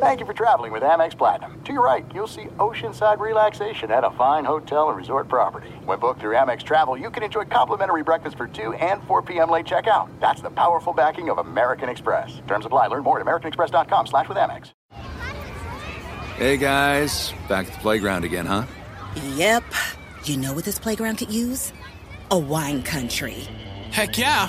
[0.00, 1.60] Thank you for traveling with Amex Platinum.
[1.64, 5.70] To your right, you'll see oceanside relaxation at a fine hotel and resort property.
[5.84, 9.50] When booked through Amex Travel, you can enjoy complimentary breakfast for 2 and 4 p.m.
[9.50, 10.08] late checkout.
[10.20, 12.40] That's the powerful backing of American Express.
[12.46, 12.86] Terms apply.
[12.86, 14.70] Learn more at americanexpress.com slash with Amex.
[16.36, 17.32] Hey, guys.
[17.48, 18.66] Back at the playground again, huh?
[19.34, 19.64] Yep.
[20.22, 21.72] You know what this playground could use?
[22.30, 23.48] A wine country.
[23.90, 24.48] Heck yeah,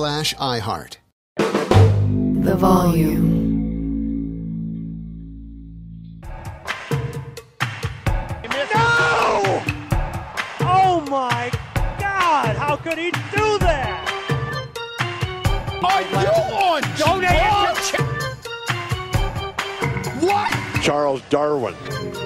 [0.01, 0.97] slash iHeart.
[1.37, 3.37] The volume.
[8.73, 9.61] No!
[10.61, 11.51] Oh my
[11.99, 12.55] God!
[12.55, 14.01] How could he do that?
[15.83, 16.81] Are you on?
[16.97, 18.01] Don't answer.
[20.25, 20.51] What?
[20.81, 21.75] Charles Darwin.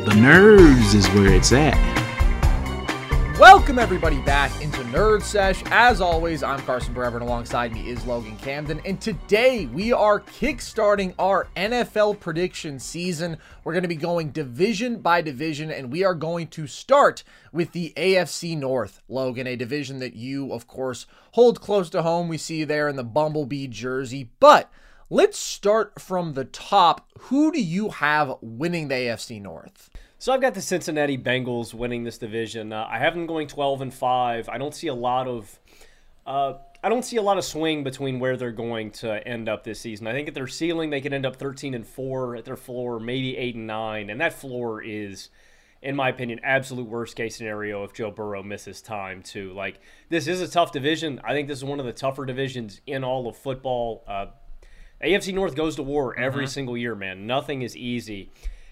[0.05, 1.94] The nerves is where it's at.
[3.39, 5.61] Welcome everybody back into Nerd Sesh.
[5.65, 8.79] As always, I'm Carson Brever, and alongside me is Logan Camden.
[8.85, 13.35] And today we are kickstarting our NFL prediction season.
[13.65, 17.73] We're going to be going division by division, and we are going to start with
[17.73, 22.29] the AFC North, Logan, a division that you, of course, hold close to home.
[22.29, 24.29] We see you there in the Bumblebee jersey.
[24.39, 24.71] But
[25.09, 27.09] let's start from the top.
[27.19, 29.89] Who do you have winning the AFC North?
[30.17, 32.71] So I've got the Cincinnati Bengals winning this division.
[32.71, 34.49] Uh, I have them going 12 and 5.
[34.49, 35.59] I don't see a lot of
[36.25, 36.53] uh,
[36.83, 39.79] I don't see a lot of swing between where they're going to end up this
[39.79, 40.07] season.
[40.07, 42.99] I think at their ceiling they could end up 13 and 4, at their floor
[42.99, 45.29] maybe 8 and 9, and that floor is
[45.81, 49.53] in my opinion absolute worst case scenario if Joe Burrow misses time too.
[49.53, 49.79] Like
[50.09, 51.21] this is a tough division.
[51.23, 54.03] I think this is one of the tougher divisions in all of football.
[54.07, 54.27] Uh,
[55.03, 56.51] AFC North goes to war every mm-hmm.
[56.51, 57.27] single year, man.
[57.27, 58.31] Nothing is easy.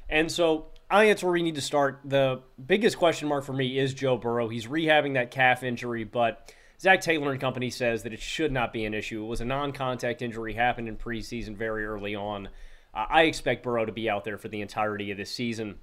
[0.10, 2.02] And so I think that's where we need to start.
[2.06, 4.48] The biggest question mark for me is Joe Burrow.
[4.48, 8.72] He's rehabbing that calf injury, but Zac Taylor and company says that it should not
[8.72, 9.24] be an issue.
[9.24, 12.50] It was a non-contact injury, happened in preseason very early on.
[12.94, 15.80] I expect Burrow to be out there for the entirety of this season.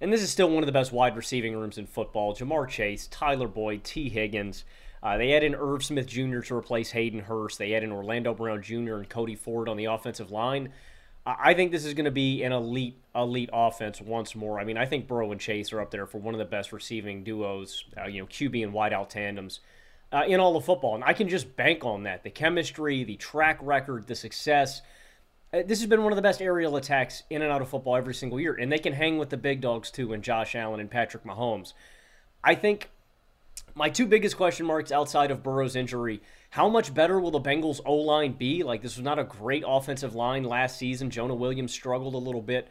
[0.00, 2.34] And this is still one of the best wide receiving rooms in football.
[2.34, 4.64] Ja'Marr Chase, Tyler Boyd, Tee Higgins.
[5.02, 6.40] Uh, they add in Irv Smith Jr.
[6.40, 7.58] to replace Hayden Hurst.
[7.58, 8.94] They add in Orlando Brown Jr.
[8.94, 10.72] and Cody Ford on the offensive line.
[11.26, 14.60] I think this is going to be an elite, elite offense once more.
[14.60, 16.72] I mean, I think Burrow and Chase are up there for one of the best
[16.72, 19.58] receiving duos, uh, you know, QB and wideout tandems
[20.12, 20.94] uh, in all of football.
[20.94, 22.22] And I can just bank on that.
[22.22, 24.82] The chemistry, the track record, the success.
[25.52, 27.96] Uh, this has been one of the best aerial attacks in and out of football
[27.96, 28.54] every single year.
[28.54, 31.72] And they can hang with the big dogs, too, and Josh Allen and Patrick Mahomes.
[32.44, 32.90] I think
[33.76, 36.20] my two biggest question marks outside of Burrow's injury–
[36.56, 38.62] how much better will the Bengals O line be?
[38.62, 41.10] Like this was not a great offensive line last season.
[41.10, 42.68] Jonah Williams struggled a little bit.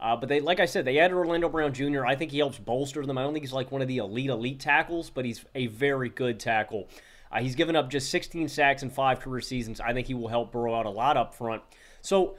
[0.00, 2.04] Uh, but they, like I said, they added Orlando Brown Jr.
[2.04, 3.16] I think he helps bolster them.
[3.16, 6.08] I don't think he's like one of the elite elite tackles, but he's a very
[6.08, 6.88] good tackle.
[7.30, 9.80] Uh, he's given up just 16 sacks in five career seasons.
[9.80, 11.62] I think he will help Burrow out a lot up front.
[12.00, 12.36] So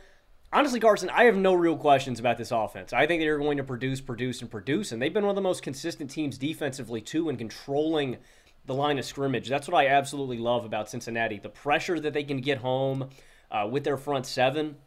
[0.51, 2.93] honestly, Carson, I have no real questions about this offense.
[2.93, 5.41] I think they're going to produce, produce, and produce, and they've been one of the
[5.41, 8.17] most consistent teams defensively too in controlling
[8.65, 9.49] the line of scrimmage.
[9.49, 11.39] That's what I absolutely love about Cincinnati.
[11.39, 13.09] The pressure that they can get home
[13.51, 14.77] uh, with their front seven.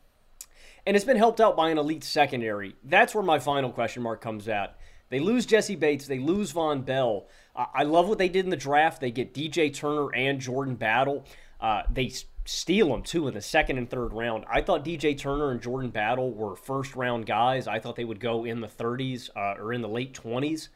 [0.86, 2.74] And it's been helped out by an elite secondary.
[2.82, 4.76] That's where my final question mark comes at.
[5.10, 7.26] They lose Jessie Bates, they lose Vonn Bell.
[7.54, 9.00] I love what they did in the draft.
[9.00, 11.26] They get DJ Turner and Jordan Battle.
[11.60, 12.10] Uh, they
[12.44, 14.44] steal them too in the second and third round.
[14.50, 17.66] I thought DJ Turner and Jordan Battle were first round guys.
[17.66, 20.68] I thought they would go in the 30s uh, or in the late 20s.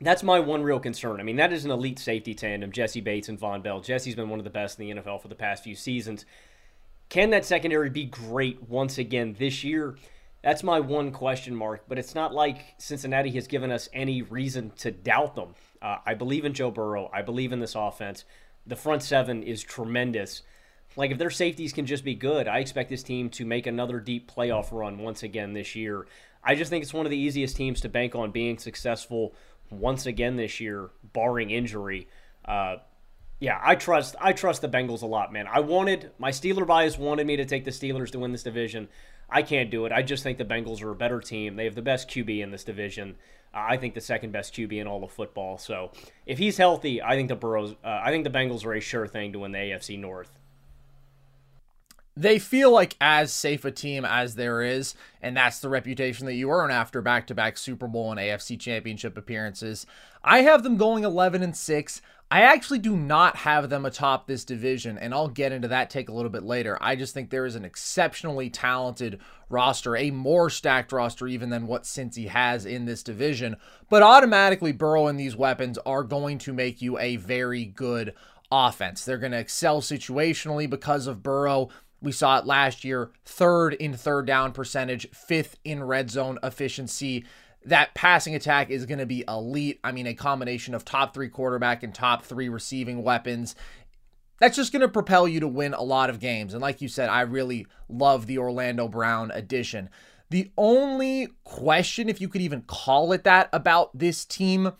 [0.00, 1.18] That's my one real concern.
[1.18, 3.80] I mean, that is an elite safety tandem, Jessie Bates and Vonn Bell.
[3.80, 6.24] Jessie's been one of the best in the NFL for the past few seasons.
[7.08, 9.96] Can that secondary be great once again this year?
[10.42, 14.70] That's my one question mark, but it's not like Cincinnati has given us any reason
[14.78, 15.54] to doubt them.
[15.82, 17.10] Uh, I believe in Joe Burrow.
[17.12, 18.24] I believe in this offense.
[18.66, 20.42] The front seven is tremendous.
[20.96, 24.00] Like, if their safeties can just be good, I expect this team to make another
[24.00, 26.06] deep playoff run once again this year.
[26.42, 29.34] I just think it's one of the easiest teams to bank on being successful
[29.70, 32.08] once again this year, barring injury.
[32.44, 32.76] Uh,
[33.40, 35.46] Yeah, I trust I trust the Bengals a lot, man.
[35.46, 38.88] I wanted my Steeler bias wanted me to take the Steelers to win this division.
[39.30, 39.92] I can't do it.
[39.92, 41.54] I just think the Bengals are a better team.
[41.54, 43.16] They have the best QB in this division.
[43.54, 45.58] Uh, I think the second best QB in all of football.
[45.58, 45.92] So
[46.26, 47.76] if he's healthy, I think the Burrows.
[47.84, 50.37] Uh, I think the Bengals are a sure thing to win the AFC North
[52.18, 56.34] they feel like as safe a team as there is, and that's the reputation that
[56.34, 59.86] you earn after back-to-back Super Bowl and AFC Championship appearances.
[60.24, 62.02] I have them going 11 and 6.
[62.30, 66.08] I actually do not have them atop this division, and I'll get into that take
[66.08, 66.76] a little bit later.
[66.80, 71.68] I just think there is an exceptionally talented roster, a more stacked roster even than
[71.68, 73.56] what Cincy has in this division.
[73.88, 78.12] But automatically, Burrow and these weapons are going to make you a very good
[78.50, 79.04] offense.
[79.04, 81.68] They're going to excel situationally because of Burrow.
[82.00, 87.24] We saw it last year, third in third down percentage, fifth in red zone efficiency.
[87.64, 89.80] That passing attack is going to be elite.
[89.82, 93.56] I mean, a combination of top three quarterback and top three receiving weapons.
[94.38, 96.54] That's just going to propel you to win a lot of games.
[96.54, 99.90] And like you said, I really love the Orlando Brown addition.
[100.30, 104.72] The only question, if you could even call it that, about this team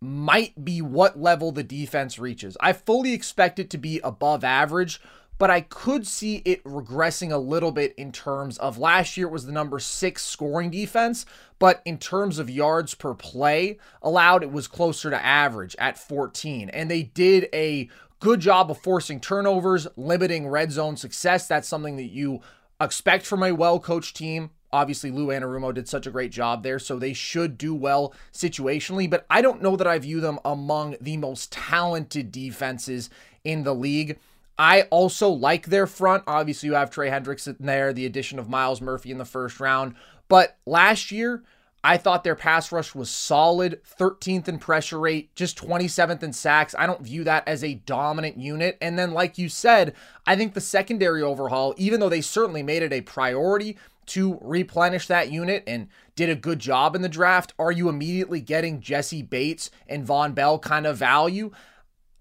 [0.00, 2.56] might be what level the defense reaches.
[2.60, 5.00] I fully expect it to be above average,
[5.38, 9.32] but I could see it regressing a little bit in terms of last year it
[9.32, 11.24] was the number six scoring defense,
[11.58, 16.68] but in terms of yards per play allowed, it was closer to average at 14.
[16.70, 17.88] And they did a
[18.20, 21.46] good job of forcing turnovers, limiting red zone success.
[21.46, 22.40] That's something that you
[22.80, 24.50] expect from a well coached team.
[24.70, 29.08] Obviously, Lou Anarumo did such a great job there, so they should do well situationally,
[29.08, 33.08] but I don't know that I view them among the most talented defenses
[33.44, 34.18] in the league.
[34.58, 36.24] I also like their front.
[36.26, 39.60] Obviously, you have Trey Hendricks in there, the addition of Myles Murphy in the first
[39.60, 39.94] round.
[40.28, 41.44] But last year,
[41.84, 46.74] I thought their pass rush was solid, 13th in pressure rate, just 27th in sacks.
[46.76, 48.76] I don't view that as a dominant unit.
[48.80, 49.94] And then, like you said,
[50.26, 55.06] I think the secondary overhaul, even though they certainly made it a priority to replenish
[55.06, 59.22] that unit and did a good job in the draft, are you immediately getting Jessie
[59.22, 61.52] Bates and Vonn Bell kind of value?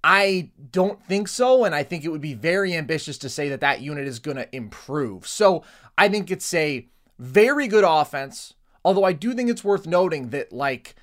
[0.10, 1.66] I don't think so.
[1.66, 4.38] And I think it would be very ambitious to say that that unit is going
[4.38, 5.28] to improve.
[5.28, 5.66] So
[5.98, 6.88] I think it's a
[7.20, 8.54] very good offense.
[8.86, 10.96] Although I do think it's worth noting that, like,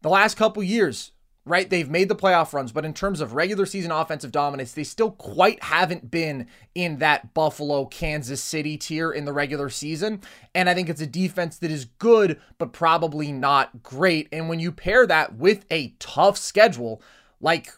[0.00, 1.12] the last couple years,
[1.44, 4.82] right, they've made the playoff runs, but in terms of regular season offensive dominance, they
[4.82, 10.20] still quite haven't been in that Buffalo, Kansas City tier in the regular season.
[10.52, 14.28] And I think it's a defense that is good, but probably not great.
[14.32, 17.00] And when you pair that with a tough schedule,
[17.40, 17.72] like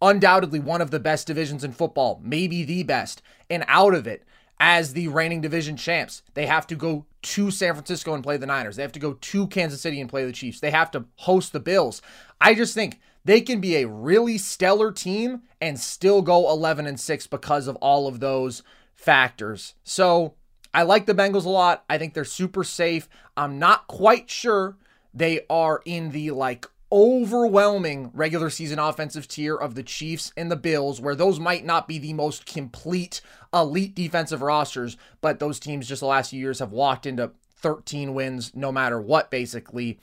[0.00, 3.22] undoubtedly one of the best divisions in football, maybe the best.
[3.50, 4.24] And out of it,
[4.60, 8.46] as the reigning division champs, they have to go to San Francisco and play the
[8.46, 8.76] Niners.
[8.76, 10.60] They have to go to Kansas City and play the Chiefs.
[10.60, 12.02] They have to host the Bills.
[12.40, 16.98] I just think they can be a really stellar team and still go 11 and
[16.98, 18.62] 6 because of all of those
[18.94, 19.74] factors.
[19.84, 20.34] So,
[20.74, 21.84] I like the Bengals a lot.
[21.88, 23.08] I think they're super safe.
[23.36, 24.76] I'm not quite sure
[25.14, 30.56] they are in the like overwhelming regular season offensive tier of the Chiefs and the
[30.56, 33.20] Bills, where those might not be the most complete
[33.52, 38.14] elite defensive rosters, but those teams just the last few years have walked into 13
[38.14, 39.98] wins no matter what, basically.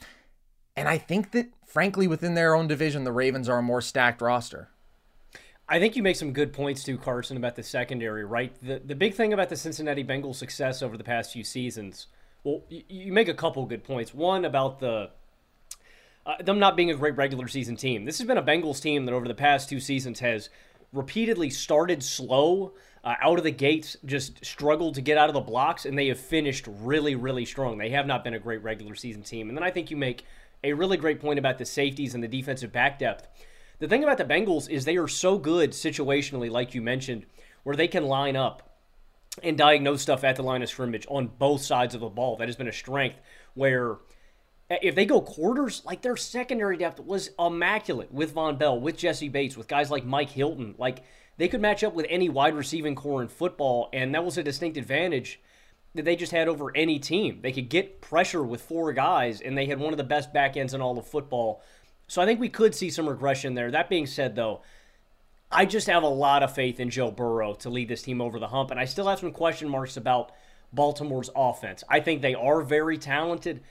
[0.76, 4.22] And I think that, frankly, within their own division, the Ravens are a more stacked
[4.22, 4.70] roster.
[5.68, 8.54] I think you make some good points too, Carson, about the secondary, right?
[8.62, 12.06] The the big thing about the Cincinnati Bengals' success over the past few seasons,
[12.44, 14.14] well, you, you make a couple good points.
[14.14, 15.10] One about the
[16.26, 18.06] uh, them not being a great regular season team.
[18.06, 20.50] This has been a Bengals team that over the past two seasons has
[20.92, 25.42] repeatedly started slow uh, out of the gates, just struggled to get out of the
[25.42, 27.78] blocks, and they have finished really, really strong.
[27.78, 29.50] They have not been a great regular season team.
[29.50, 30.26] And then I think you make
[30.64, 33.28] a really great point about the safeties and the defensive back depth.
[33.78, 37.26] The thing about the Bengals is they are so good situationally, like you mentioned,
[37.64, 38.78] where they can line up
[39.44, 42.38] and diagnose stuff at the line of scrimmage on both sides of the ball.
[42.38, 43.18] That has been a strength
[43.54, 43.98] where
[44.70, 48.98] Uh, if they go quarters, like their secondary depth was immaculate with Vonn Bell, with
[48.98, 50.76] Jessie Bates, with guys like Mike Hilton.
[50.78, 51.04] Like
[51.38, 54.44] they could match up with any wide receiving corps in football, and that was a
[54.44, 55.40] distinct advantage
[55.94, 57.40] that they just had over any team.
[57.42, 60.58] They could get pressure with four guys, and they had one of the best back
[60.58, 61.62] ends in all of football.
[62.08, 63.72] So I think we could see some regression there.
[63.72, 64.62] That being said, though,
[65.52, 68.40] I just have a lot of faith in Joe Burrow to lead this team over
[68.40, 70.32] the hump, and I still have some question marks about
[70.74, 71.84] Baltimore's offense.
[71.90, 73.62] I think they are very talented.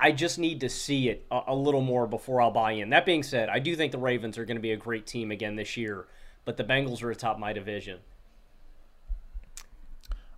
[0.00, 2.90] I just need to see it a, a, little more before I'll buy in.
[2.90, 5.30] That being said, I do think the Ravens are going to be a great team
[5.30, 6.06] again this year,
[6.44, 7.98] but the Bengals are atop my division.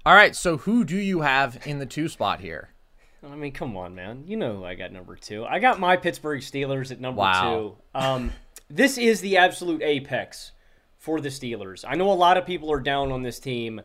[0.06, 2.70] All right, so who do you have in the two spot here?
[3.22, 4.24] I mean, come on, man.
[4.26, 5.44] You know who I got number two.
[5.44, 7.54] I got my Pittsburgh Steelers at number wow.
[7.54, 7.76] two.
[7.94, 8.32] Um,
[8.70, 10.52] this is the absolute apex
[10.96, 11.84] for the Steelers.
[11.86, 13.80] I know a lot of people are down on this team.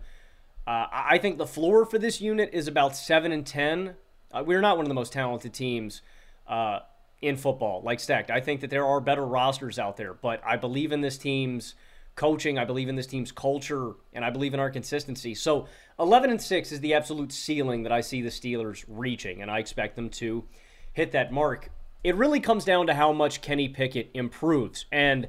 [0.66, 3.96] Uh, I think the floor for this unit is about seven and ten.
[4.36, 6.02] Uh, we're not one of the most talented teams
[6.48, 6.80] uh,
[7.22, 8.30] in football, like stacked.
[8.30, 11.76] I think that there are better rosters out there, but I believe in this team's
[12.16, 12.58] coaching.
[12.58, 15.36] I believe in this team's culture, and I believe in our consistency.
[15.36, 15.68] So
[16.00, 19.60] 11 and six is the absolute ceiling that I see the Steelers reaching, and I
[19.60, 20.44] expect them to
[20.92, 21.70] hit that mark.
[22.04, 25.28] It really comes down to how much Kenny Pickett improves, and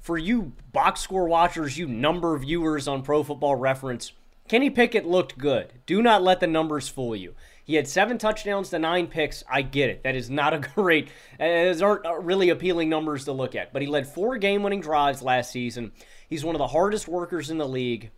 [0.00, 4.12] for you box score watchers, you number viewers on Pro Football Reference,
[4.48, 5.72] Kenny Pickett looked good.
[5.86, 7.34] Do not let the numbers fool you.
[7.66, 9.42] He had seven touchdowns to nine picks.
[9.50, 10.04] I get it.
[10.04, 11.08] That is not a great,
[11.38, 13.72] those aren't really appealing numbers to look at.
[13.72, 15.90] But he led four game winning drives last season.
[16.28, 18.10] He's one of the hardest workers in the league.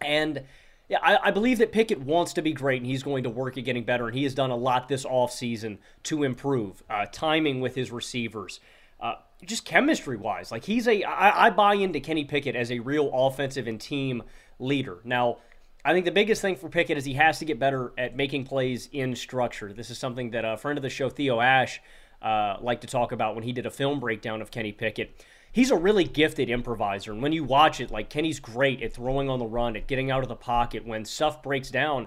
[0.00, 0.42] And
[0.88, 3.56] yeah, I, I, believe that Pickett wants to be great and he's going to work
[3.56, 4.08] at getting better.
[4.08, 8.58] And he has done a lot this offseason to improve uh, timing with his receivers.
[9.00, 12.80] Uh, just chemistry wise, like he's a, I, I buy into Kenny Pickett as a
[12.80, 14.24] real offensive and team
[14.58, 14.98] leader.
[15.04, 15.38] Now,
[15.84, 18.44] I think the biggest thing for Pickett is he has to get better at making
[18.44, 19.72] plays in structure.
[19.72, 21.80] This is something that a friend of the show, Theo Ash,
[22.20, 25.24] uh, liked to talk about when he did a film breakdown of Kenny Pickett.
[25.50, 29.28] He's a really gifted improviser, and when you watch it, like Kenny's great at throwing
[29.28, 30.86] on the run, at getting out of the pocket.
[30.86, 32.06] When stuff breaks down,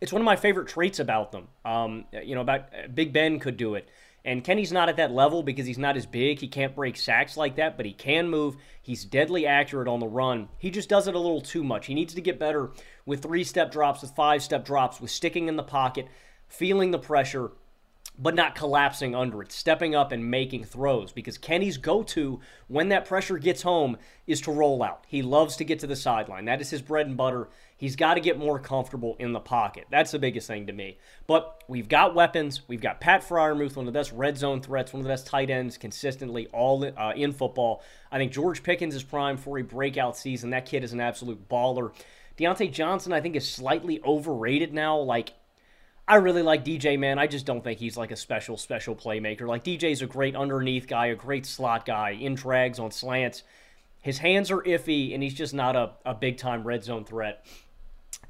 [0.00, 1.48] it's one of my favorite traits about them.
[1.64, 3.88] Um, you know, about Big Ben could do it.
[4.26, 6.40] And Kenny's not at that level because he's not as big.
[6.40, 8.56] He can't break sacks like that, but he can move.
[8.82, 10.48] He's deadly accurate on the run.
[10.58, 11.86] He just does it a little too much.
[11.86, 12.72] He needs to get better
[13.06, 16.08] with three step drops, with five step drops, with sticking in the pocket,
[16.48, 17.52] feeling the pressure,
[18.18, 21.12] but not collapsing under it, stepping up and making throws.
[21.12, 25.04] Because Kenny's go to when that pressure gets home is to roll out.
[25.06, 26.46] He loves to get to the sideline.
[26.46, 27.48] That is his bread and butter.
[27.78, 29.86] He's got to get more comfortable in the pocket.
[29.90, 30.96] That's the biggest thing to me.
[31.26, 32.62] But we've got weapons.
[32.68, 35.26] We've got Pat Freiermuth, one of the best red zone threats, one of the best
[35.26, 37.82] tight ends consistently all uh, in football.
[38.10, 40.50] I think George Pickens is prime for a breakout season.
[40.50, 41.92] That kid is an absolute baller.
[42.38, 44.98] Diontae Johnson, I think, is slightly overrated now.
[44.98, 45.34] Like,
[46.08, 47.18] I really like DJ, man.
[47.18, 49.46] I just don't think he's like a special, special playmaker.
[49.46, 53.42] Like, DJ's a great underneath guy, a great slot guy, in drags on slants.
[54.00, 57.44] His hands are iffy, and he's just not a, a big time red zone threat.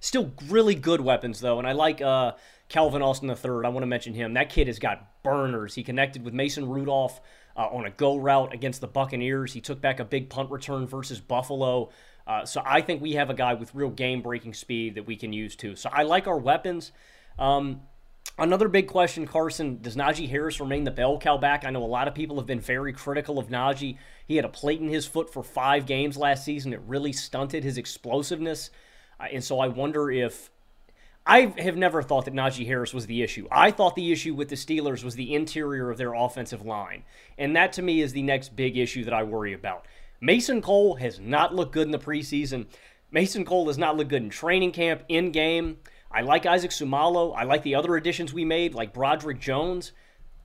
[0.07, 2.35] Still really good weapons though, and I like uh,
[2.69, 3.65] Calvin Austin III.
[3.65, 4.35] I want to mention him.
[4.35, 5.75] That kid has got burners.
[5.75, 7.21] He connected with Mason Rudolph
[7.57, 9.53] uh, on a go route against the Buccaneers.
[9.53, 11.91] He took back a big punt return versus Buffalo.
[12.25, 15.17] Uh, so I think we have a guy with real game breaking speed that we
[15.17, 15.75] can use too.
[15.75, 16.93] So I like our weapons.
[17.37, 17.81] Um,
[18.39, 21.65] Another big question, Carson, does Najee Harris remain the bell cow back?
[21.65, 23.97] I know a lot of people have been very critical of Najee.
[24.27, 26.73] He had a plate in his foot for five games last season.
[26.75, 28.71] It really stunted his explosiveness.
[29.19, 30.51] And so I wonder if
[31.27, 33.49] I have never thought that Najee Harris was the issue.
[33.51, 37.03] I thought the issue with the Steelers was the interior of their offensive line.
[37.37, 39.87] And that to me is the next big issue that I worry about.
[40.21, 42.67] Mason Cole has not looked good in the preseason.
[43.11, 45.79] Mason Cole has not looked good in training camp, in game.
[46.13, 47.35] I like Isaac Seumalo.
[47.37, 49.93] I like the other additions we made, like Broderick Jones.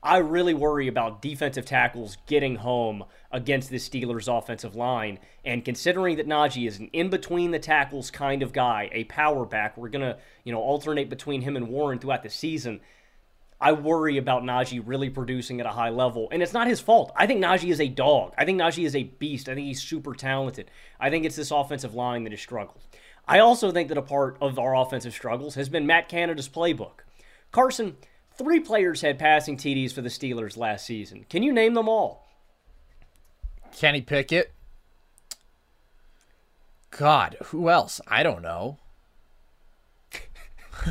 [0.03, 5.19] I really worry about defensive tackles getting home against this Steelers offensive line.
[5.45, 9.45] And considering that Najee is an in between the tackles kind of guy, a power
[9.45, 12.81] back, we're going to, you know, alternate between him and Warren throughout the season.
[13.59, 16.27] I worry about Najee really producing at a high level.
[16.31, 17.11] And it's not his fault.
[17.15, 18.33] I think Najee is a dog.
[18.39, 19.47] I think Najee is a beast.
[19.47, 20.71] I think he's super talented.
[20.99, 22.81] I think it's this offensive line that has struggled.
[23.27, 27.01] I also think that a part of our offensive struggles has been Matt Canada's playbook.
[27.51, 27.97] Carson,
[28.37, 31.25] Three players had passing TDs for the Steelers last season.
[31.29, 32.27] Can you name them all?
[33.71, 34.51] Kenny Pickett.
[36.89, 38.01] God, who else?
[38.07, 38.77] I don't know.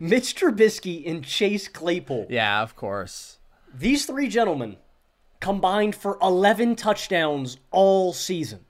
[0.00, 2.26] Mitch Trubisky and Chase Claypool.
[2.30, 3.38] Yeah, of course.
[3.72, 4.76] These three gentlemen
[5.40, 8.60] combined for 11 touchdowns all season.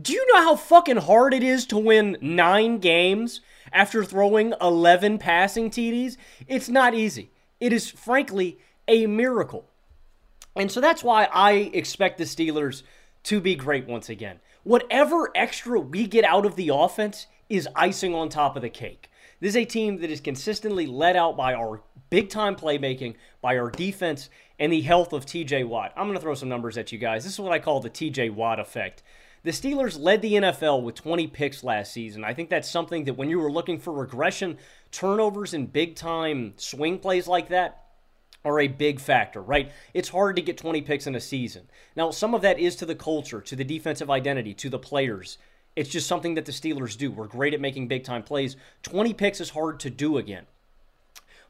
[0.00, 3.40] Do you know how fucking hard it is to win nine games
[3.72, 6.16] after throwing 11 passing TDs?
[6.46, 7.30] It's not easy.
[7.60, 8.58] It is, frankly,
[8.88, 9.68] a miracle.
[10.56, 12.82] And so that's why I expect the Steelers
[13.24, 14.40] to be great once again.
[14.62, 19.10] Whatever extra we get out of the offense is icing on top of the cake.
[19.40, 23.56] This is a team that is consistently led out by our big time playmaking, by
[23.56, 25.92] our defense, and the health of TJ Watt.
[25.96, 27.24] I'm going to throw some numbers at you guys.
[27.24, 29.02] This is what I call the TJ Watt effect.
[29.42, 32.24] The Steelers led the NFL with 20 picks last season.
[32.24, 34.58] I think that's something that when you were looking for regression,
[34.90, 37.84] turnovers and big time swing plays like that
[38.44, 39.70] are a big factor, right?
[39.94, 41.68] It's hard to get 20 picks in a season.
[41.96, 45.38] Now, some of that is to the culture, to the defensive identity, to the players.
[45.76, 47.10] It's just something that the Steelers do.
[47.10, 48.56] We're great at making big time plays.
[48.82, 50.46] 20 picks is hard to do again.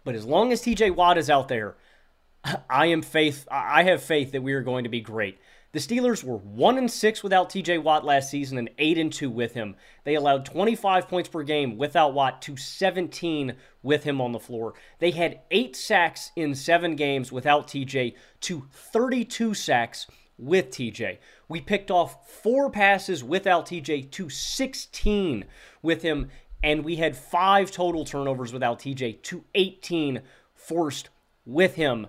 [0.05, 1.77] But as long as TJ Watt is out there,
[2.71, 5.39] I am faith I have faith that we are going to be great.
[5.73, 9.31] The Steelers were 1 and 6 without TJ Watt last season and 8 and 2
[9.31, 9.77] with him.
[10.03, 14.75] They allowed 25 points per game without Watt to 17 with him on the floor.
[14.99, 21.19] They had 8 sacks in 7 games without TJ to 32 sacks with TJ.
[21.49, 25.45] We picked off 4 passes without TJ to 16
[25.83, 26.31] with him
[26.65, 30.23] and we had 5 total turnovers without TJ to 18
[30.53, 31.11] forced
[31.47, 32.09] with him.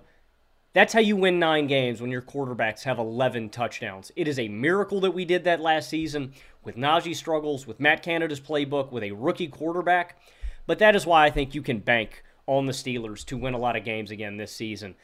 [0.74, 4.10] That's how you win nine games when your quarterbacks have 11 touchdowns.
[4.16, 6.32] It is a miracle that we did that last season
[6.64, 10.18] with Najee struggles, with Matt Canada's playbook, with a rookie quarterback.
[10.66, 13.58] But that is why I think you can bank on the Steelers to win a
[13.58, 14.94] lot of games again this season.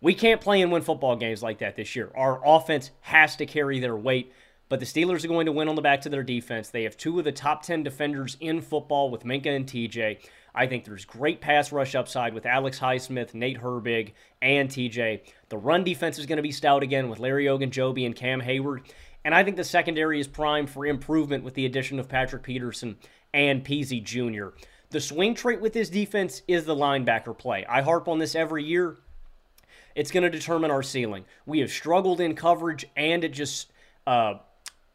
[0.00, 2.12] We can't play and win football games like that this year.
[2.14, 4.32] Our offense has to carry their weight,
[4.68, 6.68] but the Steelers are going to win on the backs of their defense.
[6.68, 10.18] They have two of the top 10 defenders in football with Minkah and TJ.
[10.58, 14.10] I think there's great pass rush upside with Alex Highsmith, Nate Herbig,
[14.42, 15.20] and TJ.
[15.50, 18.80] The run defense is going to be stout again with Larry Ogunjobi and Cam Heyward.
[19.24, 22.96] And I think the secondary is primed for improvement with the addition of Patrick Peterson
[23.32, 24.48] and Peasy Jr.
[24.90, 27.64] The swing trait with this defense is the linebacker play.
[27.66, 28.96] I harp on this every year.
[29.94, 31.24] It's going to determine our ceiling.
[31.46, 33.70] We have struggled in coverage, and it just
[34.08, 34.38] uh,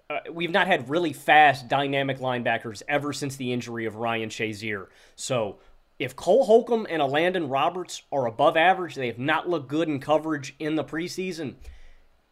[0.10, 4.88] uh, we've not had really fast, dynamic linebackers ever since the injury of Ryan Shazier.
[5.16, 5.58] So
[6.00, 10.00] if Cole Holcomb and Landon Roberts are above average, they have not looked good in
[10.00, 11.56] coverage in the preseason.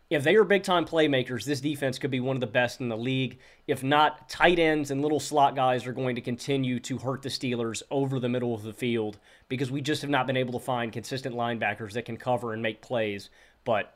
[0.10, 2.90] If they are big time playmakers, this defense could be one of the best in
[2.90, 3.40] the league.
[3.66, 7.30] If not, tight ends and little slot guys are going to continue to hurt the
[7.30, 10.66] Steelers over the middle of the field because we just have not been able to
[10.66, 13.30] find consistent linebackers that can cover and make plays.
[13.64, 13.96] But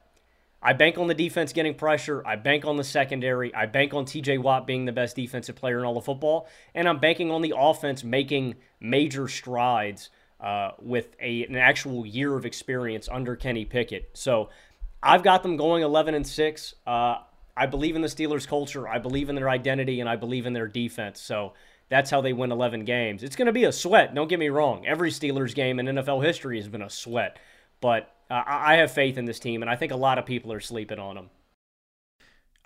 [0.66, 2.26] I bank on the defense getting pressure.
[2.26, 3.54] I bank on the secondary.
[3.54, 6.48] I bank on TJ Watt being the best defensive player in all of football.
[6.74, 10.10] And I'm banking on the offense making major strides
[10.42, 14.10] uh, with a, an actual year of experience under Kenny Pickett.
[14.14, 14.50] So
[15.04, 16.74] I've got them going 11 and 6.
[16.88, 17.18] Uh,
[17.56, 18.88] I believe in the Steelers' culture.
[18.88, 21.22] I believe in their identity, and I believe in their defense.
[21.22, 21.54] So
[21.90, 23.22] that's how they win 11 games.
[23.22, 24.16] It's going to be a sweat.
[24.16, 24.84] Don't get me wrong.
[24.88, 27.38] Every Steelers game in NFL history has been a sweat.
[27.82, 30.52] But uh, I have faith in this team, and I think a lot of people
[30.52, 31.30] are sleeping on them.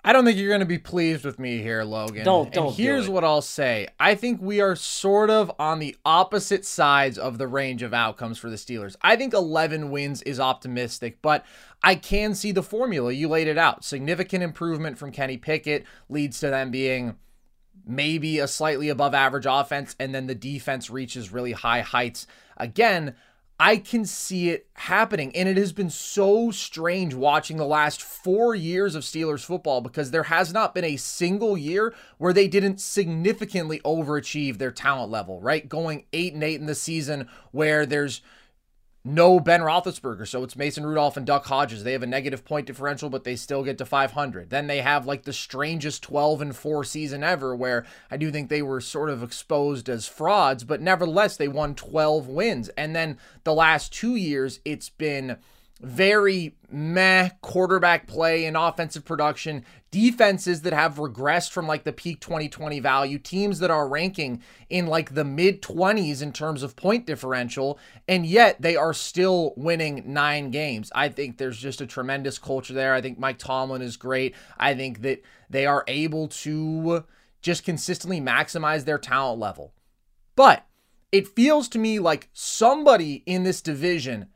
[0.02, 2.24] I don't think you're going to be pleased with me here, Logan.
[2.24, 2.68] Don't, don't.
[2.68, 3.86] And here's do what I'll say.
[3.98, 8.38] I think we are sort of on the opposite sides of the range of outcomes
[8.38, 8.96] for the Steelers.
[9.02, 11.44] I think 11 wins is optimistic, but
[11.82, 13.12] I can see the formula.
[13.12, 13.84] You laid it out.
[13.84, 17.16] Significant improvement from Kenny Pickett leads to them being
[17.86, 22.26] maybe a slightly above average offense, and then the defense reaches really high heights.
[22.56, 23.16] Again,
[23.62, 25.36] I can see it happening.
[25.36, 30.10] And it has been so strange watching the last four years of Steelers football because
[30.10, 35.42] there has not been a single year where they didn't significantly overachieve their talent level,
[35.42, 35.68] right?
[35.68, 38.22] Going eight and eight in the season where there's
[39.02, 41.84] no Ben Roethlisberger, so it's Mason Rudolph and Duck Hodges.
[41.84, 44.50] They have a negative point differential, but they still get to 500.
[44.50, 48.48] Then they have like the strangest 12 and 4 season ever, where I do think
[48.48, 52.68] they were sort of exposed as frauds, but nevertheless, they won 12 wins.
[52.70, 55.38] And then the last two years, it's been
[55.80, 62.20] very meh quarterback play and offensive production, defenses that have regressed from like the peak
[62.20, 67.06] 2020 value, teams that are ranking in like the mid 20s in terms of point
[67.06, 70.92] differential, and yet they are still winning nine games.
[70.94, 72.94] I think there's just a tremendous culture there.
[72.94, 74.34] I think Mike Tomlin is great.
[74.58, 77.04] I think that they are able to
[77.42, 79.72] just consistently maximize their talent level.
[80.36, 80.66] But
[81.10, 84.28] it feels to me like somebody in this division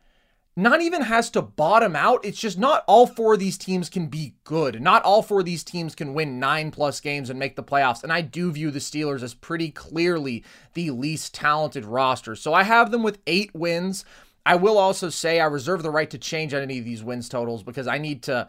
[0.56, 2.24] not even has to bottom out.
[2.24, 4.80] It's just not all four of these teams can be good.
[4.80, 8.04] Not all four of these teams can win nine plus games and make the playoffs.
[8.04, 12.36] And I do view the Steelers as pretty clearly the least talented roster.
[12.36, 14.04] So I have them with eight wins.
[14.46, 17.64] I will also say I reserve the right to change any of these wins totals
[17.64, 18.48] because I need to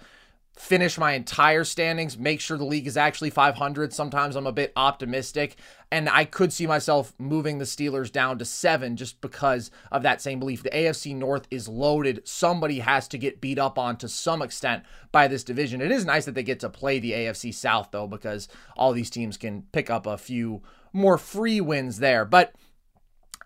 [0.56, 3.94] finish my entire standings, make sure the league is actually 500.
[3.94, 5.58] Sometimes I'm a bit optimistic,
[5.92, 10.22] and I could see myself moving the Steelers down to seven just because of that
[10.22, 10.64] same belief.
[10.64, 12.22] The AFC North is loaded.
[12.26, 15.82] Somebody has to get beat up on to some extent by this division.
[15.82, 19.10] It is nice that they get to play the AFC South, though, because all these
[19.10, 20.62] teams can pick up a few
[20.94, 22.24] more free wins there.
[22.24, 22.56] But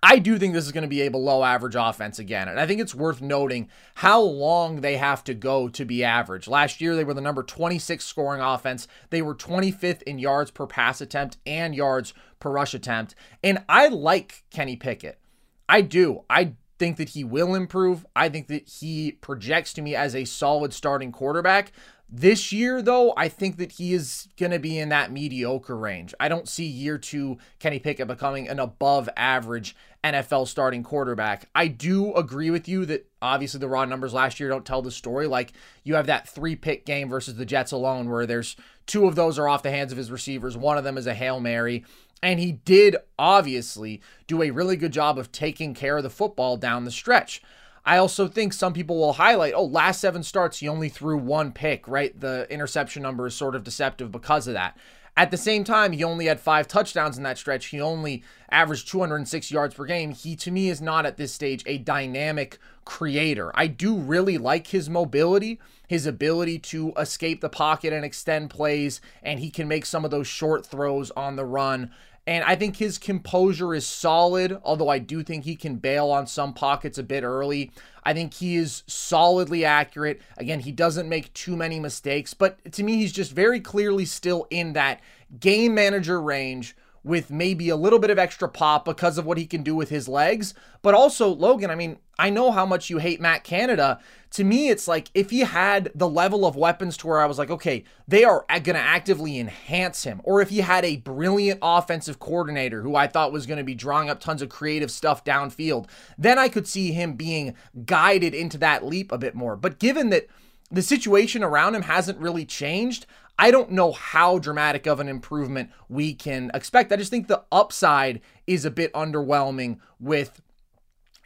[0.01, 2.47] I do think this is going to be a below average offense again.
[2.47, 6.47] And I think it's worth noting how long they have to go to be average.
[6.47, 8.87] Last year, they were the number 26 scoring offense.
[9.09, 13.15] They were 25th in yards per pass attempt and yards per rush attempt.
[13.43, 15.19] And I like Kenny Pickett.
[15.67, 16.23] I do.
[16.29, 18.05] I think that he will improve.
[18.15, 21.73] I think that he projects to me as a solid starting quarterback.
[22.11, 26.15] This year, though, I think that he is going to be in that mediocre range.
[26.19, 31.49] I don't see year two Kenny Pickett becoming an above average NFL starting quarterback.
[31.53, 34.89] I do agree with you that obviously the raw numbers last year don't tell the
[34.89, 35.27] story.
[35.27, 38.55] Like you have that three pick game versus the Jets alone, where there's
[38.87, 41.13] two of those are off the hands of his receivers, one of them is a
[41.13, 41.85] Hail Mary.
[42.23, 46.57] And he did obviously do a really good job of taking care of the football
[46.57, 47.41] down the stretch.
[47.85, 51.51] I also think some people will highlight, oh, last seven starts, he only threw one
[51.51, 52.17] pick, right?
[52.19, 54.77] The interception number is sort of deceptive because of that.
[55.19, 57.65] At the same time, he only had five touchdowns in that stretch.
[57.65, 60.11] He only averaged 206 yards per game.
[60.11, 63.51] He, to me, is not at this stage a dynamic creator.
[63.53, 69.01] I do really like his mobility, his ability to escape the pocket and extend plays,
[69.21, 71.91] and he can make some of those short throws on the run.
[72.29, 76.27] And I think his composure is solid, although I do think he can bail on
[76.27, 77.71] some pockets a bit early.
[78.03, 80.21] I think he is solidly accurate.
[80.37, 84.45] Again, he doesn't make too many mistakes, but to me, he's just very clearly still
[84.51, 85.01] in that
[85.39, 89.45] game manager range with maybe a little bit of extra pop because of what he
[89.45, 90.53] can do with his legs.
[90.81, 93.99] But also, Logan, I mean, I know how much you hate Matt Canada.
[94.31, 97.37] To me, it's like if he had the level of weapons to where I was
[97.37, 101.59] like, okay, they are going to actively enhance him, or if he had a brilliant
[101.61, 105.23] offensive coordinator who I thought was going to be drawing up tons of creative stuff
[105.23, 109.55] downfield, then I could see him being guided into that leap a bit more.
[109.55, 110.27] But given that
[110.69, 113.07] the situation around him hasn't really changed,
[113.41, 116.91] I don't know how dramatic of an improvement we can expect.
[116.91, 120.41] I just think the upside is a bit underwhelming with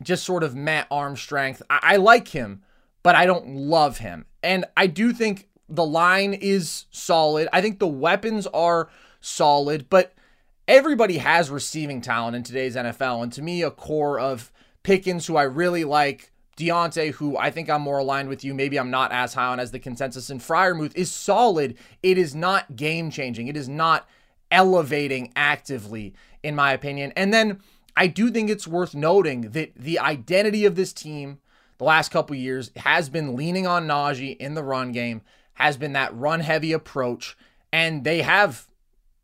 [0.04, 1.64] just sort of Matt arm strength.
[1.72, 2.62] I, I like him,
[3.02, 4.28] but I don't love him.
[4.44, 7.50] And I do think the line is solid.
[7.52, 10.14] I think the weapons are solid, but
[10.68, 13.24] everybody has receiving talent in today's NFL.
[13.24, 14.52] And to me, a core of
[14.84, 18.78] Pickens, who I really like, Diontae, who I think I'm more aligned with you, maybe
[18.80, 21.76] I'm not as high on as the consensus, and Freiermuth is solid.
[22.02, 23.48] It is not game changing.
[23.48, 24.08] It is not
[24.52, 26.14] elevating actively,
[26.44, 27.12] in my opinion.
[27.16, 27.60] And then
[27.98, 31.40] I do think it's worth noting that the identity of this team
[31.78, 35.22] the last couple years has been leaning on Najee in the run game,
[35.56, 37.36] has been that run heavy approach,
[37.72, 38.68] and they have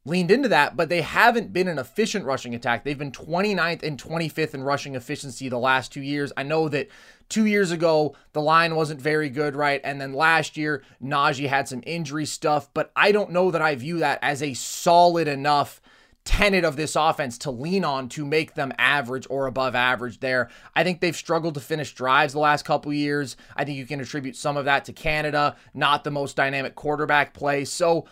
[0.05, 2.83] leaned into that, but they haven't been an efficient rushing attack.
[2.83, 6.33] They've been 29th and 25th in rushing efficiency the last two years.
[6.35, 6.89] I know that
[7.29, 9.81] two years ago, the line wasn't very good, right?
[9.83, 13.75] And then last year, Najee had some injury stuff, but I don't know that I
[13.75, 15.81] view that as a solid enough
[16.25, 20.49] tenet of this offense to lean on to make them average or above average there.
[20.75, 23.37] I think they've struggled to finish drives the last couple years.
[23.55, 27.33] I think you can attribute some of that to Canada, not the most dynamic quarterback
[27.33, 27.65] play.
[27.65, 28.05] So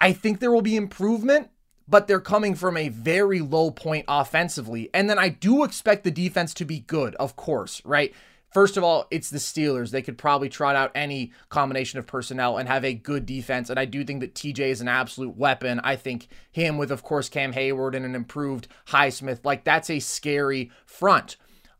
[0.00, 1.50] I think there will be improvement
[1.90, 4.88] but they're coming from a very low point offensively.
[4.94, 8.14] And then I do expect the defense to be good, of course, right?
[8.52, 9.90] First of all, it's the Steelers.
[9.90, 13.70] They could probably trot out any combination of personnel and have a good defense.
[13.70, 15.80] And I do think that TJ is an absolute weapon.
[15.84, 20.00] I think him with, of course, Cam Heyward and an improved Highsmith, like that's a
[20.00, 21.36] scary front.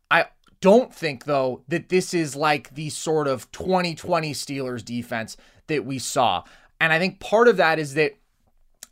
[0.09, 0.27] I
[0.61, 5.35] don't think, though, that this is like the sort of 2020 Steelers defense
[5.67, 6.43] that we saw.
[6.79, 8.15] And I think part of that is that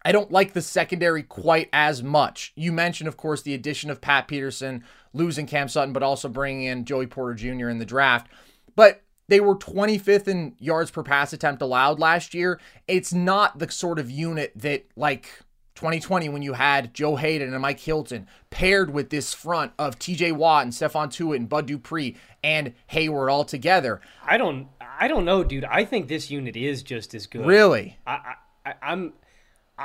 [0.03, 2.53] I don't like the secondary quite as much.
[2.55, 4.83] You mentioned, of course, the addition of Pat Peterson,
[5.13, 7.69] losing Cam Sutton, but also bringing in Joey Porter Jr.
[7.69, 8.27] in the draft.
[8.75, 12.59] But they were 25th in yards per pass attempt allowed last year.
[12.88, 15.29] It's not the sort of unit that, like
[15.75, 20.31] 2020, when you had Joe Haden and Mike Hilton paired with this front of TJ
[20.33, 23.99] Watt and Stephon Tuitt and Bud Dupree and Heyward all together.
[24.25, 25.65] I don't, I don't know, dude.
[25.65, 27.45] I think this unit is just as good.
[27.45, 27.97] Really?
[28.07, 28.35] I,
[28.65, 29.13] I I'm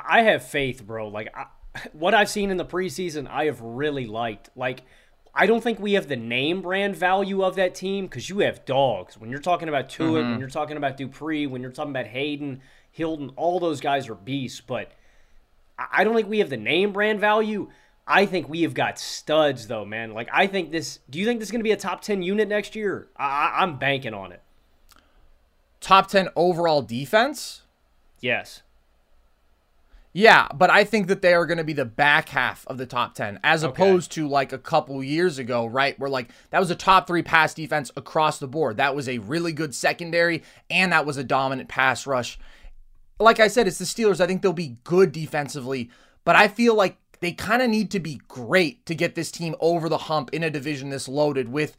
[0.07, 1.09] I have faith, bro.
[1.09, 1.46] Like I,
[1.92, 4.50] what I've seen in the preseason, I have really liked.
[4.57, 4.83] Like
[5.35, 8.64] I don't think we have the name brand value of that team because you have
[8.64, 9.18] dogs.
[9.18, 10.30] When you're talking about Tuitt, mm-hmm.
[10.30, 12.61] when you're talking about Dupree, when you're talking about Haden,
[12.92, 14.61] Hilton, all those guys are beasts.
[14.61, 14.92] But
[15.78, 17.70] I don't think we have the name brand value.
[18.07, 20.12] I think we have got studs, though, man.
[20.12, 21.00] Like I think this.
[21.11, 23.09] Do you think this is going to be a top ten unit next year?
[23.16, 24.42] I, I'm banking on it.
[25.80, 27.62] Top ten overall defense.
[28.20, 28.62] Yes.
[30.16, 32.87] Yeah, but I think that they are going to be the back half of the
[32.87, 33.70] top 10 as okay.
[33.72, 35.98] opposed to like a couple years ago, right?
[35.98, 38.77] Where like that was a top 3 pass defense across the board.
[38.77, 42.38] That was a really good secondary and that was a dominant pass rush.
[43.18, 44.20] Like I said, it's the Steelers.
[44.20, 45.90] I think they'll be good defensively,
[46.24, 49.57] but I feel like they kind of need to be great to get this team
[49.59, 51.77] over the hump in a division this loaded with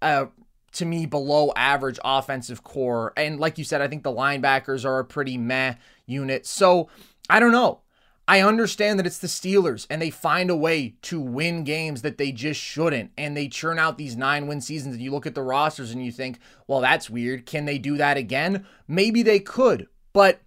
[0.00, 0.26] uh
[0.72, 3.12] to me below average offensive core.
[3.16, 5.74] And like you said, I think the linebackers are a pretty meh
[6.06, 6.46] unit.
[6.46, 6.88] So,
[7.28, 7.80] I don't know.
[8.26, 12.16] I understand that it's the Steelers and they find a way to win games that
[12.16, 13.10] they just shouldn't.
[13.18, 14.94] And they churn out these nine win seasons.
[14.94, 17.44] And you look at the rosters and you think, well, that's weird.
[17.44, 18.64] Can they do that again?
[18.88, 19.88] Maybe they could.
[20.14, 20.40] But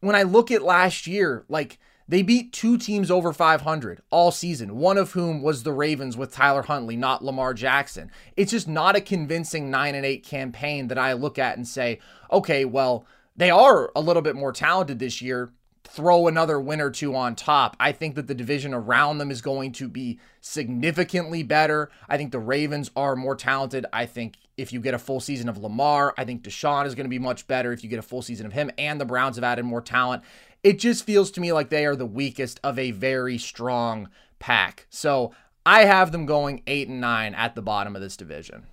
[0.00, 4.76] when I look at last year, like they beat two teams over 500 all season,
[4.76, 8.10] one of whom was the Ravens with Tyler Huntley, not Lamar Jackson.
[8.36, 12.00] It's just not a convincing 9 and 8 campaign that I look at and say,
[12.32, 13.06] okay, well,
[13.36, 15.52] they are a little bit more talented this year
[15.84, 17.76] throw another win or two on top.
[17.78, 21.90] I think that the division around them is going to be significantly better.
[22.08, 23.86] I think the Ravens are more talented.
[23.92, 27.04] I think if you get a full season of Lamar, I think Deshaun is going
[27.04, 29.36] to be much better if you get a full season of him, and the Browns
[29.36, 30.22] have added more talent.
[30.62, 34.86] It just feels to me like they are the weakest of a very strong pack.
[34.88, 35.32] So
[35.66, 38.66] I have them going eight and nine at the bottom of this division.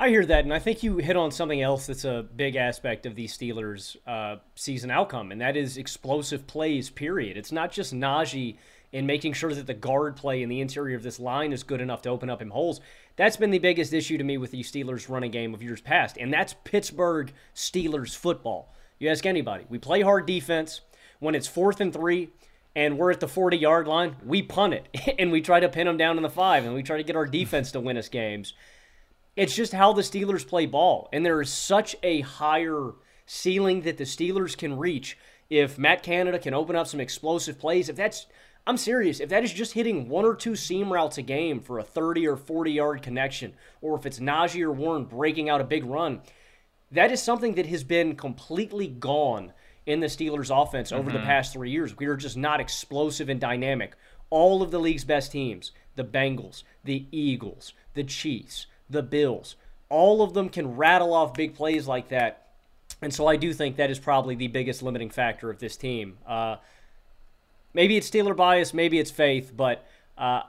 [0.00, 3.04] I hear that, and I think you hit on something else that's a big aspect
[3.04, 6.88] of the Steelers' uh, season outcome, and that is explosive plays.
[6.88, 7.36] Period.
[7.36, 8.58] It's not just Najee
[8.92, 11.80] in making sure that the guard play in the interior of this line is good
[11.80, 12.80] enough to open up him holes.
[13.16, 16.16] That's been the biggest issue to me with the Steelers' running game of years past,
[16.16, 18.72] and that's Pittsburgh Steelers football.
[19.00, 20.80] You ask anybody, we play hard defense.
[21.18, 22.30] When it's fourth and three,
[22.76, 25.88] and we're at the 40 yard line, we punt it and we try to pin
[25.88, 28.08] them down in the five and we try to get our defense to win us
[28.08, 28.52] games.
[29.38, 31.08] It's just how the Steelers play ball.
[31.12, 32.90] And there is such a higher
[33.24, 35.16] ceiling that the Steelers can reach
[35.48, 37.88] if Matt Canada can open up some explosive plays.
[37.88, 38.26] If that's,
[38.66, 41.78] I'm serious, if that is just hitting one or two seam routes a game for
[41.78, 45.64] a 30 or 40 yard connection, or if it's Najee or Warren breaking out a
[45.64, 46.20] big run,
[46.90, 49.52] that is something that has been completely gone
[49.86, 51.18] in the Steelers offense over mm-hmm.
[51.20, 51.96] the past three years.
[51.96, 53.94] We are just not explosive and dynamic.
[54.30, 59.56] All of the league's best teams, the Bengals, the Eagles, the Chiefs, the Bills.
[59.88, 62.48] All of them can rattle off big plays like that.
[63.00, 66.18] And so I do think that is probably the biggest limiting factor of this team.
[66.26, 66.56] Uh,
[67.72, 70.42] maybe it's Steeler bias, maybe it's faith, but uh,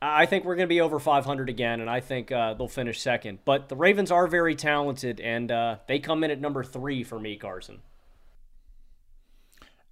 [0.00, 3.00] I think we're going to be over 500 again, and I think uh, they'll finish
[3.00, 3.38] second.
[3.44, 7.20] But the Ravens are very talented, and uh, they come in at number three for
[7.20, 7.82] me, Carson.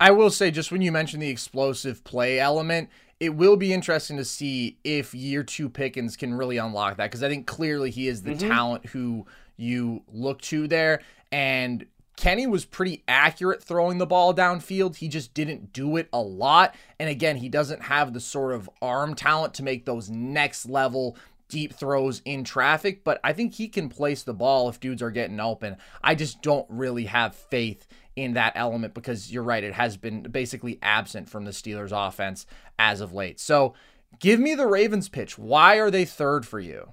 [0.01, 2.89] I will say, just when you mentioned the explosive play element,
[3.21, 7.23] it will be interesting to see if year two Pickens can really unlock that because
[7.23, 8.49] I think clearly he is the mm-hmm.
[8.49, 9.27] talent who
[9.59, 11.03] you look to there.
[11.31, 11.85] And
[12.17, 14.97] Kenny was pretty accurate throwing the ball downfield.
[14.97, 16.75] He just didn't do it a lot.
[16.99, 21.17] And again, he doesn't have the sort of arm talent to make those next level
[21.51, 25.11] deep throws in traffic, but I think he can place the ball if dudes are
[25.11, 25.77] getting open.
[26.03, 27.87] I just don't really have faith
[28.21, 32.47] in that element because you're right, it has been basically absent from the Steelers offense
[32.79, 33.41] as of late.
[33.41, 33.75] So
[34.19, 35.39] give me the Ravens pitch.
[35.39, 36.93] Why are they third for you?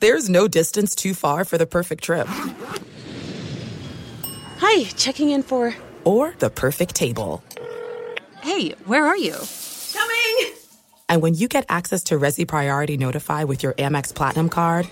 [0.00, 2.26] There's no distance too far for the perfect trip.
[4.58, 5.74] Hi, checking in for.
[6.04, 7.42] Or the perfect table.
[8.42, 9.36] Hey, where are you?
[9.92, 10.54] Coming!
[11.08, 14.86] And when you get access to Resy Priority Notify with your Amex Platinum card.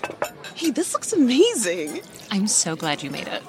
[0.55, 2.01] Hey, this looks amazing!
[2.31, 3.43] I'm so glad you made it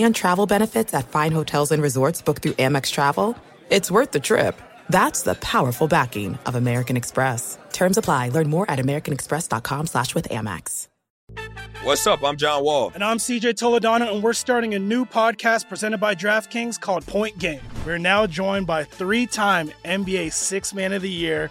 [0.00, 3.36] and travel benefits at fine hotels and resorts booked through Amex Travel,
[3.68, 4.58] it's worth the trip.
[4.88, 7.58] That's the powerful backing of American Express.
[7.72, 8.30] Terms apply.
[8.30, 10.88] Learn more at americanexpress.com slash with Amex.
[11.82, 12.22] What's up?
[12.22, 12.92] I'm John Wall.
[12.94, 17.38] And I'm CJ Toledano, and we're starting a new podcast presented by DraftKings called Point
[17.38, 17.60] Game.
[17.84, 21.50] We're now joined by three-time NBA Six Man of the Year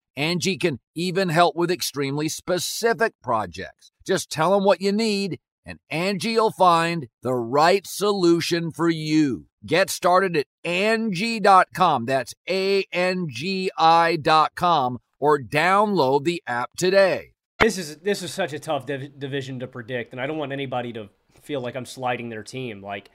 [0.15, 3.91] Angie can even help with extremely specific projects.
[4.05, 9.45] Just tell them what you need, and Angie will find the right solution for you.
[9.65, 12.05] Get started at Angie.com.
[12.05, 17.33] That's A N G I.com or download the app today.
[17.59, 20.51] This is this is such a tough div- division to predict, and I don't want
[20.51, 21.09] anybody to
[21.41, 22.81] feel like I'm sliding their team.
[22.81, 23.11] Like,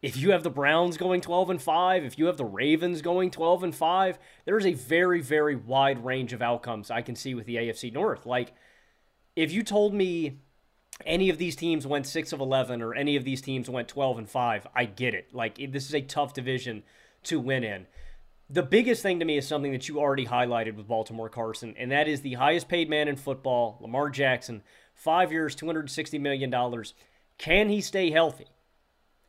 [0.00, 3.30] if you have the Browns going 12 and 5, if you have the Ravens going
[3.30, 7.46] 12 and 5, there's a very very wide range of outcomes I can see with
[7.46, 8.24] the AFC North.
[8.24, 8.52] Like,
[9.34, 10.38] if you told me
[11.04, 14.18] any of these teams went 6 of 11 or any of these teams went 12
[14.18, 15.28] and 5, I get it.
[15.32, 16.82] Like, this is a tough division
[17.24, 17.86] to win in.
[18.50, 21.90] The biggest thing to me is something that you already highlighted with Baltimore Carson, and
[21.90, 24.62] that is the highest paid man in football, Lamar Jackson,
[24.94, 26.84] five years, $260 million.
[27.36, 28.46] Can he stay healthy?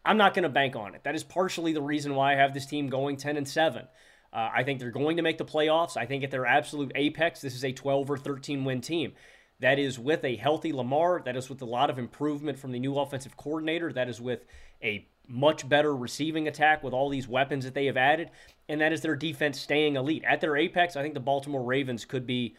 [0.05, 1.03] I'm not going to bank on it.
[1.03, 3.87] That is partially the reason why I have this team going 10 and 7.
[4.31, 5.97] Uh, I think they're going to make the playoffs.
[5.97, 9.13] I think at their absolute apex, this is a 12 or 13 win team.
[9.59, 11.21] That is with a healthy Lamar.
[11.25, 13.91] That is with a lot of improvement from the new offensive coordinator.
[13.91, 14.45] That is with
[14.81, 18.31] a much better receiving attack with all these weapons that they have added.
[18.69, 20.23] And that is their defense staying elite.
[20.25, 22.55] At their apex, I think the Baltimore Ravens could be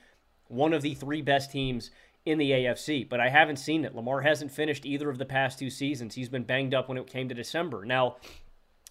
[0.49, 1.91] one of the three best teams
[2.27, 3.95] in the AFC, but I haven't seen it.
[3.95, 6.15] Lamar hasn't finished either of the past two seasons.
[6.15, 7.85] He's been banged up when it came to December.
[7.85, 8.17] Now,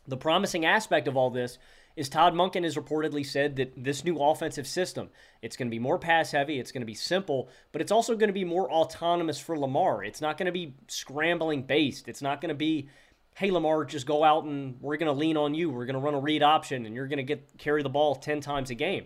[0.08, 1.58] the promising aspect of all this
[1.96, 5.10] is Todd Monken has reportedly said that this new offensive system,
[5.42, 8.16] it's going to be more pass heavy, it's going to be simple, but it's also
[8.16, 10.04] going to be more autonomous for Lamar.
[10.04, 12.08] It's not going to be scrambling based.
[12.08, 12.90] It's not going to be
[13.40, 15.70] hey Lamar, just go out and we're going to lean on you.
[15.70, 18.16] We're going to run a read option and you're going to get carry the ball
[18.16, 19.06] 10 times a game.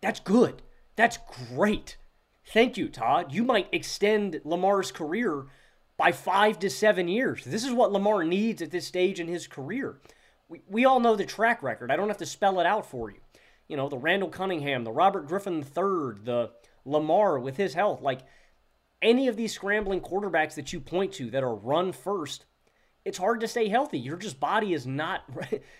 [0.00, 0.62] That's good.
[0.96, 1.18] That's
[1.52, 1.98] great.
[2.46, 3.32] Thank you, Todd.
[3.32, 5.46] You might extend Lamar's career
[5.96, 7.44] by 5 to 7 years.
[7.44, 9.98] This is what Lamar needs at this stage in his career.
[10.48, 11.90] We, we all know the track record.
[11.90, 13.18] I don't have to spell it out for you.
[13.68, 16.50] You know, the Randall Cunningham, the Robert Griffin III, the
[16.84, 18.02] Lamar with his health.
[18.02, 18.20] Like
[19.00, 22.44] any of these scrambling quarterbacks that you point to that are run first,
[23.04, 23.98] it's hard to stay healthy.
[23.98, 25.22] Your just body is not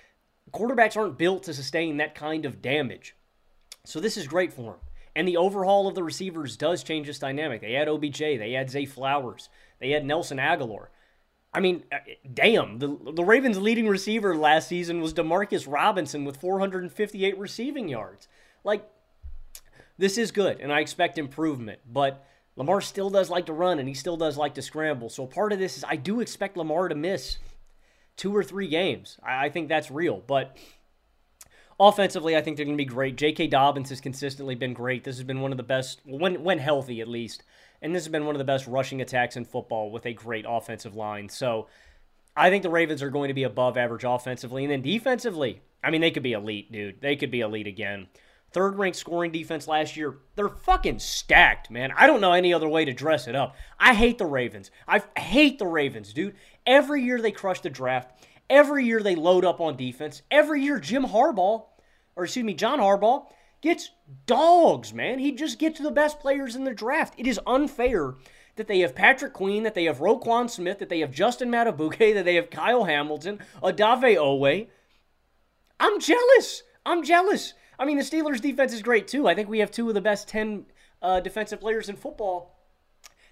[0.52, 3.16] quarterbacks aren't built to sustain that kind of damage.
[3.84, 4.80] So this is great for him.
[5.16, 7.60] And the overhaul of the receivers does change this dynamic.
[7.60, 9.48] They had OBJ, they had Zay Flowers,
[9.78, 10.88] they had Nelson Agholor.
[11.52, 11.98] I mean, uh,
[12.32, 18.26] damn, the, the Ravens' leading receiver last season was Demarcus Robinson with 458 receiving yards.
[18.64, 18.90] Like,
[19.96, 23.88] this is good, and I expect improvement, but Lamar still does like to run, and
[23.88, 25.08] he still does like to scramble.
[25.08, 27.38] So part of this is I do expect Lamar to miss
[28.16, 29.18] two or three games.
[29.22, 30.56] I, I think that's real, but
[31.78, 33.16] offensively, I think they're going to be great.
[33.16, 33.48] J.K.
[33.48, 35.04] Dobbins has consistently been great.
[35.04, 37.42] This has been one of the best, when, when healthy at least,
[37.82, 40.46] and this has been one of the best rushing attacks in football with a great
[40.48, 41.28] offensive line.
[41.28, 41.66] So
[42.36, 44.64] I think the Ravens are going to be above average offensively.
[44.64, 47.00] And then defensively, I mean, they could be elite, dude.
[47.00, 48.08] They could be elite again.
[48.52, 50.18] Third ranked scoring defense last year.
[50.36, 51.92] They're fucking stacked, man.
[51.96, 53.56] I don't know any other way to dress it up.
[53.80, 54.70] I hate the Ravens.
[54.86, 56.36] I hate the Ravens, dude.
[56.64, 58.12] Every year they crush the draft.
[58.50, 60.22] Every year they load up on defense.
[60.30, 61.64] Every year Jim Harbaugh,
[62.16, 63.26] or excuse me, John Harbaugh,
[63.60, 63.90] gets
[64.26, 65.18] dogs, man.
[65.18, 67.14] He just gets the best players in the draft.
[67.16, 68.14] It is unfair
[68.56, 72.14] that they have Patrick Queen, that they have Roquan Smith, that they have Justin Madubuike,
[72.14, 74.68] that they have Kyle Hamilton, Odafe Oweh.
[75.80, 76.62] I'm jealous.
[76.86, 77.54] I'm jealous.
[77.78, 79.26] I mean, the Steelers' defense is great too.
[79.26, 80.66] I think we have two of the best 10
[81.02, 82.54] uh, defensive players in football.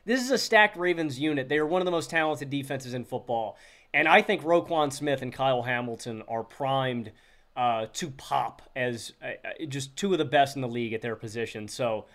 [0.04, 1.48] This is a stacked Ravens unit.
[1.48, 3.56] They are one of the most talented defenses in football.
[3.94, 7.12] And I think Roquan Smith and Kyle Hamilton are primed
[7.56, 11.02] uh, to pop as uh, uh, just two of the best in the league at
[11.02, 11.68] their position.
[11.68, 12.06] So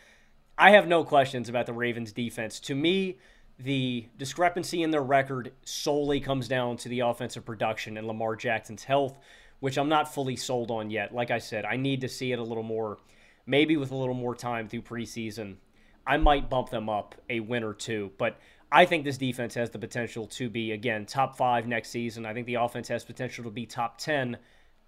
[0.57, 2.59] I have no questions about the Ravens defense.
[2.61, 3.19] To me,
[3.59, 8.83] the discrepancy in their record solely comes down to the offensive production and Lamar Jackson's
[8.83, 9.17] health,
[9.59, 11.13] which I'm not fully sold on yet.
[11.13, 12.97] Like I said, I need to see it a little more,
[13.45, 15.57] maybe with a little more time through preseason.
[16.05, 18.39] I might bump them up a win or two, but
[18.71, 22.25] I think this defense has the potential to be, again, top five next season.
[22.25, 24.37] I think the offense has potential to be top 10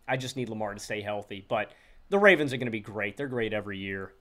[0.10, 1.46] I just need Lamar to stay healthy.
[1.48, 1.72] But
[2.10, 3.16] the Ravens are going to be great.
[3.16, 4.14] They're great every year.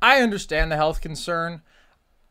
[0.00, 1.62] I understand the health concern.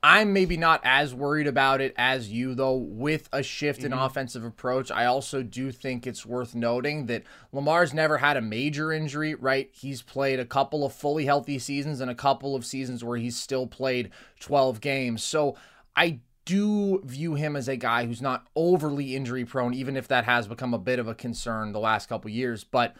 [0.06, 3.94] I'm maybe not as worried about it as you, though, with a shift Mm-hmm.
[3.94, 4.92] in offensive approach.
[4.92, 7.24] I also do think it's worth noting that
[7.54, 9.70] Lamar's never had a major injury, right?
[9.72, 13.38] He's played a couple of fully healthy seasons and a couple of seasons where he's
[13.38, 15.24] still played 12 games.
[15.24, 15.56] So
[15.96, 20.26] I do view him as a guy who's not overly injury prone, even if that
[20.26, 22.66] has become a bit of a concern the last couple years.
[22.66, 22.94] But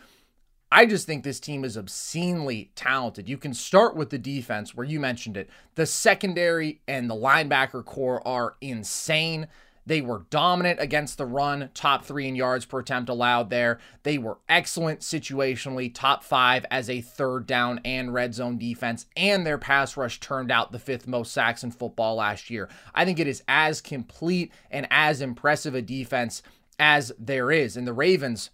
[0.74, 3.30] I just think this team is obscenely talented.
[3.30, 5.48] You can start with the defense, where you mentioned it.
[5.76, 9.50] The secondary and the linebacker corps are insane.
[9.86, 13.80] They were dominant against the run, top three in yards per attempt allowed there.
[14.02, 19.46] They were excellent situationally, top five as a third down and red zone defense, and
[19.46, 22.68] their pass rush turned out the fifth most sacks in football last year.
[22.96, 26.42] I think it is as complete and as impressive a defense
[26.80, 27.78] as there is.
[27.78, 28.50] And the Ravens,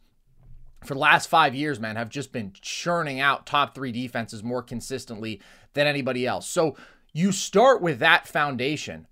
[0.83, 4.63] for the last five years, man, have just been churning out top three defenses more
[4.63, 5.41] consistently
[5.73, 6.47] than anybody else.
[6.47, 6.75] So
[7.13, 9.07] you start with that foundation.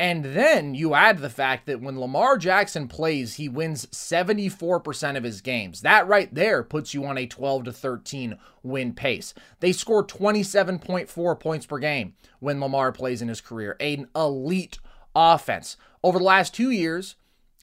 [0.00, 5.24] And then you add the fact that when Lamar Jackson plays, he wins 74% of
[5.24, 5.80] his games.
[5.80, 9.34] That right there puts you on a 12 to 13 win pace.
[9.58, 13.76] They score 27.4 points per game when Lamar plays in his career.
[13.80, 14.78] An elite
[15.16, 15.76] offense.
[16.04, 17.16] Over the last two years,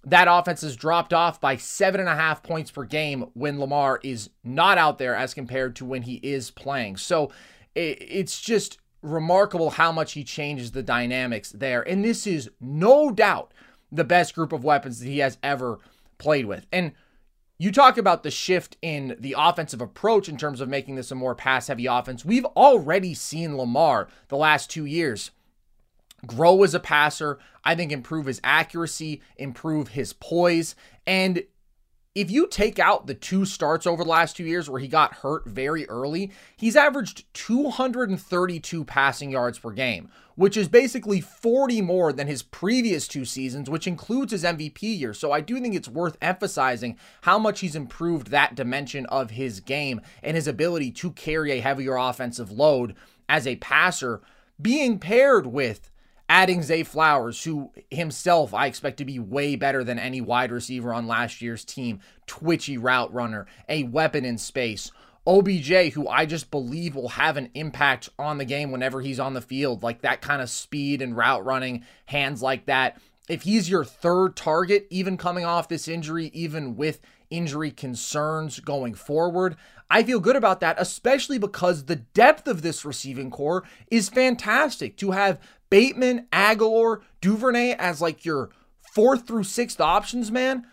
[0.06, 3.99] that offense has dropped off by seven and a half points per game when Lamar
[4.03, 6.97] is not out there as compared to when he is playing.
[6.97, 7.32] So
[7.74, 11.82] it's just remarkable how much he changes the dynamics there.
[11.82, 13.51] And this is no doubt
[13.91, 15.80] the best group of weapons that he has ever
[16.18, 16.66] played with.
[16.72, 16.93] And
[17.58, 21.16] you talk about the shift in the offensive approach in terms of making this a
[21.16, 22.26] more pass heavy offense.
[22.26, 25.32] We've already seen Lamar the last two years
[26.28, 30.76] grow as a passer, I think improve his accuracy, improve his poise.
[31.06, 31.44] And
[32.16, 35.16] if you take out the two starts over the last two years where he got
[35.16, 42.14] hurt very early, he's averaged 232 passing yards per game, which is basically 40 more
[42.14, 45.14] than his previous two seasons, which includes his MVP year.
[45.14, 49.60] So I do think it's worth emphasizing how much he's improved that dimension of his
[49.60, 52.96] game and his ability to carry a heavier offensive load
[53.28, 54.22] as a passer,
[54.62, 55.92] being paired with
[56.28, 60.94] adding Zay Flowers, who himself I expect to be way better than any wide receiver
[60.94, 64.92] on last year's team, twitchy route runner, a weapon in space.
[65.28, 69.34] OBJ, who I just believe will have an impact on the game whenever he's on
[69.34, 73.00] the field, like that kind of speed and route running, hands like that.
[73.28, 77.02] If he's your third target, even coming off this injury, even with
[77.32, 79.56] injury concerns going forward,
[79.90, 84.98] I feel good about that, especially because the depth of this receiving corps is fantastic.
[84.98, 88.50] To have Bateman, Agholor, Duvernay as like your
[88.94, 90.66] fourth through sixth options, man.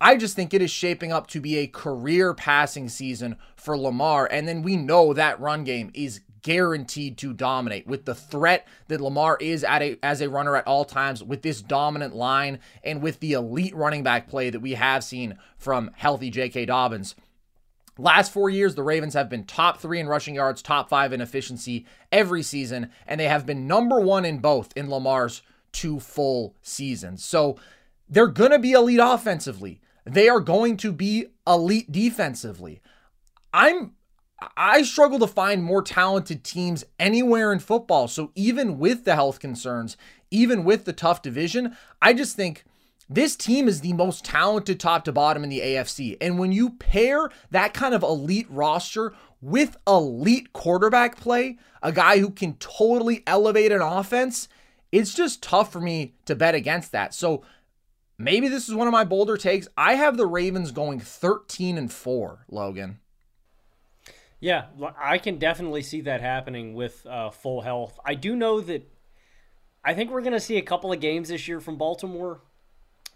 [0.00, 4.28] I just think it is shaping up to be a career passing season for Lamar.
[4.30, 9.00] And then we know that run game is guaranteed to dominate with the threat that
[9.00, 13.02] Lamar is at a as a runner at all times with this dominant line and
[13.02, 16.66] with the elite running back play that we have seen from healthy J.K.
[16.66, 17.14] Dobbins.
[17.96, 21.20] Last four years, the Ravens have been top three in rushing yards, top five in
[21.20, 25.42] efficiency every season, and they have been number one in both in Lamar's
[25.72, 27.24] two full seasons.
[27.24, 27.56] So
[28.08, 29.80] they're going to be elite offensively.
[30.04, 32.80] They are going to be elite defensively.
[33.52, 33.92] I'm
[34.56, 38.08] I struggle to find more talented teams anywhere in football.
[38.08, 39.96] So even with the health concerns,
[40.30, 42.64] even with the tough division, I just think
[43.08, 46.16] this team is the most talented top to bottom in the AFC.
[46.20, 52.18] And when you pair that kind of elite roster with elite quarterback play, a guy
[52.18, 54.48] who can totally elevate an offense,
[54.90, 57.12] it's just tough for me to bet against that.
[57.12, 57.42] So
[58.16, 59.68] maybe this is one of my bolder takes.
[59.76, 63.00] I have the Ravens going 13 and 4, Logan.
[64.40, 64.66] Yeah,
[64.98, 67.98] I can definitely see that happening with uh, full health.
[68.04, 68.90] I do know that
[69.84, 72.40] I think we're going to see a couple of games this year from Baltimore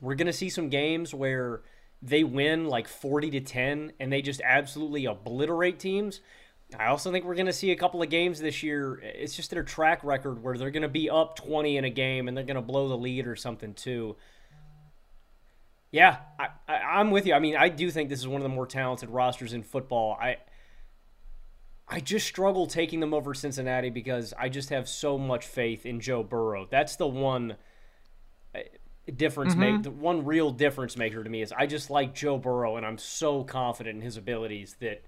[0.00, 1.62] we're going to see some games where
[2.00, 6.20] they win like 40 to 10 and they just absolutely obliterate teams.
[6.78, 9.00] I also think we're going to see a couple of games this year.
[9.02, 12.28] It's just their track record where they're going to be up 20 in a game
[12.28, 14.16] and they're going to blow the lead or something too.
[15.90, 17.32] Yeah, I, am with you.
[17.32, 20.18] I mean, I do think this is one of the more talented rosters in football.
[20.20, 20.36] I
[21.90, 26.00] I just struggle taking them over Cincinnati because I just have so much faith in
[26.00, 26.68] Joe Burrow.
[26.70, 27.56] That's the one
[29.12, 29.74] difference mm-hmm.
[29.74, 32.84] make the one real difference maker to me is I just like Joe Burrow and
[32.84, 35.02] I'm so confident in his abilities that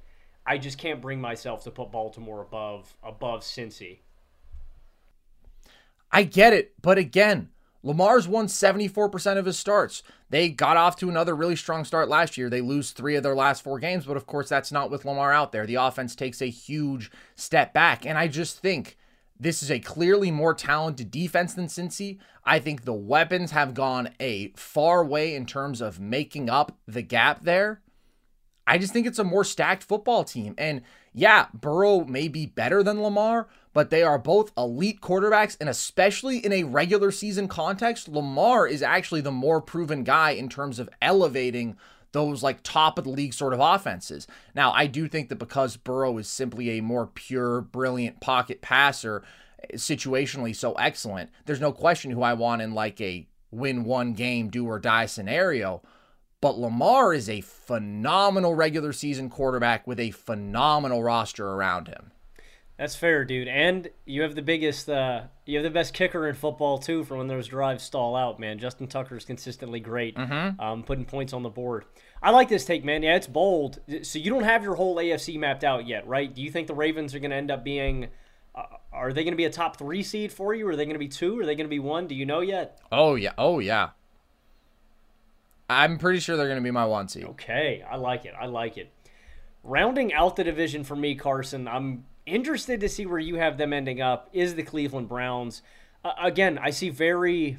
[0.47, 3.99] I just can't bring myself to put Baltimore above above Cincy.
[6.13, 7.51] I get it, but again,
[7.83, 10.03] Lamar's won 74% of his starts.
[10.29, 12.51] They got off to another really strong start last year.
[12.51, 15.33] They lose 3 of their last 4 games, but of course that's not with Lamar
[15.33, 15.67] out there.
[15.67, 18.99] The offense takes a huge step back and I just think
[19.41, 22.19] this is a clearly more talented defense than Cincy.
[22.45, 27.01] I think the weapons have gone a far way in terms of making up the
[27.01, 27.81] gap there.
[28.67, 30.55] I just think it's a more stacked football team.
[30.59, 30.83] And
[31.15, 35.57] yeah, Burrow may be better than Lamar, but they are both elite quarterbacks.
[35.59, 40.51] And especially in a regular season context, Lamar is actually the more proven guy in
[40.51, 41.77] terms of elevating
[42.13, 44.27] those like top of the league sort of offenses.
[44.55, 49.23] Now, I do think that because Burrow is simply a more pure, brilliant pocket passer,
[49.75, 54.49] situationally so excellent, there's no question who I want in like a win one game,
[54.49, 55.83] do or die scenario.
[56.41, 62.13] But Lamar is a phenomenal regular season quarterback with a phenomenal roster around him.
[62.81, 63.47] That's fair, dude.
[63.47, 67.05] And you have the biggest, uh, you have the best kicker in football too.
[67.05, 68.59] For when those drives stall out, man.
[68.59, 70.59] Justin Tucker is consistently great, mm-hmm.
[70.59, 71.85] um, putting points on the board.
[72.23, 73.03] I like this take, man.
[73.03, 73.81] Yeah, it's bold.
[74.01, 76.35] So you don't have your whole AFC mapped out yet, right?
[76.35, 78.09] Do you think the Ravens are going to end up being?
[78.55, 78.63] Uh,
[78.95, 80.67] are they going to be a top three seed for you?
[80.67, 81.39] Are they going to be two?
[81.39, 82.07] Are they going to be one?
[82.07, 82.81] Do you know yet?
[82.91, 83.91] Oh yeah, oh yeah.
[85.69, 87.25] I'm pretty sure they're going to be my one seed.
[87.25, 88.33] Okay, I like it.
[88.41, 88.91] I like it.
[89.63, 93.73] Rounding out the division for me, Carson, I'm interested to see where you have them
[93.73, 94.29] ending up.
[94.33, 95.63] Is the Cleveland Browns?
[96.05, 97.59] Uh, again, I see very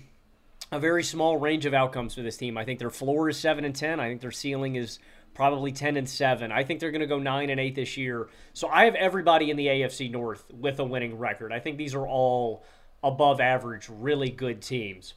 [0.72, 2.58] a very small range of outcomes for this team.
[2.58, 4.00] I think their floor is seven and ten.
[4.00, 5.00] I think their ceiling is
[5.34, 6.52] probably ten and seven.
[6.52, 8.30] I think they're going to go nine and eight this year.
[8.54, 11.52] So I have everybody in the AFC North with a winning record.
[11.52, 12.64] I think these are all
[13.04, 15.16] above average, really good teams.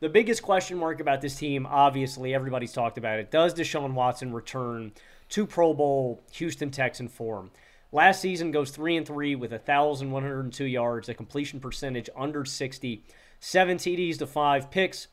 [0.00, 3.30] The biggest question mark about this team, obviously, everybody's talked about it.
[3.30, 4.92] Does Deshaun Watson return
[5.30, 7.50] to Pro Bowl Houston Texan form?
[7.94, 13.04] Last season goes three and three with 1,102 yards, a completion percentage under 60,
[13.38, 15.06] seven TDs to five picks.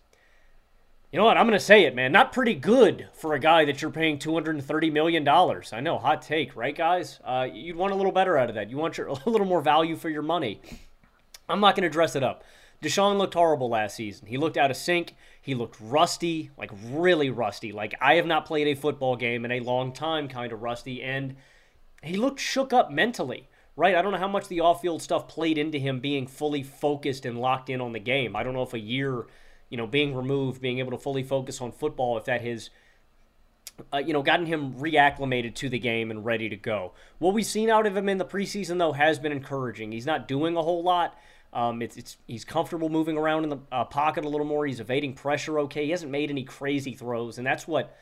[1.11, 1.38] You know what?
[1.38, 2.11] I'm going to say it, man.
[2.11, 5.27] Not pretty good for a guy that you're paying $230 million.
[5.27, 7.19] I know, hot take, right, guys?
[7.23, 8.71] Uh, you'd want a little better out of that.
[8.71, 10.59] You want your, a little more value for your money.
[11.47, 12.43] I'm not going to dress it up.
[12.82, 14.25] Deshaun looked horrible last season.
[14.25, 15.13] He looked out of sync.
[15.39, 17.71] He looked rusty, like really rusty.
[17.73, 21.03] Like I have not played a football game in a long time, kind of rusty.
[21.03, 21.36] And
[22.02, 23.95] he looked shook up mentally, right?
[23.95, 27.26] I don't know how much the off field stuff played into him being fully focused
[27.26, 28.36] and locked in on the game.
[28.36, 29.26] I don't know if a year,
[29.70, 32.70] you know, being removed, being able to fully focus on football, if that has.
[33.91, 36.91] Uh, you know, gotten him reacclimated to the game and ready to go.
[37.18, 39.91] What we've seen out of him in the preseason, though, has been encouraging.
[39.91, 41.18] He's not doing a whole lot,
[41.54, 44.66] um, it's, it's he's comfortable moving around in the uh, pocket a little more.
[44.66, 45.86] He's evading pressure okay.
[45.86, 47.97] He hasn't made any crazy throws, and that's what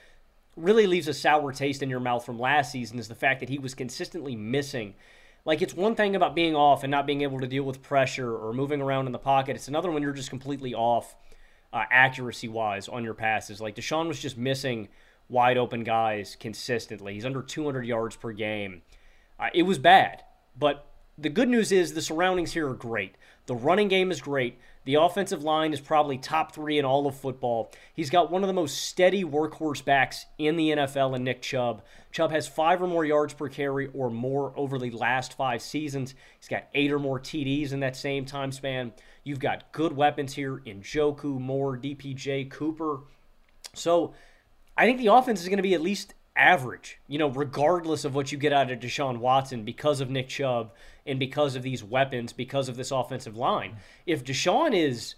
[0.56, 3.50] really leaves a sour taste in your mouth from last season is the fact that
[3.50, 4.96] he was consistently missing.
[5.46, 8.36] Like it's one thing about being off and not being able to deal with pressure
[8.36, 9.56] or moving around in the pocket.
[9.56, 11.16] It's another when you're just completely off
[11.72, 13.62] uh, accuracy wise on your passes.
[13.62, 14.90] Like Deshaun was just missing
[15.30, 17.14] wide open guys consistently.
[17.14, 18.82] He's under 200 yards per game.
[19.40, 20.24] Uh, it was bad,
[20.58, 20.86] but
[21.18, 23.16] the good news is the surroundings here are great.
[23.46, 24.60] The running game is great.
[24.86, 27.72] The offensive line is probably top three in all of football.
[27.94, 31.84] He's got one of the most steady workhorse backs in the NFL in Nick Chubb.
[32.12, 36.16] Chubb has five or more yards per carry or more over the last five seasons.
[36.40, 38.94] He's got eight or more TDs in that same time span.
[39.24, 43.02] You've got good weapons here in Joku, Moore, DPJ, Cooper.
[43.74, 44.14] So
[44.78, 48.16] I think the offense is going to be at least average, you know, regardless of
[48.16, 50.72] what you get out of Deshaun Watson because of Nick Chubb
[51.06, 53.76] and because of these weapons, because of this offensive line.
[54.06, 55.16] If Deshaun is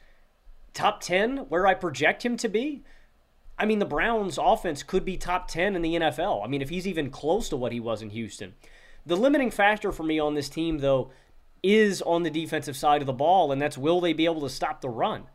[0.74, 2.84] top 10 where I project him to be,
[3.60, 6.44] I mean, the Browns' offense could be top 10 in the NFL.
[6.44, 8.56] I mean, if he's even close to what he was in Houston.
[9.06, 11.12] The limiting factor for me on this team, though,
[11.62, 14.50] is on the defensive side of the ball, and that's will they be able to
[14.50, 15.26] stop the run?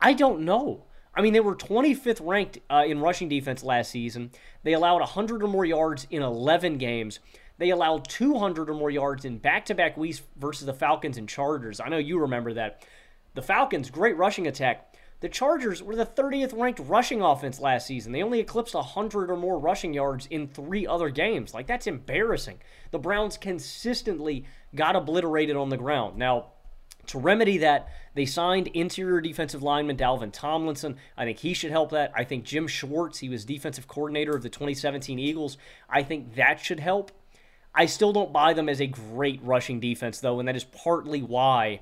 [0.00, 0.84] I don't know.
[1.14, 4.30] I mean, they were 25th ranked uh, in rushing defense last season.
[4.62, 7.20] They allowed 100 or more yards in 11 games.
[7.58, 11.28] They allowed 200 or more yards in back to back weeks versus the Falcons and
[11.28, 11.80] Chargers.
[11.80, 12.84] I know you remember that.
[13.34, 14.94] The Falcons, great rushing attack.
[15.20, 18.10] The Chargers were the 30th ranked rushing offense last season.
[18.10, 21.54] They only eclipsed 100 or more rushing yards in three other games.
[21.54, 22.58] Like, that's embarrassing.
[22.90, 24.44] The Browns consistently
[24.74, 26.18] got obliterated on the ground.
[26.18, 26.46] Now,
[27.12, 30.96] to remedy that, they signed interior defensive lineman Dalvin Tomlinson.
[31.16, 32.10] I think he should help that.
[32.16, 35.58] I think Jim Schwartz, he was defensive coordinator of the 2017 Eagles.
[35.88, 37.12] I think that should help.
[37.74, 41.22] I still don't buy them as a great rushing defense, though, and that is partly
[41.22, 41.80] why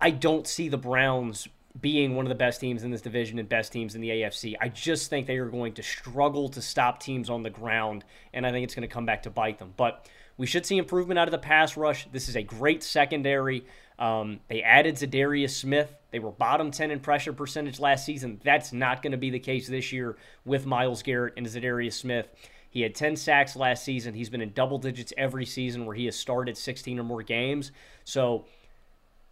[0.00, 1.48] I don't see the Browns
[1.80, 4.54] being one of the best teams in this division and best teams in the AFC.
[4.60, 8.46] I just think they are going to struggle to stop teams on the ground, and
[8.46, 9.72] I think it's going to come back to bite them.
[9.76, 12.06] But we should see improvement out of the pass rush.
[12.10, 13.64] This is a great secondary.
[14.02, 15.94] Um, they added Za'Darius Smith.
[16.10, 18.40] They were bottom 10 in pressure percentage last season.
[18.42, 22.26] That's not going to be the case this year with Myles Garrett and Za'Darius Smith.
[22.68, 24.14] He had 10 sacks last season.
[24.14, 27.70] He's been in double digits every season where he has started 16 or more games.
[28.02, 28.44] So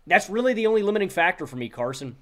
[0.06, 2.14] that's really the only limiting factor for me, Carson.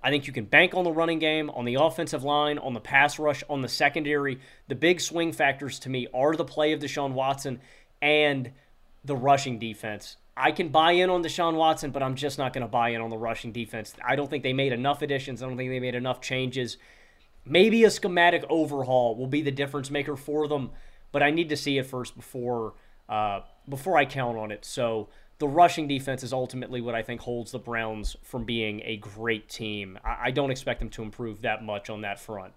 [0.00, 2.80] I think you can bank on the running game, on the offensive line, on the
[2.80, 4.38] pass rush, on the secondary.
[4.68, 7.60] The big swing factors to me are the play of Deshaun Watson
[8.00, 8.52] and
[9.04, 10.16] the rushing defense.
[10.40, 13.00] I can buy in on Deshaun Watson, but I'm just not going to buy in
[13.00, 13.94] on the rushing defense.
[14.04, 15.42] I don't think they made enough additions.
[15.42, 16.78] I don't think they made enough changes.
[17.44, 20.70] Maybe a schematic overhaul will be the difference maker for them,
[21.12, 22.74] but I need to see it first before
[23.08, 24.64] uh, before I count on it.
[24.64, 28.96] So the rushing defense is ultimately what I think holds the Browns from being a
[28.98, 29.98] great team.
[30.04, 32.52] I, I don't expect them to improve that much on that front.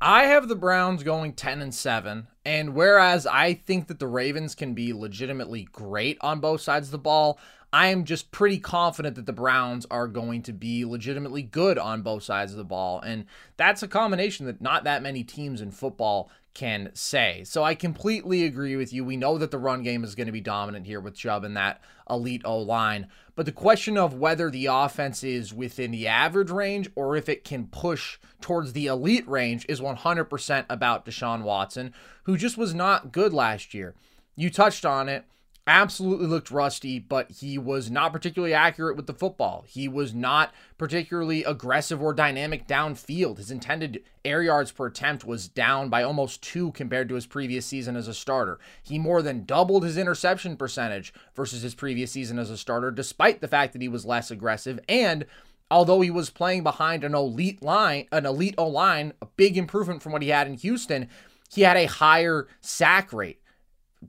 [0.00, 2.28] I have the Browns going 10 and 7.
[2.44, 6.92] And whereas I think that the Ravens can be legitimately great on both sides of
[6.92, 7.38] the ball,
[7.72, 12.02] I am just pretty confident that the Browns are going to be legitimately good on
[12.02, 13.00] both sides of the ball.
[13.00, 13.26] And
[13.56, 17.44] that's a combination that not that many teams in football can say.
[17.44, 19.04] So I completely agree with you.
[19.04, 21.56] We know that the run game is going to be dominant here with Chubb and
[21.56, 23.08] that elite O line.
[23.36, 27.44] But the question of whether the offense is within the average range or if it
[27.44, 31.94] can push towards the elite range is 100% about Deshaun Watson,
[32.24, 33.94] who just was not good last year.
[34.36, 35.24] You touched on it
[35.70, 39.64] absolutely looked rusty, but he was not particularly accurate with the football.
[39.68, 43.38] He was not particularly aggressive or dynamic downfield.
[43.38, 47.64] His intended air yards per attempt was down by almost two compared to his previous
[47.64, 48.58] season as a starter.
[48.82, 53.40] He more than doubled his interception percentage versus his previous season as a starter, despite
[53.40, 54.80] the fact that he was less aggressive.
[54.88, 55.24] And
[55.70, 60.02] although he was playing behind an elite line, an elite O line, a big improvement
[60.02, 61.08] from what he had in Houston,
[61.52, 63.39] he had a higher sack rate.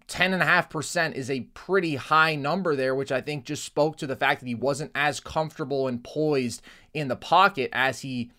[0.08, 4.40] 10.5% is a pretty high number there, which I think just spoke to the fact
[4.40, 6.62] that he wasn't as comfortable and poised
[6.94, 8.32] in the pocket as he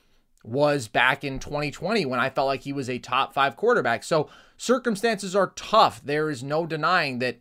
[0.45, 4.03] was back in 2020 when I felt like he was a top five quarterback.
[4.03, 6.03] So circumstances are tough.
[6.05, 7.39] There is no denying that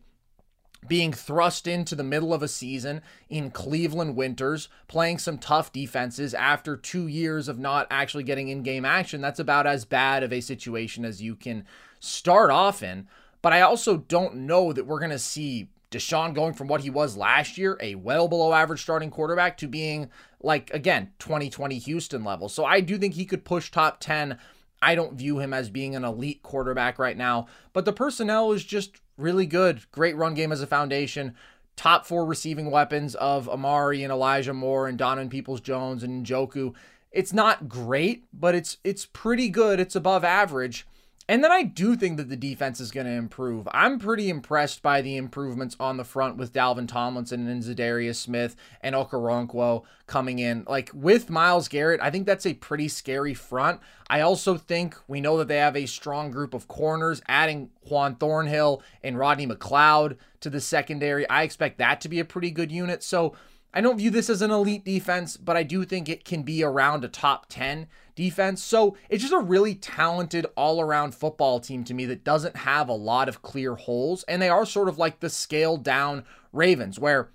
[0.88, 6.34] being thrust into the middle of a season in Cleveland winters, playing some tough defenses
[6.34, 10.34] after two years of not actually getting in game action, that's about as bad of
[10.34, 11.66] a situation as you can
[12.00, 13.08] start off in.
[13.42, 16.90] But I also don't know that we're going to see Deshaun going from what he
[16.90, 20.10] was last year, a well below average starting quarterback, to being
[20.42, 22.50] like, again, 2020 Houston level.
[22.50, 24.38] So I do think he could push top 10.
[24.82, 28.64] I don't view him as being an elite quarterback right now, but the personnel is
[28.64, 29.82] just really good.
[29.92, 31.36] Great run game as a foundation.
[31.76, 36.74] Top four receiving weapons of Amari and Elijah Moore and Donovan Peoples Jones and Njoku.
[37.12, 39.80] It's not great, but it's it's pretty good.
[39.80, 40.88] It's above average.
[41.32, 43.66] And then I do think that the defense is going to improve.
[43.72, 48.58] I'm pretty impressed by the improvements on the front with Dalvin Tomlinson and Za'Darius Smith
[48.82, 50.66] and Okoronkwo coming in.
[50.68, 53.80] Like with Myles Garrett, I think that's a pretty scary front.
[54.10, 58.16] I also think we know that they have a strong group of corners, adding Juan
[58.16, 61.30] Thornhill and Rodney McLeod to the secondary.
[61.30, 63.04] I expect that to be a pretty good unit.
[63.04, 63.38] So
[63.74, 66.62] I don't view this as an elite defense, but I do think it can be
[66.62, 68.64] around a top 10 defense.
[68.64, 72.90] So it's just a really talented all around football team to me that doesn't have
[72.90, 74.24] a lot of clear holes.
[74.28, 77.30] And they are sort of like the scaled down Ravens, where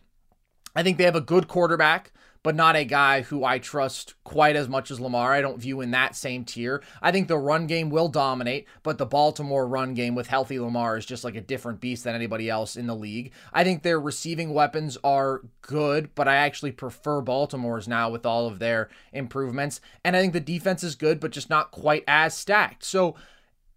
[0.74, 2.12] I think they have a good quarterback
[2.46, 5.32] but not a guy who I trust quite as much as Lamar.
[5.32, 6.80] I don't view in that same tier.
[7.02, 10.96] I think the run game will dominate, but the Baltimore run game with healthy Lamar
[10.96, 13.32] is just like a different beast than anybody else in the league.
[13.52, 18.46] I think their receiving weapons are good, but I actually prefer Baltimore's now with all
[18.46, 19.80] of their improvements.
[20.04, 22.84] And I think the defense is good, but just not quite as stacked.
[22.84, 23.16] So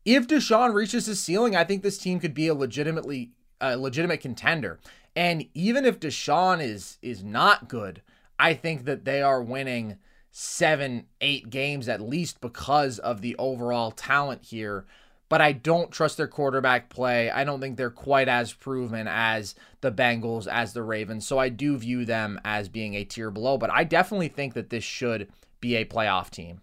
[0.05, 4.21] if Deshaun reaches his ceiling, I think this team could be a legitimately a legitimate
[4.21, 4.79] contender.
[5.15, 8.03] And even if Deshaun is is not good,
[8.39, 9.97] I think that they are winning
[10.31, 14.85] seven, eight games at least because of the overall talent here.
[15.27, 17.29] But I don't trust their quarterback play.
[17.29, 21.27] I don't think they're quite as proven as the Bengals, as the Ravens.
[21.27, 23.57] So I do view them as being a tier below.
[23.57, 25.29] But I definitely think that this should
[25.61, 26.61] be a playoff team.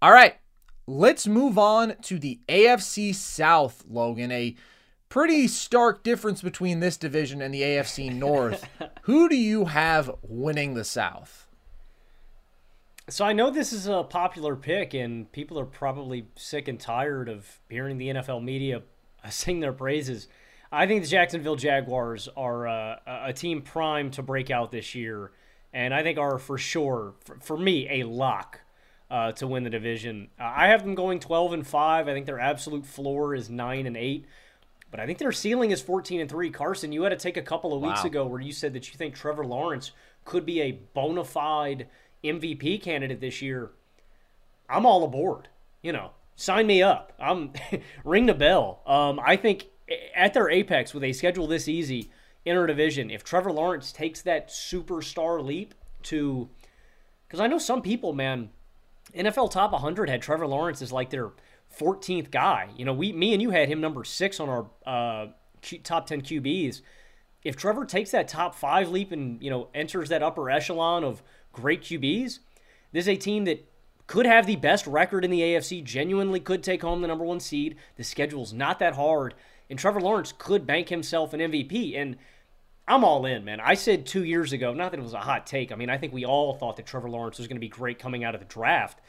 [0.00, 0.36] All right,
[0.88, 4.32] let's move on to the AFC South, Logan.
[4.32, 4.56] A
[5.12, 8.66] pretty stark difference between this division and the AFC North.
[9.02, 11.46] Who do you have winning the South?
[13.10, 17.28] So I know this is a popular pick, and people are probably sick and tired
[17.28, 18.80] of hearing the NFL media
[19.28, 20.28] sing their praises.
[20.72, 25.30] I think the Jacksonville Jaguars are uh, a team primed to break out this year,
[25.74, 28.62] and I think are for sure, for, for me, a lock
[29.10, 30.30] uh, to win the division.
[30.40, 32.08] Uh, I have them going 12 and five.
[32.08, 34.24] I think their absolute floor is nine and eight.
[34.92, 36.50] But I think their ceiling is 14 and 3.
[36.50, 38.08] Carson, you had to take a couple of weeks wow.
[38.08, 39.90] ago where you said that you think Trevor Lawrence
[40.26, 41.88] could be a bona fide
[42.22, 43.70] MVP candidate this year.
[44.68, 45.48] I'm all aboard.
[45.80, 47.14] You know, sign me up.
[47.18, 47.54] I'm
[48.04, 48.82] ring the bell.
[48.86, 49.68] Um, I think
[50.14, 52.10] at their apex with a schedule this easy
[52.44, 55.74] in our division, if Trevor Lawrence takes that superstar leap
[56.04, 56.50] to,
[57.26, 58.50] because I know some people, man,
[59.16, 61.30] NFL top 100 had Trevor Lawrence as like their
[61.78, 62.68] 14th guy.
[62.76, 65.26] You know, we, me and you had him number six on our uh,
[65.82, 66.82] top 10 QBs.
[67.44, 71.22] If Trevor takes that top five leap and you know enters that upper echelon of
[71.52, 72.38] great QBs,
[72.92, 73.68] this is a team that
[74.06, 77.40] could have the best record in the AFC, genuinely could take home the number one
[77.40, 77.76] seed.
[77.96, 79.34] The schedule's not that hard,
[79.70, 81.96] and Trevor Lawrence could bank himself an MVP.
[81.96, 82.16] And
[82.86, 83.60] I'm all in, man.
[83.60, 85.72] I said two years ago, not that it was a hot take.
[85.72, 87.98] I mean, I think we all thought that Trevor Lawrence was going to be great
[87.98, 89.00] coming out of the draft.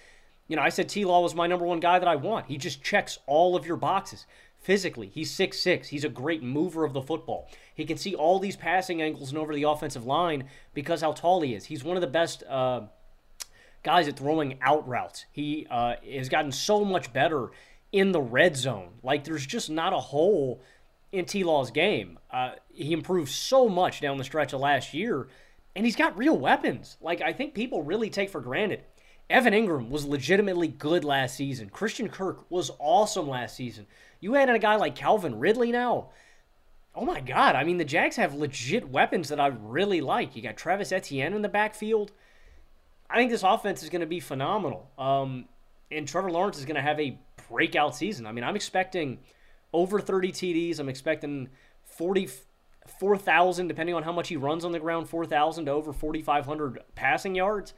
[0.53, 2.45] You know, I said T Law was my number one guy that I want.
[2.45, 4.27] He just checks all of your boxes.
[4.59, 5.87] Physically, he's six six.
[5.87, 7.49] He's a great mover of the football.
[7.73, 10.43] He can see all these passing angles and over the offensive line
[10.75, 11.65] because how tall he is.
[11.65, 12.81] He's one of the best uh,
[13.81, 15.25] guys at throwing out routes.
[15.31, 17.49] He uh, has gotten so much better
[17.91, 18.89] in the red zone.
[19.01, 20.61] Like there's just not a hole
[21.11, 22.19] in T Law's game.
[22.29, 25.29] Uh, he improved so much down the stretch of last year,
[25.75, 26.97] and he's got real weapons.
[27.01, 28.83] Like I think people really take for granted.
[29.33, 31.67] Evan Engram was legitimately good last season.
[31.71, 33.87] Christian Kirk was awesome last season.
[34.19, 36.09] You in a guy like Calvin Ridley now.
[36.93, 37.55] Oh my God.
[37.55, 40.35] I mean, the Jags have legit weapons that I really like.
[40.35, 42.11] You got Travis Etienne in the backfield.
[43.09, 44.91] I think this offense is going to be phenomenal.
[44.99, 45.45] Um,
[45.89, 47.17] and Trevor Lawrence is going to have a
[47.49, 48.27] breakout season.
[48.27, 49.17] I mean, I'm expecting
[49.73, 50.79] over 30 TDs.
[50.79, 51.49] I'm expecting
[51.85, 57.33] 44,000, depending on how much he runs on the ground, 4,000 to over 4,500 passing
[57.33, 57.73] yards.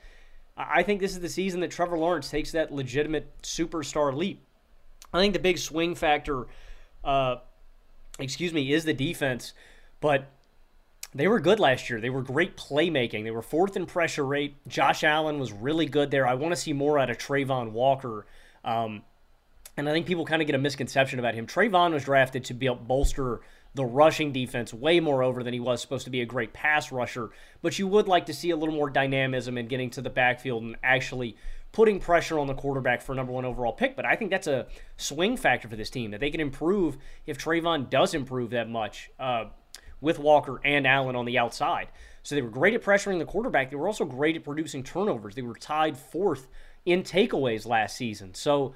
[0.58, 4.42] I think this is the season that Trevor Lawrence takes that legitimate superstar leap.
[5.14, 6.48] I think the big swing factor,
[7.04, 7.38] uh,
[8.20, 9.54] excuse me, is the defense.
[10.00, 10.30] But
[11.14, 12.00] they were good last year.
[12.00, 13.24] They were great playmaking.
[13.24, 14.56] They were fourth in pressure rate.
[14.68, 16.28] Josh Allen was really good there.
[16.28, 18.26] I want to see more out of Travon Walker.
[18.64, 19.04] Um,
[19.78, 21.48] and I think people kind of get a misconception about him.
[21.48, 23.42] Travon was drafted to be able bolster
[23.76, 26.92] the rushing defense way more over than he was supposed to be a great pass
[26.92, 27.30] rusher.
[27.62, 30.64] But you would like to see a little more dynamism in getting to the backfield
[30.64, 31.36] and actually
[31.72, 33.96] putting pressure on the quarterback for number one overall pick.
[33.96, 34.68] But I think that's a
[34.98, 39.12] swing factor for this team that they can improve if Travon does improve that much.
[39.20, 39.46] Uh,
[40.02, 41.88] with Walker and Allen on the outside.
[42.24, 43.70] So they were great at pressuring the quarterback.
[43.70, 45.36] They were also great at producing turnovers.
[45.36, 46.48] They were tied fourth
[46.86, 48.36] in takeaways last season.
[48.36, 48.74] So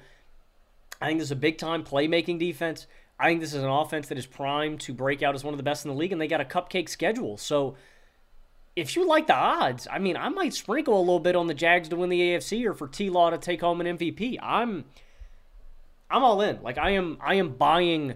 [1.00, 2.86] I think this is a big time playmaking defense.
[3.20, 5.58] I think this is an offense that is primed to break out as one of
[5.58, 7.36] the best in the league, and they got a cupcake schedule.
[7.36, 7.76] So
[8.76, 11.54] if you like the odds, I mean, I might sprinkle a little bit on the
[11.54, 14.38] Jags to win the AFC or for T Law to take home an MVP.
[14.42, 14.86] I'm
[16.10, 16.62] I'm all in.
[16.62, 18.12] Like I am I am buying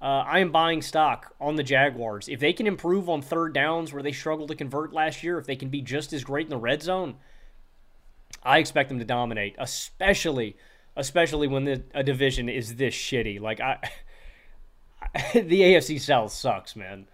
[0.00, 2.28] uh, I am buying stock on the Jaguars.
[2.28, 5.46] If they can improve on third downs where they struggled to convert last year, if
[5.46, 7.16] they can be just as great in the red zone,
[8.42, 10.56] I expect them to dominate, especially
[10.96, 13.40] especially when the, a division is this shitty.
[13.40, 13.78] Like I
[15.32, 17.06] the AFC South sucks, man.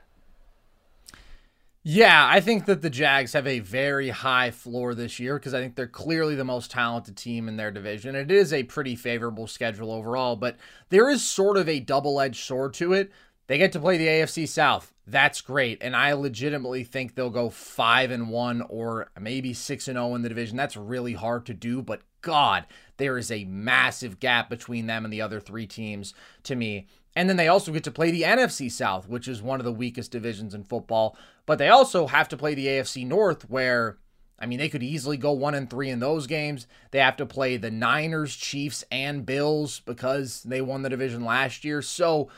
[1.82, 5.60] Yeah, I think that the Jags have a very high floor this year because I
[5.60, 8.14] think they're clearly the most talented team in their division.
[8.14, 10.56] It is a pretty favorable schedule overall, but
[10.90, 13.10] there is sort of a double edged sword to it.
[13.46, 14.92] They get to play the AFC South.
[15.06, 15.78] That's great.
[15.80, 20.22] And I legitimately think they'll go 5 and 1 or maybe 6 and 0 in
[20.22, 20.58] the division.
[20.58, 22.66] That's really hard to do, but god,
[22.98, 26.86] there is a massive gap between them and the other 3 teams to me.
[27.16, 29.72] And then they also get to play the NFC South, which is one of the
[29.72, 31.16] weakest divisions in football.
[31.44, 33.98] But they also have to play the AFC North, where,
[34.38, 36.66] I mean, they could easily go one and three in those games.
[36.92, 41.64] They have to play the Niners, Chiefs, and Bills because they won the division last
[41.64, 41.82] year.
[41.82, 42.28] So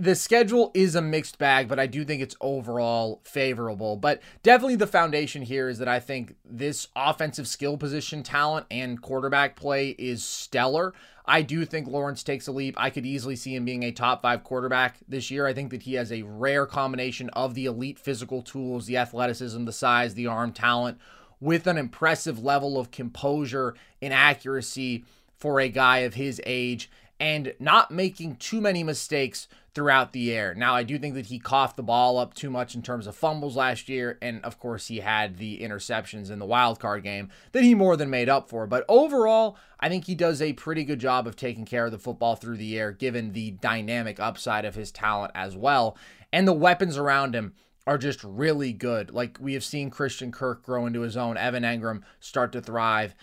[0.00, 3.96] the schedule is a mixed bag, but I do think it's overall favorable.
[3.96, 9.00] But definitely the foundation here is that I think this offensive skill position talent and
[9.00, 10.94] quarterback play is stellar.
[11.30, 12.74] I do think Lawrence takes a leap.
[12.76, 15.46] I could easily see him being a top five quarterback this year.
[15.46, 19.64] I think that he has a rare combination of the elite physical tools, the athleticism,
[19.64, 20.98] the size, the arm talent,
[21.38, 25.04] with an impressive level of composure and accuracy
[25.36, 26.90] for a guy of his age
[27.20, 30.54] and not making too many mistakes throughout the air.
[30.54, 33.14] Now, I do think that he coughed the ball up too much in terms of
[33.14, 37.30] fumbles last year, and of course, he had the interceptions in the wild card game
[37.52, 38.66] that he more than made up for.
[38.66, 41.98] But overall, I think he does a pretty good job of taking care of the
[41.98, 45.96] football through the air, given the dynamic upside of his talent as well,
[46.32, 47.54] and the weapons around him
[47.86, 49.10] are just really good.
[49.10, 53.14] Like we have seen Christian Kirk grow into his own, Evan Engram start to thrive.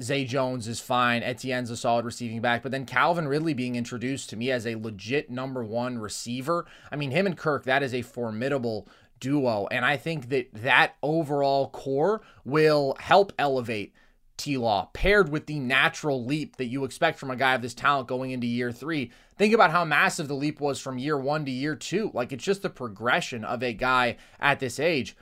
[0.00, 1.22] Zay Jones is fine.
[1.22, 2.62] Etienne's a solid receiving back.
[2.62, 6.66] But then Calvin Ridley being introduced to me as a legit number one receiver.
[6.90, 8.88] I mean, him and Kirk, that is a formidable
[9.20, 9.66] duo.
[9.70, 13.94] And I think that that overall core will help elevate
[14.36, 17.72] T Law, paired with the natural leap that you expect from a guy of this
[17.72, 19.10] talent going into year three.
[19.38, 22.10] Think about how massive the leap was from year one to year two.
[22.12, 25.16] Like it's just the progression of a guy at this age.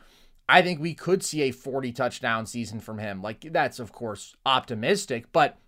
[0.48, 3.22] I think we could see a 40 touchdown season from him.
[3.22, 5.58] Like that's, of course, optimistic, but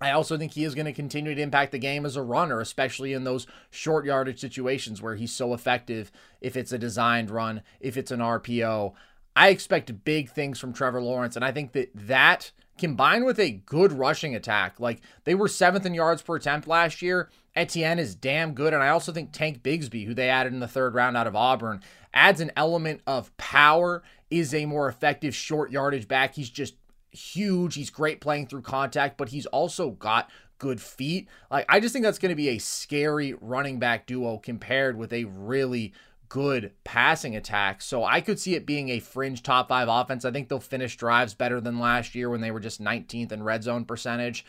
[0.00, 2.60] I also think he is going to continue to impact the game as a runner,
[2.60, 6.12] especially in those short yardage situations where he's so effective.
[6.40, 8.92] If it's a designed run, if it's an RPO,
[9.34, 11.36] I expect big things from Trevor Lawrence.
[11.36, 15.86] And I think that that combined with a good rushing attack, like they were seventh
[15.86, 17.30] in yards per attempt last year.
[17.54, 18.74] Etienne is damn good.
[18.74, 21.34] And I also think Tank Bigsby, who they added in the third round out of
[21.34, 21.80] Auburn,
[22.16, 26.34] adds an element of power, is a more effective short yardage back.
[26.34, 26.74] He's just
[27.12, 27.74] huge.
[27.74, 31.28] He's great playing through contact, but he's also got good feet.
[31.50, 35.12] Like I just think that's going to be a scary running back duo compared with
[35.12, 35.92] a really
[36.28, 37.82] good passing attack.
[37.82, 40.24] So I could see it being a fringe top 5 offense.
[40.24, 43.42] I think they'll finish drives better than last year when they were just 19th in
[43.42, 44.44] red zone percentage.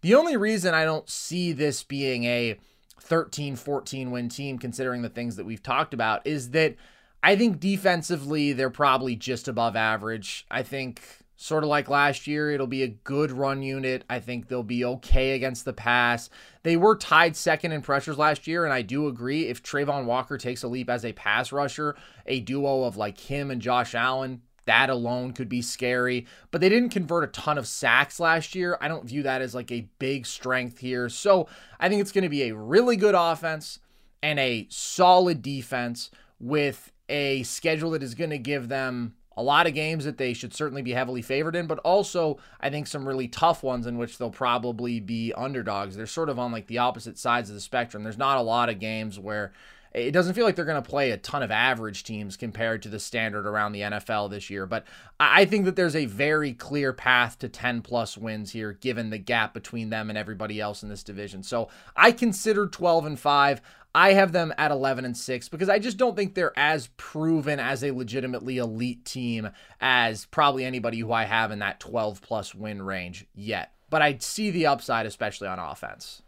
[0.00, 2.56] The only reason I don't see this being a
[3.00, 6.76] 13 14 win team considering the things that we've talked about is that
[7.22, 10.46] I think defensively they're probably just above average.
[10.50, 11.02] I think
[11.40, 12.50] sort of like last year.
[12.50, 14.04] It'll be a good run unit.
[14.10, 16.28] I think they'll be okay against the pass.
[16.64, 19.46] They were tied second in pressures last year, and I do agree.
[19.46, 21.96] If Travon Walker takes a leap as a pass rusher,
[22.26, 26.26] a duo of like him and Josh Allen, that alone could be scary.
[26.50, 28.76] But they didn't convert a ton of sacks last year.
[28.78, 31.08] I don't view that as like a big strength here.
[31.08, 31.48] So
[31.80, 33.78] I think it's going to be a really good offense
[34.22, 39.66] and a solid defense with a schedule that is going to give them a lot
[39.66, 43.06] of games that they should certainly be heavily favored in, but also I think some
[43.06, 45.96] really tough ones in which they'll probably be underdogs.
[45.96, 48.02] They're sort of on like the opposite sides of the spectrum.
[48.02, 49.52] There's not a lot of games where
[49.92, 52.88] it doesn't feel like they're going to play a ton of average teams compared to
[52.88, 54.64] the standard around the NFL this year.
[54.64, 54.84] But
[55.18, 59.18] I think that there's a very clear path to 10 plus wins here, given the
[59.18, 61.42] gap between them and everybody else in this division.
[61.42, 63.62] So I consider 12 and 5.
[63.94, 67.58] I have them at 11 and 6 because I just don't think they're as proven
[67.58, 72.54] as a legitimately elite team as probably anybody who I have in that 12 plus
[72.54, 73.72] win range yet.
[73.88, 76.22] But I see the upside, especially on offense.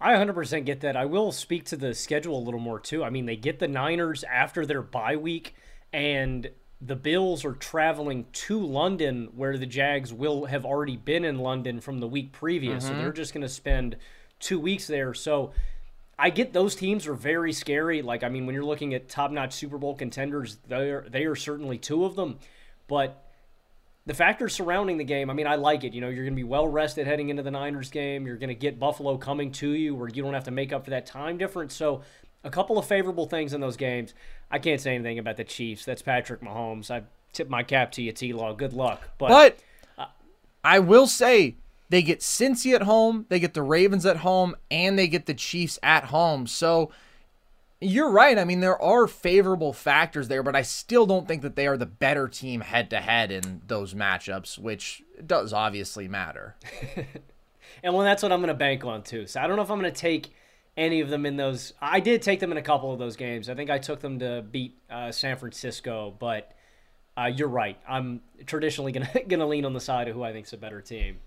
[0.00, 0.96] I 100% get that.
[0.96, 3.04] I will speak to the schedule a little more too.
[3.04, 5.54] I mean, they get the Niners after their bye week,
[5.92, 6.50] and
[6.80, 11.80] the Bills are traveling to London, where the Jags will have already been in London
[11.80, 12.84] from the week previous.
[12.84, 12.94] Mm-hmm.
[12.94, 13.96] So they're just going to spend
[14.40, 15.14] two weeks there.
[15.14, 15.52] So
[16.18, 18.02] I get those teams are very scary.
[18.02, 21.36] Like I mean, when you're looking at top-notch Super Bowl contenders, they are they are
[21.36, 22.38] certainly two of them.
[22.86, 23.24] But
[24.06, 25.94] the factors surrounding the game, I mean, I like it.
[25.94, 28.26] You know, you're going to be well rested heading into the Niners game.
[28.26, 30.84] You're going to get Buffalo coming to you, where you don't have to make up
[30.84, 31.74] for that time difference.
[31.74, 32.02] So,
[32.44, 34.12] a couple of favorable things in those games.
[34.50, 35.84] I can't say anything about the Chiefs.
[35.86, 36.90] That's Patrick Mahomes.
[36.90, 38.34] I tip my cap to you, T.
[38.34, 38.52] Law.
[38.52, 39.08] Good luck.
[39.16, 39.58] But, but
[39.96, 40.06] uh,
[40.62, 41.56] I will say
[41.88, 45.34] they get Cincy at home, they get the Ravens at home, and they get the
[45.34, 46.46] Chiefs at home.
[46.46, 46.90] So
[47.80, 48.38] you're right.
[48.38, 51.76] I mean, there are favorable factors there, but I still don't think that they are
[51.76, 56.56] the better team head to head in those matchups, which does obviously matter.
[57.82, 59.26] and well, that's what I'm going to bank on too.
[59.26, 60.32] So I don't know if I'm going to take
[60.76, 61.74] any of them in those.
[61.80, 63.48] I did take them in a couple of those games.
[63.48, 66.52] I think I took them to beat uh, San Francisco, but
[67.16, 67.78] uh, you're right.
[67.88, 70.52] I'm traditionally going to going to lean on the side of who I think is
[70.52, 71.18] a better team.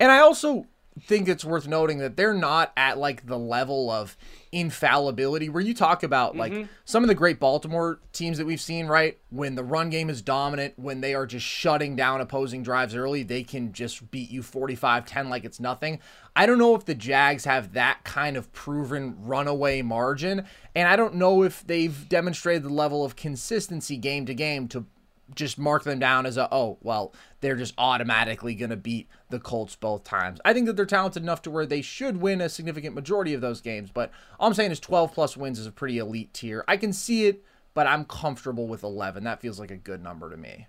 [0.00, 0.66] And I also
[1.00, 4.16] think it's worth noting that they're not at like the level of
[4.50, 6.64] infallibility where you talk about like mm-hmm.
[6.84, 9.18] some of the great Baltimore teams that we've seen, right?
[9.30, 13.22] When the run game is dominant, when they are just shutting down opposing drives early,
[13.22, 16.00] they can just beat you 45-10 like it's nothing.
[16.34, 20.96] I don't know if the Jags have that kind of proven runaway margin, and I
[20.96, 24.86] don't know if they've demonstrated the level of consistency game to game to
[25.34, 29.38] just mark them down as a oh well they're just automatically going to beat the
[29.38, 30.40] Colts both times.
[30.44, 33.40] I think that they're talented enough to where they should win a significant majority of
[33.40, 34.10] those games, but
[34.40, 36.64] all I'm saying is 12 plus wins is a pretty elite tier.
[36.66, 39.24] I can see it, but I'm comfortable with 11.
[39.24, 40.66] That feels like a good number to me.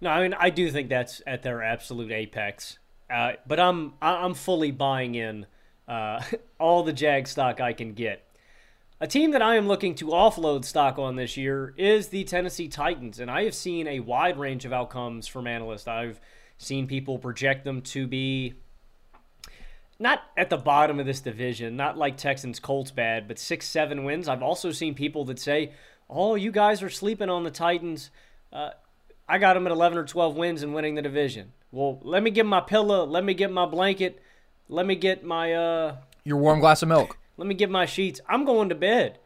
[0.00, 2.78] No, I mean I do think that's at their absolute apex.
[3.08, 5.46] Uh, but I'm I'm fully buying in
[5.88, 6.22] uh,
[6.58, 8.24] all the Jag stock I can get
[9.00, 12.68] a team that I am looking to offload stock on this year is the Tennessee
[12.68, 15.88] Titans, and I have seen a wide range of outcomes from analysts.
[15.88, 16.20] I've
[16.58, 18.54] seen people project them to be
[19.98, 24.04] not at the bottom of this division, not like Texans Colts bad, but six, seven
[24.04, 24.28] wins.
[24.28, 25.72] I've also seen people that say,
[26.08, 28.10] oh, you guys are sleeping on the Titans.
[28.52, 28.70] Uh,
[29.26, 31.52] I got them at 11 or 12 wins and winning the division.
[31.72, 33.06] Well, let me get my pillow.
[33.06, 34.20] Let me get my blanket.
[34.68, 35.54] Let me get my.
[35.54, 37.19] uh Your warm glass of milk.
[37.40, 38.20] Let me get my sheets.
[38.28, 39.18] I'm going to bed.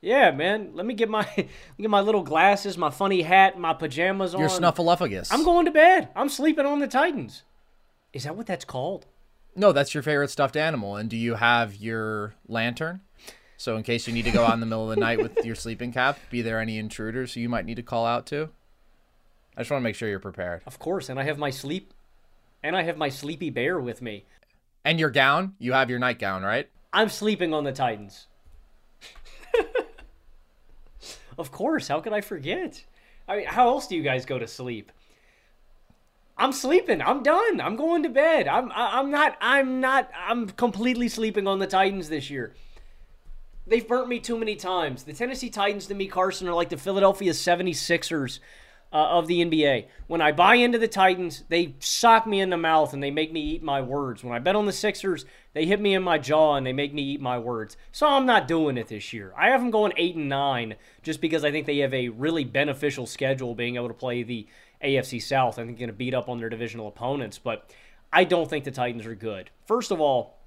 [0.00, 0.70] Yeah, man.
[0.74, 1.26] Let me get my
[1.80, 4.40] get my little glasses, my funny hat, my pajamas on.
[4.40, 5.32] Your snuffleupagus.
[5.32, 6.08] I'm going to bed.
[6.14, 7.42] I'm sleeping on the Titans.
[8.12, 9.06] Is that what that's called?
[9.56, 10.94] No, that's your favorite stuffed animal.
[10.94, 13.00] And do you have your lantern?
[13.56, 15.44] So in case you need to go out in the middle of the night with
[15.44, 18.50] your sleeping cap, be there any intruders who you might need to call out to?
[19.56, 20.62] I just want to make sure you're prepared.
[20.64, 21.92] Of course, and I have my sleep
[22.62, 24.26] and I have my sleepy bear with me.
[24.84, 25.56] And your gown?
[25.58, 26.70] You have your nightgown, right?
[26.92, 28.26] I'm sleeping on the Titans.
[31.38, 32.84] of course, how could I forget?
[33.26, 34.90] I mean, how else do you guys go to sleep?
[36.38, 37.02] I'm sleeping.
[37.02, 37.60] I'm done.
[37.60, 38.46] I'm going to bed.
[38.46, 42.54] I'm I'm not I'm not I'm completely sleeping on the Titans this year.
[43.66, 45.02] They've burnt me too many times.
[45.02, 48.38] The Tennessee Titans to me, Carson, are like the Philadelphia 76ers
[48.92, 49.86] uh, of the NBA.
[50.06, 53.32] When I buy into the Titans, they sock me in the mouth and they make
[53.32, 54.24] me eat my words.
[54.24, 56.94] When I bet on the Sixers, they hit me in my jaw and they make
[56.94, 57.76] me eat my words.
[57.92, 59.32] So I'm not doing it this year.
[59.36, 62.44] I have them going 8 and 9 just because I think they have a really
[62.44, 64.46] beneficial schedule being able to play the
[64.82, 65.58] AFC South.
[65.58, 67.70] I think going to beat up on their divisional opponents, but
[68.12, 69.50] I don't think the Titans are good.
[69.66, 70.38] First of all,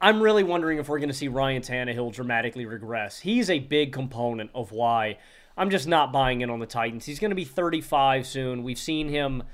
[0.00, 3.20] I'm really wondering if we're going to see Ryan Tannehill dramatically regress.
[3.20, 5.18] He's a big component of why
[5.56, 7.04] I'm just not buying in on the Titans.
[7.04, 8.62] He's going to be 35 soon.
[8.62, 9.44] We've seen him.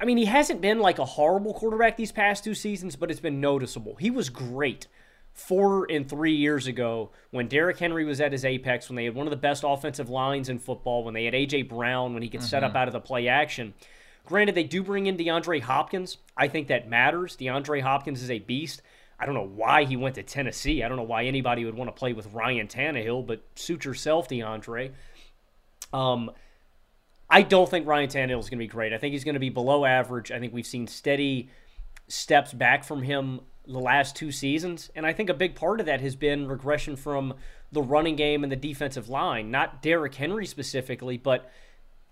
[0.00, 3.20] I mean, he hasn't been like a horrible quarterback these past two seasons, but it's
[3.20, 3.96] been noticeable.
[3.96, 4.86] He was great
[5.32, 9.14] four and three years ago when Derrick Henry was at his apex, when they had
[9.14, 11.62] one of the best offensive lines in football, when they had A.J.
[11.62, 12.48] Brown, when he could mm-hmm.
[12.48, 12.78] set up mm-hmm.
[12.78, 13.72] out of the play action.
[14.26, 16.18] Granted, they do bring in DeAndre Hopkins.
[16.36, 17.36] I think that matters.
[17.36, 18.82] DeAndre Hopkins is a beast.
[19.22, 20.82] I don't know why he went to Tennessee.
[20.82, 24.28] I don't know why anybody would want to play with Ryan Tannehill, but suit yourself,
[24.28, 24.90] DeAndre.
[25.92, 26.32] Um,
[27.30, 28.92] I don't think Ryan Tannehill is going to be great.
[28.92, 30.32] I think he's going to be below average.
[30.32, 31.50] I think we've seen steady
[32.08, 35.86] steps back from him the last two seasons, and I think a big part of
[35.86, 37.34] that has been regression from
[37.70, 39.52] the running game and the defensive line.
[39.52, 41.48] Not Derrick Henry specifically, but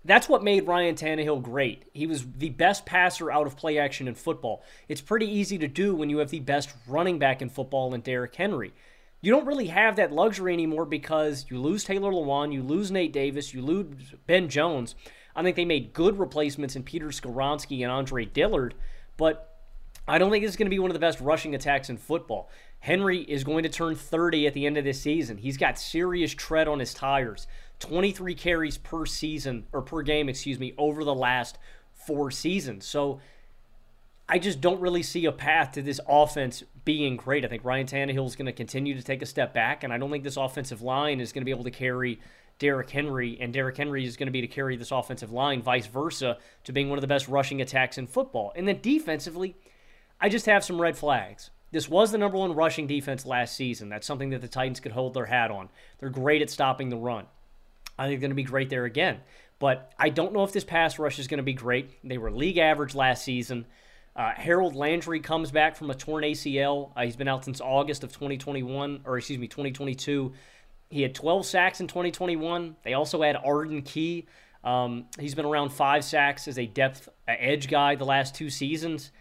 [0.03, 1.83] that's what made Ryan Tannehill great.
[1.93, 4.63] He was the best passer out of play action in football.
[4.87, 8.01] It's pretty easy to do when you have the best running back in football in
[8.01, 8.73] Derrick Henry.
[9.21, 13.13] You don't really have that luxury anymore because you lose Taylor Lewan, you lose Nate
[13.13, 14.95] Davis, you lose Ben Jones.
[15.35, 18.73] I think they made good replacements in Peter Skoronski and Andre Dillard,
[19.17, 19.59] but
[20.07, 21.97] I don't think this is going to be one of the best rushing attacks in
[21.97, 22.49] football.
[22.79, 25.37] Henry is going to turn 30 at the end of this season.
[25.37, 27.45] He's got serious tread on his tires.
[27.81, 31.57] 23 carries per season or per game, excuse me, over the last
[31.93, 32.85] four seasons.
[32.85, 33.19] So
[34.29, 37.43] I just don't really see a path to this offense being great.
[37.43, 39.97] I think Ryan Tannehill is going to continue to take a step back, and I
[39.97, 42.19] don't think this offensive line is going to be able to carry
[42.57, 45.87] Derrick Henry, and Derrick Henry is going to be to carry this offensive line, vice
[45.87, 48.53] versa, to being one of the best rushing attacks in football.
[48.55, 49.55] And then defensively,
[50.19, 51.49] I just have some red flags.
[51.71, 53.89] This was the number one rushing defense last season.
[53.89, 55.69] That's something that the Titans could hold their hat on.
[55.99, 57.25] They're great at stopping the run.
[58.01, 59.19] I think they're going to be great there again.
[59.59, 61.91] But I don't know if this pass rush is going to be great.
[62.03, 63.67] They were league average last season.
[64.15, 66.91] Uh, Harold Landry comes back from a torn ACL.
[66.95, 70.33] Uh, he's been out since August of 2021, or excuse me, 2022.
[70.89, 72.75] He had 12 sacks in 2021.
[72.83, 74.25] They also had Arden Key.
[74.63, 78.49] Um, he's been around five sacks as a depth uh, edge guy the last two
[78.49, 79.11] seasons.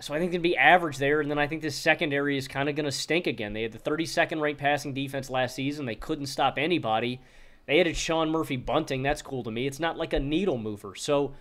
[0.00, 2.68] So I think it'd be average there, and then I think this secondary is kind
[2.68, 3.52] of going to stink again.
[3.52, 5.86] They had the 32nd ranked passing defense last season.
[5.86, 7.20] They couldn't stop anybody.
[7.66, 9.02] They added Sean Murphy Bunting.
[9.02, 9.66] That's cool to me.
[9.66, 10.94] It's not like a needle mover.
[10.94, 11.34] So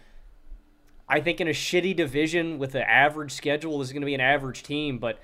[1.09, 4.13] I think in a shitty division with an average schedule, this is going to be
[4.13, 4.99] an average team.
[4.99, 5.19] But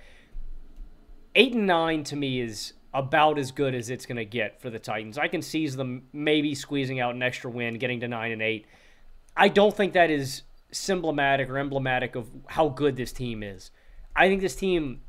[1.36, 4.70] eight and nine to me is about as good as it's going to get for
[4.70, 5.18] the Titans.
[5.18, 8.66] I can seize them maybe squeezing out an extra win, getting to nine and eight.
[9.36, 13.72] I don't think that is symptomatic or emblematic of how good this team is.
[14.16, 15.02] I think this team,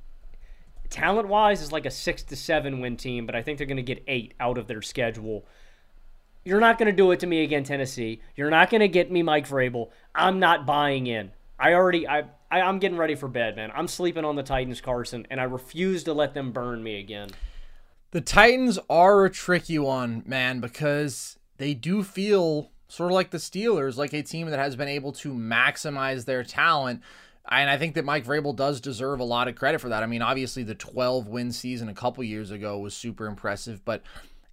[0.90, 3.78] talent wise, is like a six to seven win team, but I think they're going
[3.78, 5.46] to get eight out of their schedule
[6.48, 8.22] you're not going to do it to me again, Tennessee.
[8.34, 9.90] You're not going to get me Mike Vrabel.
[10.14, 11.30] I'm not buying in.
[11.58, 12.20] I already, I,
[12.50, 13.70] I, I'm getting ready for bed, man.
[13.74, 17.28] I'm sleeping on the Titans, Carson, and I refuse to let them burn me again.
[18.12, 23.38] The Titans are a tricky one, man, because they do feel sort of like the
[23.38, 27.02] Steelers, like a team that has been able to maximize their talent.
[27.50, 30.02] And I think that Mike Vrabel does deserve a lot of credit for that.
[30.02, 34.02] I mean, obviously, the 12 win season a couple years ago was super impressive, but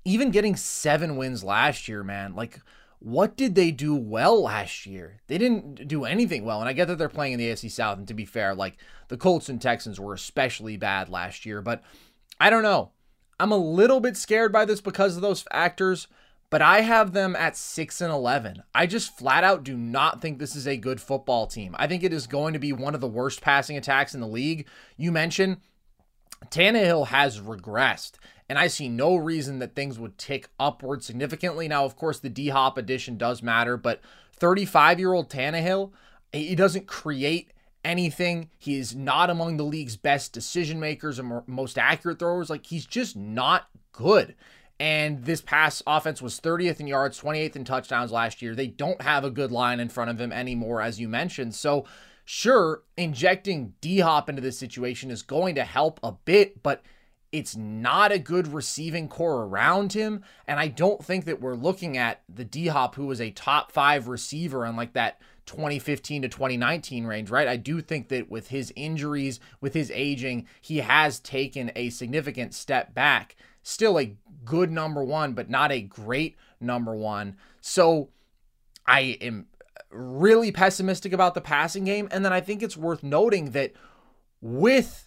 [0.06, 2.62] even getting seven wins last year, man, like
[3.00, 5.22] what did they do well last year?
[5.28, 6.60] They didn't do anything well.
[6.60, 7.98] And I get that they're playing in the AFC South.
[7.98, 8.78] And to be fair, like
[9.10, 11.62] the Colts and Texans were especially bad last year.
[11.62, 11.84] But
[12.40, 12.92] I don't know.
[13.40, 16.08] I'm a little bit scared by this because of those factors.
[16.50, 18.64] But I have them at 6 and 11.
[18.74, 21.76] I just flat out do not think this is a good football team.
[21.78, 24.28] I think it is going to be one of the worst passing attacks in the
[24.28, 24.68] league.
[24.96, 25.58] You mentioned
[26.50, 28.14] Tannehill has regressed.
[28.48, 31.68] And I see no reason that things would tick upward significantly.
[31.68, 34.02] Now, of course, the D Hop addition does matter, but
[34.34, 35.92] 35 year old Tannehill,
[36.32, 37.52] he doesn't create
[37.84, 38.50] anything.
[38.58, 42.50] He is not among the league's best decision makers and most accurate throwers.
[42.50, 44.36] Like, he's just not good.
[44.80, 48.54] And this pass offense was 30th in yards, 28th in touchdowns last year.
[48.54, 51.56] They don't have a good line in front of him anymore, as you mentioned.
[51.56, 51.86] So,
[52.26, 56.84] sure, injecting D Hop into this situation is going to help a bit, but
[57.36, 60.24] it's not a good receiving corps around him.
[60.48, 63.74] And I don't think that we're looking at the D Hop, who was a top
[63.74, 67.50] five receiver on like that 2015 to 2019 range, right?
[67.50, 72.54] I do think that with his injuries, with his aging, he has taken a significant
[72.54, 73.36] step back.
[73.62, 74.16] Still a
[74.46, 77.36] good number one, but not a great number one.
[77.60, 78.12] So
[78.88, 79.48] I am
[79.92, 82.08] really pessimistic about the passing game.
[82.12, 83.74] And then I think it's worth noting that
[84.40, 85.05] with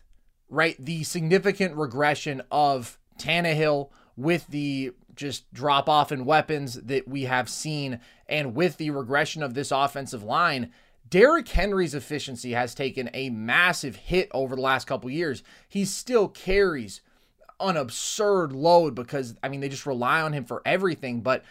[0.49, 7.24] right the significant regression of Tannehill, with the just drop off in weapons that we
[7.24, 10.72] have seen, and with the regression of this offensive line,
[11.09, 15.42] Derrick Henry's efficiency has taken a massive hit over the last couple years.
[15.68, 17.01] He still carries
[17.61, 21.44] an absurd load because I mean they just rely on him for everything, but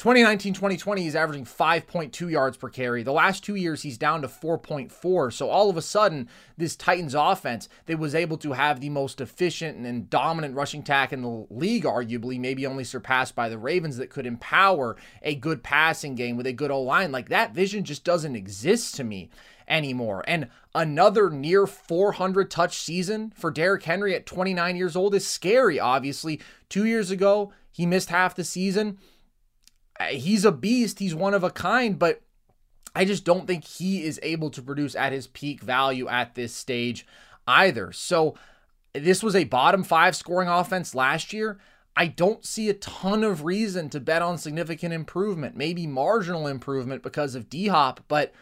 [0.00, 3.02] 2019 2020, he's averaging 5.2 yards per carry.
[3.02, 5.30] The last two years, he's down to 4.4.
[5.30, 6.26] So all of a sudden,
[6.56, 11.12] this Titans offense that was able to have the most efficient and dominant rushing attack
[11.12, 15.62] in the league, arguably, maybe only surpassed by the Ravens, that could empower a good
[15.62, 19.28] passing game with a good O line, like that vision just doesn't exist to me
[19.68, 20.24] anymore.
[20.26, 25.78] And another near 400 touch season for Derrick Henry at 29 years old is scary,
[25.78, 26.40] obviously.
[26.70, 28.96] Two years ago, he missed half the season
[30.00, 30.98] Uh, he's a beast.
[30.98, 32.22] He's one of a kind, but
[32.94, 36.54] I just don't think he is able to produce at his peak value at this
[36.54, 37.06] stage
[37.46, 37.92] either.
[37.92, 38.34] So
[38.94, 41.58] this was a bottom five scoring offense last year.
[41.94, 47.02] I don't see a ton of reason to bet on significant improvement, maybe marginal improvement
[47.02, 48.32] because of D Hop, but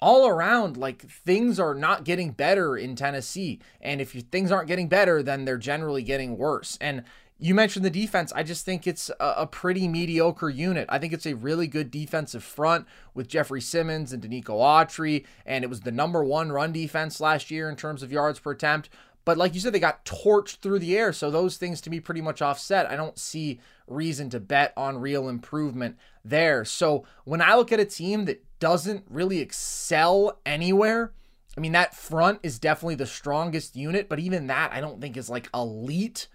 [0.00, 3.60] all around, like things are not getting better in Tennessee.
[3.80, 6.76] And if you, things aren't getting better, then they're generally getting worse.
[6.80, 7.04] And
[7.38, 8.32] you mentioned the defense.
[8.34, 10.86] I just think it's a, pretty mediocre unit.
[10.88, 15.62] I think it's a really good defensive front with Jeffery Simmons and Denico Autry, and
[15.62, 18.88] it was the number one run defense last year in terms of yards per attempt.
[19.26, 22.00] But like you said, they got torched through the air, so those things to me
[22.00, 22.86] pretty much offset.
[22.86, 26.64] I don't see reason to bet on real improvement there.
[26.64, 31.12] So when I look at a team that doesn't really excel anywhere,
[31.56, 35.16] I mean that front is definitely the strongest unit, but even that I don't think
[35.16, 36.28] is like elite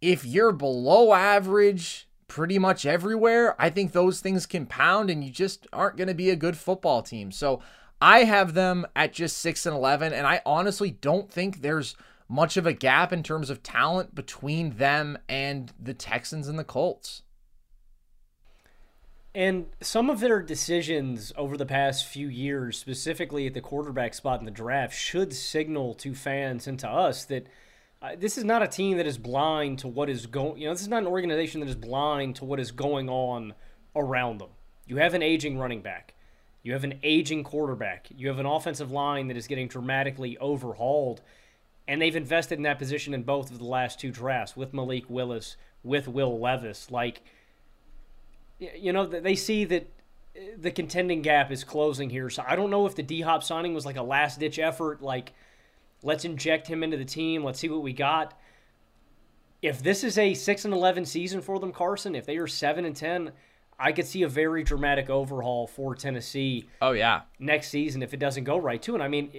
[0.00, 5.66] if you're below average pretty much everywhere, I think those things compound and you just
[5.72, 7.30] aren't going to be a good football team.
[7.30, 7.60] So
[8.00, 11.96] I have them at just 6 and 11 and I honestly don't think there's
[12.28, 16.64] much of a gap in terms of talent between them and the Texans and the
[16.64, 17.22] Colts.
[19.32, 24.40] And some of their decisions over the past few years, specifically at the quarterback spot
[24.40, 27.46] in the draft, should signal to fans and to us that–
[28.18, 30.60] this is not a team that is blind to what is going.
[30.60, 33.54] You know, this is not an organization that is blind to what is going on
[33.94, 34.50] around them.
[34.86, 36.14] You have an aging running back.
[36.62, 38.08] You have an aging quarterback.
[38.10, 41.22] You have an offensive line that is getting dramatically overhauled,
[41.86, 45.08] and they've invested in that position in both of the last two drafts with Malik
[45.08, 46.90] Willis, with Will Levis.
[46.90, 47.22] Like,
[48.58, 49.92] you know, they see that
[50.36, 52.28] uh, the contending gap is closing here.
[52.30, 55.00] So I don't know if the D Hop signing was like a last ditch effort,
[55.00, 55.32] like
[56.02, 57.44] Let's inject him into the team.
[57.44, 58.38] Let's see what we got.
[59.62, 62.84] If this is a 6 and 11 season for them, Carson, if they are 7
[62.84, 63.32] and 10,
[63.78, 66.68] I could see a very dramatic overhaul for Tennessee.
[66.80, 67.22] Oh yeah.
[67.38, 68.94] Next season if it doesn't go right too.
[68.94, 69.32] And I mean,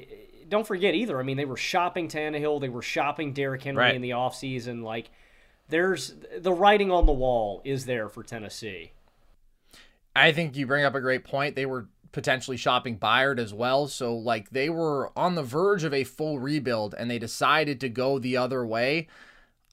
[0.47, 1.20] don't forget either.
[1.20, 3.95] I mean, they were shopping Tannehill, they were shopping Derrick Henry right.
[3.95, 4.84] in the offseason.
[4.84, 5.10] Like
[5.70, 8.91] there's the writing on the wall is there for Tennessee.
[10.16, 11.55] I think you bring up a great point.
[11.55, 11.88] They were
[12.18, 13.88] potentially shopping Byard as well.
[13.88, 17.89] So, like, they were on the verge of a full rebuild and they decided to
[17.89, 19.07] go the other way.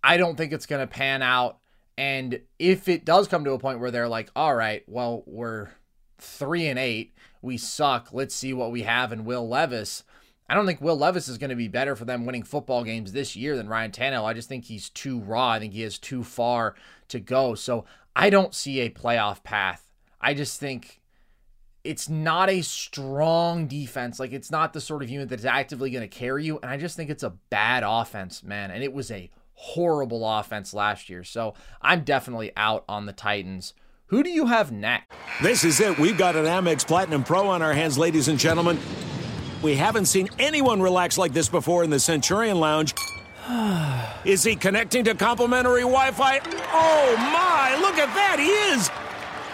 [0.03, 1.57] I don't think it's going to pan out.
[1.97, 5.71] And if it does come to a point where they're like, all right, well, we're
[6.19, 8.13] three and eight, we suck.
[8.13, 10.05] Let's see what we have in Will Levis.
[10.47, 13.13] I don't think Will Levis is going to be better for them winning football games
[13.13, 14.25] this year than Ryan Tannehill.
[14.25, 15.53] I just think he's too raw.
[15.53, 16.75] I think he has too far
[17.09, 17.55] to go.
[17.55, 19.89] So I don't see a playoff path.
[20.21, 21.01] I just think
[21.85, 24.19] it's not a strong defense.
[24.19, 26.59] Like it's not the sort of unit that's actively going to carry you.
[26.63, 28.71] And I just think it's a bad offense, man.
[28.71, 31.23] And it was a horrible offense last year.
[31.23, 33.75] So I'm definitely out on the Titans.
[34.07, 35.13] Who do you have next?
[35.43, 35.99] This is it.
[35.99, 38.79] We've got an Amex Platinum Pro on our hands, ladies and gentlemen.
[39.63, 42.95] We haven't seen anyone relax like this before in the Centurion Lounge.
[44.25, 46.41] Is he connecting to complimentary Wi Fi?
[46.73, 48.91] Oh my, look at that, he is!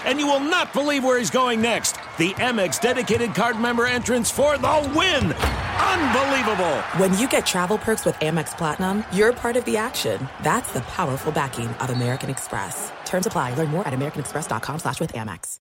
[0.05, 1.93] And you will not believe where he's going next.
[2.19, 5.33] The Amex dedicated card member entrance for the win!
[5.33, 6.79] Unbelievable!
[6.99, 10.29] When you get travel perks with Amex Platinum, you're part of the action.
[10.43, 12.93] That's the powerful backing of American Express.
[13.05, 13.55] Terms apply.
[13.55, 15.59] Learn more at americanexpress.com slash with Amex.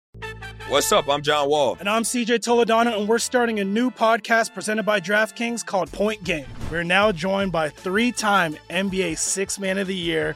[0.69, 1.07] What's up?
[1.07, 1.77] I'm John Wall.
[1.79, 6.25] And I'm CJ Toledano, and we're starting a new podcast presented by DraftKings called Point
[6.25, 6.45] Game.
[6.69, 10.35] We're now joined by three-time NBA Six Man of the Year,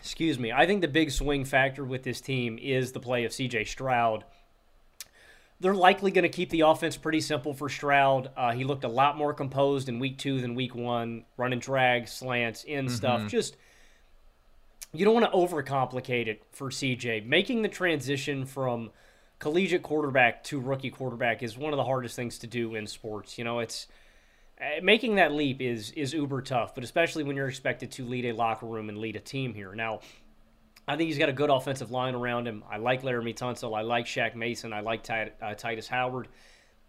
[0.00, 3.32] excuse me, I think the big swing factor with this team is the play of
[3.32, 4.24] CJ Stroud.
[5.60, 8.30] They're likely going to keep the offense pretty simple for Stroud.
[8.34, 12.08] Uh, he looked a lot more composed in week two than week one, running drag,
[12.08, 13.20] slants, in stuff.
[13.20, 13.28] Mhm.
[13.28, 13.56] Just
[14.92, 17.20] you don't want to overcomplicate it for CJ.
[17.20, 18.90] Making the transition from
[19.38, 23.36] collegiate quarterback to rookie quarterback is one of the hardest things to do in sports.
[23.38, 23.86] You know, it's
[24.82, 28.32] making that leap is is uber tough, but especially when you're expected to lead a
[28.32, 29.74] locker room and lead a team here.
[29.74, 30.00] Now,
[30.86, 32.64] I think he's got a good offensive line around him.
[32.70, 33.76] I like Laremy Tunsil.
[33.76, 34.72] I like Shaq Mason.
[34.72, 36.28] I like Ti- uh, Titus Howard.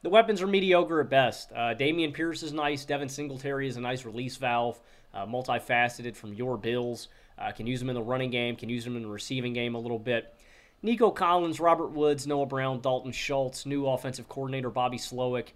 [0.01, 1.51] The weapons are mediocre at best.
[1.51, 2.83] Uh, Dameon Pierce is nice.
[2.85, 4.79] Devin Singletary is a nice release valve,
[5.13, 7.09] uh, multifaceted from your Bills.
[7.37, 9.75] Uh, can use him in the running game, can use him in the receiving game
[9.75, 10.33] a little bit.
[10.81, 15.49] Nico Collins, Robert Woods, Noah Brown, Dalton Schultz, new offensive coordinator Bobby Slowik.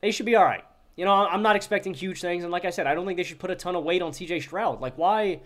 [0.00, 0.64] They should be all right.
[0.96, 3.22] You know, I'm not expecting huge things, and like I said, I don't think they
[3.22, 4.40] should put a ton of weight on C.J.
[4.40, 4.80] Stroud.
[4.80, 5.40] Like, why?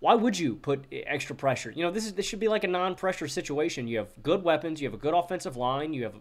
[0.00, 1.70] Why would you put extra pressure?
[1.70, 3.86] You know, this is this should be like a non-pressure situation.
[3.86, 6.14] You have good weapons, you have a good offensive line, you have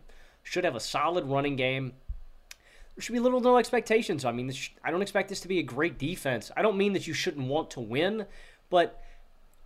[0.43, 1.93] should have a solid running game.
[2.95, 4.25] There should be little no expectations.
[4.25, 6.51] I mean, this, I don't expect this to be a great defense.
[6.57, 8.25] I don't mean that you shouldn't want to win,
[8.69, 9.01] but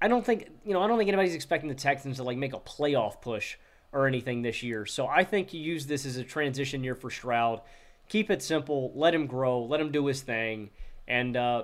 [0.01, 0.81] I don't think you know.
[0.81, 3.57] I don't think anybody's expecting the Texans to like make a playoff push
[3.95, 4.85] or anything this year.
[4.85, 7.61] So I think you use this as a transition year for Stroud.
[8.09, 8.91] Keep it simple.
[8.93, 9.63] Let him grow.
[9.63, 10.69] Let him do his thing,
[11.07, 11.63] and uh,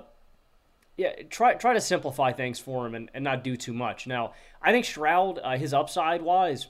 [0.96, 4.06] yeah, try try to simplify things for him and, and not do too much.
[4.06, 6.66] Now, I think Stroud, uh, his upside wise,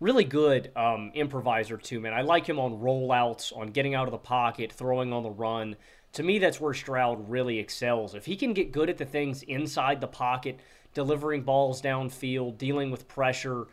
[0.00, 2.14] really good um, improviser too, man.
[2.14, 5.76] I like him on rollouts, on getting out of the pocket, throwing on the run.
[6.14, 8.14] To me, that's where Stroud really excels.
[8.14, 10.60] If he can get good at the things inside the pocket,
[10.94, 13.66] delivering balls downfield, dealing with pressure,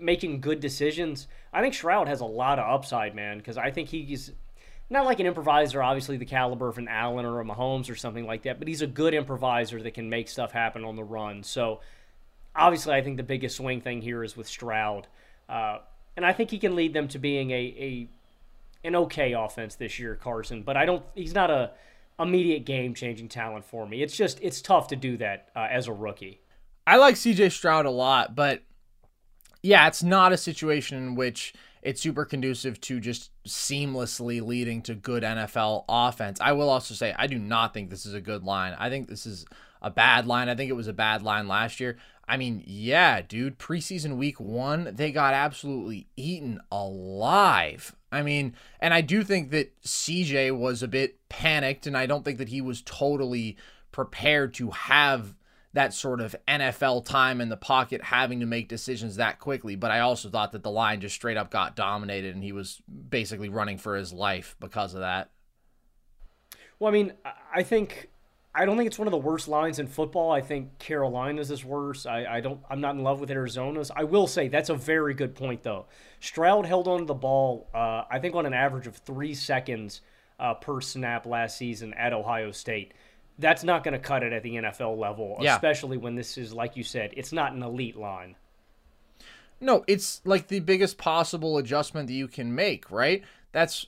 [0.00, 3.38] making good decisions, I think Stroud has a lot of upside, man.
[3.38, 4.32] Because I think he's
[4.90, 8.26] not like an improviser, obviously the caliber of an Allen or a Mahomes or something
[8.26, 11.42] like that, but he's a good improviser that can make stuff happen on the run.
[11.44, 11.80] So
[12.54, 15.06] obviously, I think the biggest swing thing here is with Stroud,
[15.48, 15.78] uh,
[16.16, 18.08] and I think he can lead them to being a, a
[18.82, 20.62] an okay offense this year, Carson.
[20.62, 21.04] But I don't.
[21.14, 21.70] He's not a
[22.18, 24.02] immediate game changing talent for me.
[24.02, 26.40] It's just it's tough to do that uh, as a rookie.
[26.86, 28.62] I like CJ Stroud a lot, but
[29.62, 34.94] yeah, it's not a situation in which it's super conducive to just seamlessly leading to
[34.94, 36.40] good NFL offense.
[36.40, 38.74] I will also say I do not think this is a good line.
[38.78, 39.46] I think this is
[39.82, 40.48] a bad line.
[40.48, 41.96] I think it was a bad line last year.
[42.28, 47.96] I mean, yeah, dude, preseason week one, they got absolutely eaten alive.
[48.12, 52.24] I mean, and I do think that CJ was a bit panicked, and I don't
[52.24, 53.56] think that he was totally
[53.90, 55.34] prepared to have
[55.72, 59.76] that sort of NFL time in the pocket, having to make decisions that quickly.
[59.76, 62.82] But I also thought that the line just straight up got dominated, and he was
[63.08, 65.30] basically running for his life because of that.
[66.78, 67.12] Well, I mean,
[67.54, 68.10] I think
[68.52, 70.32] I don't think it's one of the worst lines in football.
[70.32, 72.04] I think Carolina's is worse.
[72.04, 72.60] I, I don't.
[72.68, 73.92] I'm not in love with Arizona's.
[73.94, 75.86] I will say that's a very good point, though.
[76.18, 77.68] Stroud held on to the ball.
[77.72, 80.00] Uh, I think on an average of three seconds
[80.40, 82.92] uh, per snap last season at Ohio State.
[83.40, 85.54] That's not going to cut it at the NFL level, Yeah.
[85.54, 88.36] especially when this is, like you said, it's not an elite line.
[89.60, 93.22] No, it's like the biggest possible adjustment that you can make, right?
[93.52, 93.86] That's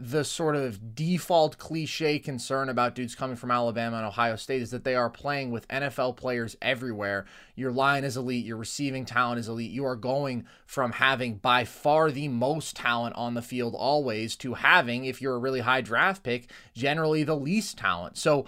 [0.00, 4.70] the sort of default cliche concern about dudes coming from Alabama and Ohio State is
[4.70, 7.26] that they are playing with NFL players everywhere.
[7.56, 9.72] Your line is elite, your receiving talent is elite.
[9.72, 14.54] You are going from having by far the most talent on the field always to
[14.54, 18.16] having, if you're a really high draft pick, generally the least talent.
[18.16, 18.46] So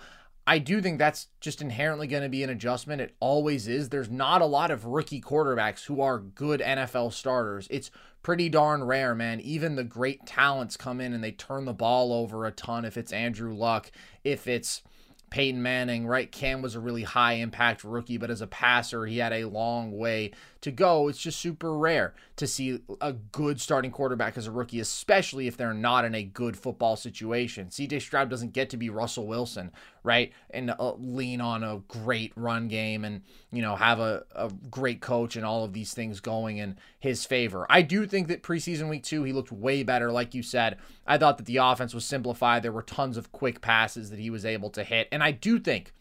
[0.50, 3.00] I do think that's just inherently going to be an adjustment.
[3.00, 3.88] It always is.
[3.88, 7.68] There's not a lot of rookie quarterbacks who are good NFL starters.
[7.70, 7.92] It's
[8.24, 9.38] pretty darn rare, man.
[9.38, 12.84] Even the great talents come in and they turn the ball over a ton.
[12.84, 13.92] If it's Andrew Luck,
[14.24, 14.82] if it's
[15.30, 16.32] Peyton Manning, right?
[16.32, 19.96] Cam was a really high impact rookie, but as a passer, he had a long
[19.96, 21.08] way to go.
[21.08, 25.56] It's just super rare to see a good starting quarterback as a rookie, especially if
[25.56, 27.68] they're not in a good football situation.
[27.68, 29.70] CJ Stroud doesn't get to be Russell Wilson,
[30.02, 30.32] right?
[30.50, 35.00] And uh, lean on a great run game and, you know, have a, a great
[35.00, 37.66] coach and all of these things going in his favor.
[37.70, 40.12] I do think that preseason week two, he looked way better.
[40.12, 40.76] Like you said,
[41.06, 42.62] I thought that the offense was simplified.
[42.62, 45.08] There were tons of quick passes that he was able to hit.
[45.10, 45.92] And I do think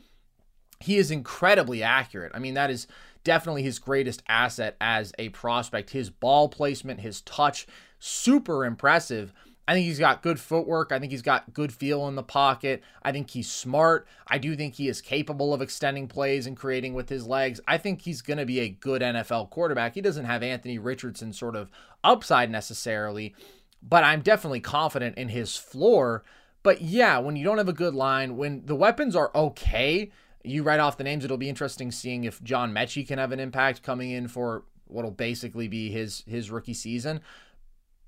[0.79, 2.31] he is incredibly accurate.
[2.33, 2.87] I mean, that is
[3.29, 5.91] definitely his greatest asset as a prospect.
[5.91, 7.67] His ball placement, his touch,
[7.99, 9.31] super impressive.
[9.67, 10.91] I think he's got good footwork.
[10.91, 12.81] I think he's got good feel in the pocket.
[13.03, 14.07] I think he's smart.
[14.25, 17.61] I do think he is capable of extending plays and creating with his legs.
[17.67, 19.93] I think he's going to be a good NFL quarterback.
[19.93, 21.69] He doesn't have Anthony Richardson sort of
[22.03, 23.35] upside necessarily,
[23.83, 26.23] but I'm definitely confident in his floor.
[26.63, 30.09] But yeah, when you don't have a good line, when the weapons are okay,
[30.43, 31.25] you write off the names.
[31.25, 35.11] It'll be interesting seeing if John Metchie can have an impact coming in for what'll
[35.11, 37.21] basically be his his rookie season.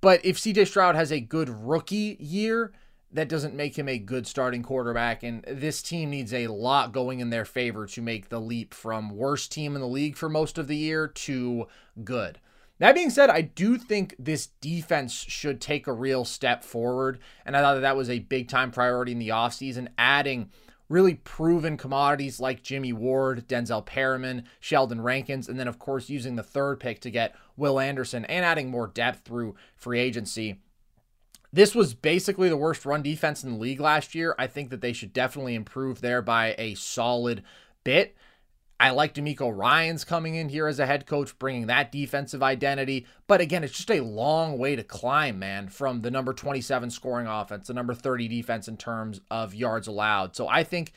[0.01, 2.71] But if CJ Stroud has a good rookie year,
[3.13, 5.21] that doesn't make him a good starting quarterback.
[5.21, 9.15] And this team needs a lot going in their favor to make the leap from
[9.15, 11.67] worst team in the league for most of the year to
[12.03, 12.39] good.
[12.79, 17.19] That being said, I do think this defense should take a real step forward.
[17.45, 20.49] And I thought that that was a big time priority in the offseason, adding
[20.91, 26.35] really proven commodities like Jimmy Ward, Denzel Perryman, Sheldon Rankins, and then, of course, using
[26.35, 30.59] the third pick to get Will Anderson and adding more depth through free agency.
[31.53, 34.35] This was basically the worst run defense in the league last year.
[34.37, 37.43] I think that they should definitely improve there by a solid
[37.83, 38.15] bit.
[38.81, 43.05] I like DeMeco Ryans coming in here as a head coach, bringing that defensive identity.
[43.27, 47.27] But again, it's just a long way to climb, man, from the number 27 scoring
[47.27, 50.35] offense, the number 30 defense in terms of yards allowed.
[50.35, 50.93] So I think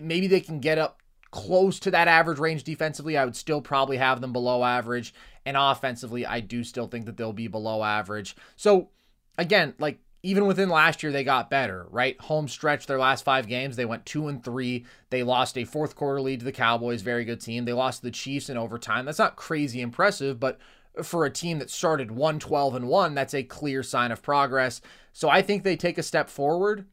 [0.00, 3.16] maybe they can get up close to that average range defensively.
[3.16, 5.12] I would still probably have them below average.
[5.44, 8.36] And offensively, I do still think that they'll be below average.
[8.54, 8.90] So
[9.36, 12.20] again, like even within last year they got better right?
[12.22, 14.84] Home stretch their last five games they went two and three.
[15.10, 17.64] They lost a fourth quarter lead to the cowboys very good team.
[17.64, 19.04] They lost to the chiefs in overtime.
[19.04, 20.58] That's not crazy impressive but
[21.02, 24.80] for a team that started 112 and 1 that's a clear sign of progress.
[25.12, 26.86] So i think they take a step forward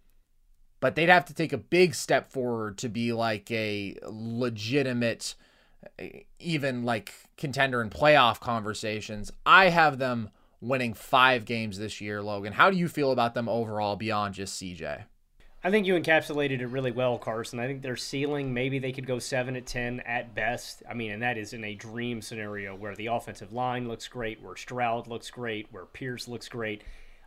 [0.80, 5.35] but they'd have to take a big step forward to be like a legitimate
[6.39, 9.31] even like contender in playoff conversations.
[9.45, 10.30] I have them
[10.68, 12.54] winning five games this year, Logan.
[12.54, 15.06] How do you feel about them overall beyond just CJ?
[15.64, 17.60] I think you encapsulated it really well, Carson.
[17.60, 20.84] I think their ceiling, maybe they could go 7 at 10 at best.
[20.88, 24.44] I mean, and that is in a dream scenario where the offensive line looks great,
[24.44, 26.84] where Stroud looks great, where Pierce looks great.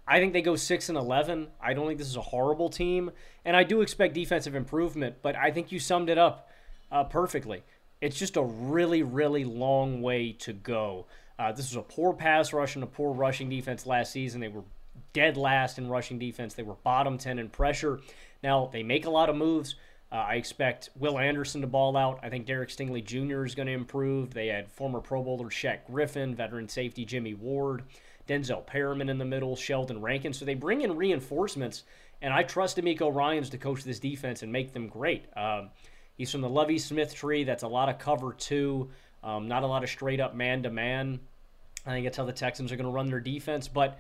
[0.07, 1.49] I think they go 6 and 11.
[1.61, 3.11] I don't think this is a horrible team,
[3.45, 6.49] and I do expect defensive improvement, but I think you summed it up
[6.93, 7.65] uh, perfectly.
[8.01, 11.07] It's just a really, really long way to go.
[11.39, 14.41] Uh, this was a poor pass rush and a poor rushing defense last season.
[14.41, 14.65] They were
[15.13, 16.55] dead last in rushing defense.
[16.55, 18.01] They were bottom 10 in pressure.
[18.43, 19.77] Now, they make a lot of moves.
[20.11, 22.21] Uh, I expect Will Anderson to ball out.
[22.23, 23.45] I think Derek Stingley Jr.
[23.45, 24.33] is going to improve.
[24.33, 27.83] They had former Pro Bowler Shaq Griffin, veteran safety Jimmy Ward,
[28.27, 30.33] Denzel Perryman in the middle, Sheldon Rankin.
[30.33, 31.85] So they bring in reinforcements,
[32.23, 35.27] and I trust DeMeco Ryans to coach this defense and make them great.
[35.37, 35.71] Um,
[36.17, 37.45] he's from the Lovie Smith tree.
[37.45, 38.89] That's a lot of cover two,
[39.23, 41.21] um, not a lot of straight up man to man.
[41.87, 43.69] I think that's how the Texans are going to run their defense.
[43.69, 43.99] But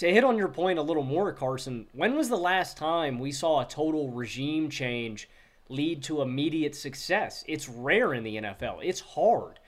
[0.00, 3.32] to hit on your point a little more, Carson, when was the last time we
[3.32, 5.28] saw a total regime change
[5.68, 7.44] lead to immediate success?
[7.46, 8.78] It's rare in the NFL.
[8.82, 9.58] It's hard.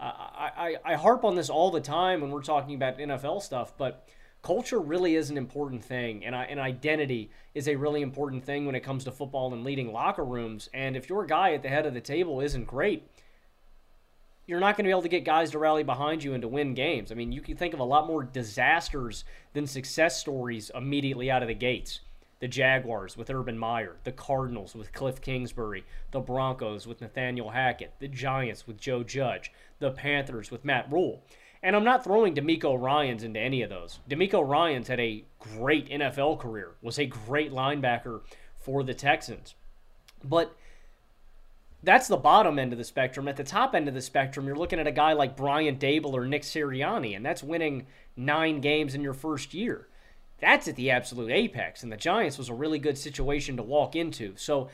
[0.00, 3.42] Uh, I, I, I harp on this all the time when we're talking about NFL
[3.42, 4.08] stuff, but
[4.42, 8.64] culture really is an important thing, and, I, and identity is a really important thing
[8.64, 10.70] when it comes to football and leading locker rooms.
[10.72, 13.06] And if your guy at the head of the table isn't great,
[14.46, 16.48] you're not going to be able to get guys to rally behind you and to
[16.48, 17.12] win games.
[17.12, 21.42] I mean, you can think of a lot more disasters than success stories immediately out
[21.42, 22.00] of the gates.
[22.40, 27.94] The Jaguars with Urban Meyer, the Cardinals with Cliff Kingsbury, the Broncos with Nathaniel Hackett,
[28.00, 31.22] the Giants with Joe Judge, the Panthers with Matt Rhule.
[31.62, 34.00] And I'm not throwing DeMeco Ryans into any of those.
[34.10, 38.22] DeMeco Ryans had a great NFL career, was a great linebacker
[38.56, 39.54] for the Texans.
[40.24, 40.56] But
[41.82, 43.28] that's the bottom end of the spectrum.
[43.28, 46.12] At the top end of the spectrum, you're looking at a guy like Brian Daboll
[46.12, 47.86] or Nick Sirianni, and that's winning
[48.16, 49.88] nine games in your first year.
[50.40, 53.96] That's at the absolute apex, and the Giants was a really good situation to walk
[53.96, 54.34] into.
[54.36, 54.68] So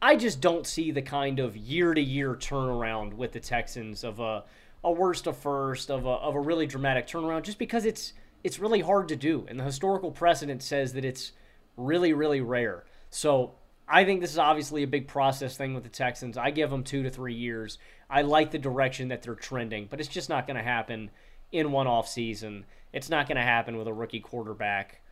[0.00, 4.20] I just don't see the kind of year to year turnaround with the Texans of
[4.20, 4.44] a,
[4.84, 8.12] a worst to first, of a, of a really dramatic turnaround, just because it's
[8.44, 9.44] it's really hard to do.
[9.48, 11.32] And the historical precedent says that it's
[11.76, 12.84] really, really rare.
[13.10, 13.54] So
[13.88, 16.36] I think this is obviously a big process thing with the Texans.
[16.36, 17.78] I give them two to three years.
[18.10, 21.10] I like the direction that they're trending, but it's just not going to happen
[21.52, 22.64] in one off season.
[22.92, 25.02] It's not going to happen with a rookie quarterback.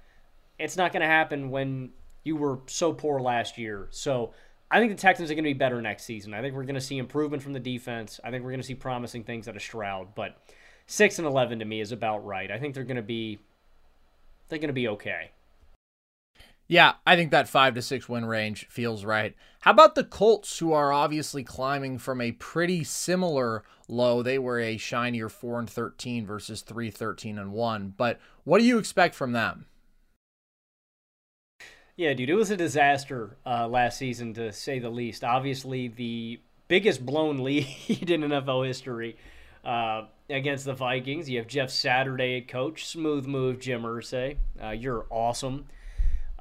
[0.59, 1.91] It's not going to happen when
[2.25, 3.89] you were so poor last year.
[3.91, 4.33] So
[4.71, 6.35] I think the Texans are going to be better next season.
[6.35, 8.19] I think we're going to see improvement from the defense.
[8.25, 10.37] I think we're going to see promising things out of Stroud, but
[10.87, 12.51] six and eleven to me is about right.
[12.51, 13.39] I think they're going to be
[14.49, 15.31] they're going to be okay.
[16.67, 19.35] Yeah, I think that five to six win range feels right.
[19.61, 24.23] How about the Colts, who are obviously climbing from a pretty similar low?
[24.23, 27.93] They were a shinier four and thirteen versus three thirteen and one.
[27.97, 29.67] But what do you expect from them?
[31.97, 35.23] Yeah, dude, it was a disaster uh, last season to say the least.
[35.23, 39.17] Obviously, the biggest blown lead in NFL history
[39.65, 41.29] uh, against the Vikings.
[41.29, 44.39] You have Jeff Saturday at coach, smooth move, Jim Irsay.
[44.63, 45.67] Uh, you're awesome.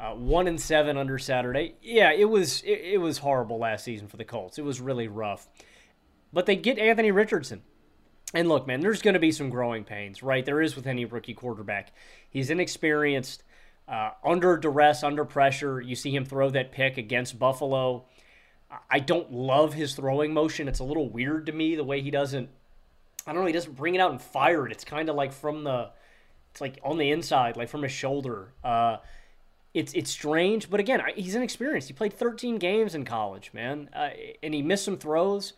[0.04, 1.76] Uh, one and seven under Saturday.
[1.82, 4.58] Yeah, it was it, it, was horrible last season for the Colts.
[4.58, 5.48] It was really rough.
[6.34, 7.62] But they get Anthony Richardson.
[8.34, 10.46] And look, man, there's going to be some growing pains, right?
[10.46, 11.94] There is with any rookie quarterback.
[12.30, 13.44] He's inexperienced,
[13.88, 15.80] uh, under duress, under pressure.
[15.80, 18.04] You see him throw that pick against Buffalo.
[18.90, 20.68] I don't love his throwing motion.
[20.68, 22.50] It's a little weird to me the way he doesn't.
[23.26, 23.48] I don't know.
[23.48, 24.74] He doesn't bring it out and fire it.
[24.74, 25.92] It's kind of like from the.
[26.52, 28.50] It's like on the inside, like from his shoulder.
[28.66, 28.98] Uh,
[29.74, 31.88] it's it's strange, but again, he's inexperienced.
[31.88, 34.10] He played 13 games in college, man, uh,
[34.42, 35.54] and he missed some throws.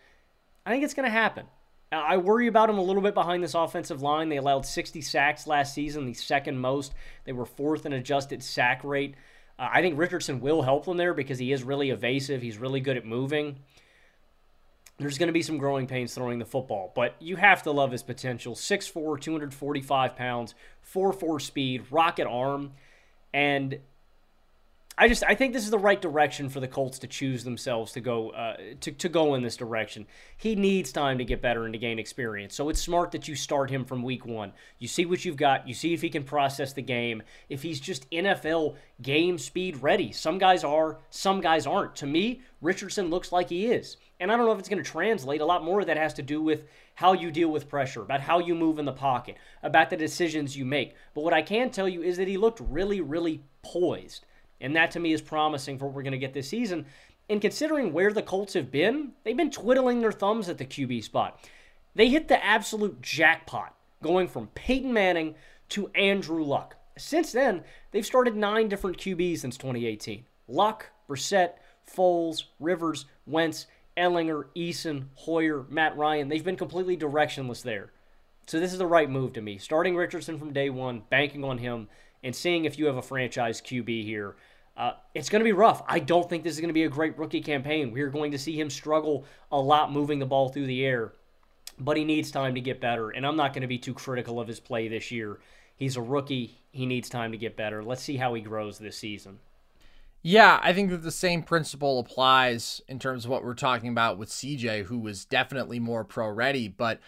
[0.66, 1.46] I think it's going to happen.
[1.92, 4.30] I worry about him a little bit behind this offensive line.
[4.30, 6.94] They allowed 60 sacks last season, the second most.
[7.26, 9.16] They were fourth in adjusted sack rate.
[9.60, 12.42] Uh, I think Richardson will help them there because he is really evasive.
[12.42, 13.58] He's really good at moving.
[14.98, 17.92] There's going to be some growing pains throwing the football, but you have to love
[17.92, 18.56] his potential.
[18.56, 20.56] 6'4, 245 pounds,
[20.94, 22.72] 4'4 speed, rocket arm.
[23.34, 23.80] And
[24.98, 27.92] I just I think this is the right direction for the Colts to choose themselves
[27.94, 30.08] to go uh, to to go in this direction.
[30.38, 32.56] He needs time to get better and to gain experience.
[32.56, 34.54] So it's smart that you start him from week one.
[34.80, 35.68] You see what you've got.
[35.68, 37.24] You see if he can process the game.
[37.50, 40.14] If he's just NFL game speed ready.
[40.14, 41.00] Some guys are.
[41.10, 41.98] Some guys aren't.
[41.98, 43.98] To me, Richardson looks like he is.
[44.22, 45.42] And I don't know if it's going to translate.
[45.42, 46.64] A lot more of that has to do with
[46.94, 50.56] how you deal with pressure, about how you move in the pocket, about the decisions
[50.56, 50.96] you make.
[51.14, 54.26] But what I can tell you is that he looked really, really poised.
[54.62, 56.86] And that to me is promising for what we're going to get this season.
[57.30, 61.04] And considering where the Colts have been, they've been twiddling their thumbs at the QB
[61.04, 61.40] spot.
[61.96, 65.36] They hit the absolute jackpot going from Peyton Manning
[65.70, 66.76] to Andrew Luck.
[66.98, 70.26] Since then, they've started nine different QBs since 2018.
[70.48, 71.54] Luck, Brissett,
[71.96, 73.68] Foles, Rivers, Wentz,
[73.98, 76.30] Ehlinger, Eason, Hoyer, Matt Ryan.
[76.30, 77.92] They've been completely directionless there.
[78.48, 79.58] So this is the right move to me.
[79.58, 81.88] Starting Richardson from day one, banking on him,
[82.26, 84.36] and seeing if you have a franchise QB here.
[84.76, 85.84] Uh, it's going to be rough.
[85.88, 87.92] I don't think this is going to be a great rookie campaign.
[87.92, 91.14] We're going to see him struggle a lot moving the ball through the air,
[91.80, 93.12] but he needs time to get better.
[93.12, 95.40] And I'm not going to be too critical of his play this year.
[95.78, 96.58] He's a rookie.
[96.72, 97.84] He needs time to get better.
[97.84, 99.40] Let's see how he grows this season.
[100.22, 104.18] Yeah, I think that the same principle applies in terms of what we're talking about
[104.18, 107.00] with CJ, who was definitely more pro ready, but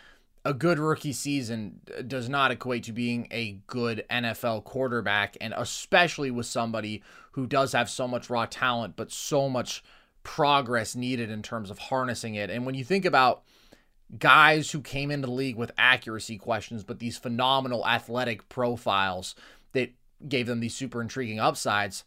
[0.47, 6.31] a good rookie season does not equate to being a good NFL quarterback, and especially
[6.31, 7.03] with somebody
[7.33, 9.83] who does have so much raw talent, but so much
[10.23, 12.49] progress needed in terms of harnessing it.
[12.49, 13.43] And when you think about
[14.17, 19.35] guys who came into the league with accuracy questions, but these phenomenal athletic profiles
[19.73, 19.91] that
[20.29, 22.05] gave them these super intriguing upsides,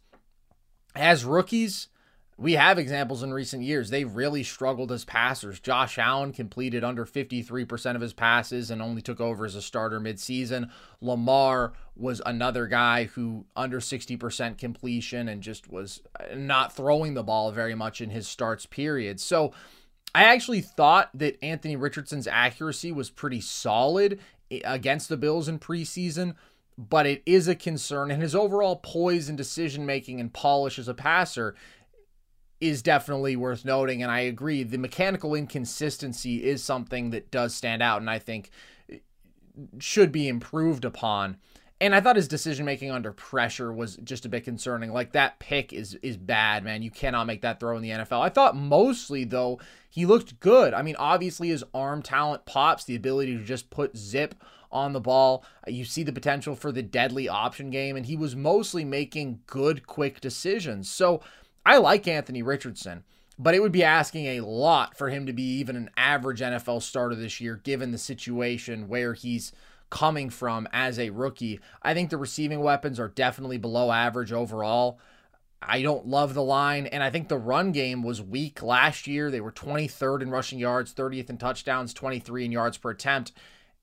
[0.95, 1.89] as rookies,
[2.41, 3.91] we have examples in recent years.
[3.91, 5.59] They've really struggled as passers.
[5.59, 9.99] Josh Allen completed under 53% of his passes and only took over as a starter
[9.99, 10.71] midseason.
[11.01, 17.21] Lamar was another guy who under 60% completion and just was uh, not throwing the
[17.21, 19.19] ball very much in his starts period.
[19.19, 19.53] So
[20.15, 24.19] I actually thought that Anthony Richardson's accuracy was pretty solid
[24.49, 26.33] eh, against the Bills in preseason,
[26.75, 28.09] but it is a concern.
[28.09, 31.53] And his overall poise and decision making and polish as a passer
[32.61, 34.01] is definitely worth noting.
[34.03, 38.51] And I agree, the mechanical inconsistency is something that does stand out and I think
[38.89, 38.97] eh,
[39.79, 41.37] should be improved upon.
[41.81, 44.93] And I thought his decision making under pressure was just a bit concerning.
[44.93, 46.83] Like that pick is is bad, man.
[46.83, 48.21] You cannot make that throw in the NFL.
[48.21, 49.59] I thought mostly though
[49.89, 50.75] he looked good.
[50.75, 54.35] I mean, obviously his arm talent pops, the ability to just put zip
[54.71, 55.43] on the ball.
[55.67, 59.87] You see the potential for the deadly option game, and he was mostly making good,
[59.87, 60.89] quick decisions.
[60.89, 61.21] So
[61.65, 63.03] I like Anthony Richardson,
[63.37, 66.81] but it would be asking a lot for him to be even an average NFL
[66.81, 69.51] starter this year, given the situation where he's
[69.89, 71.59] coming from as a rookie.
[71.83, 74.99] I think the receiving weapons are definitely below average overall.
[75.61, 79.29] I don't love the line, and I think the run game was weak last year.
[79.29, 83.31] They were 23rd in rushing yards, 30th in touchdowns, 23 in yards per attempt.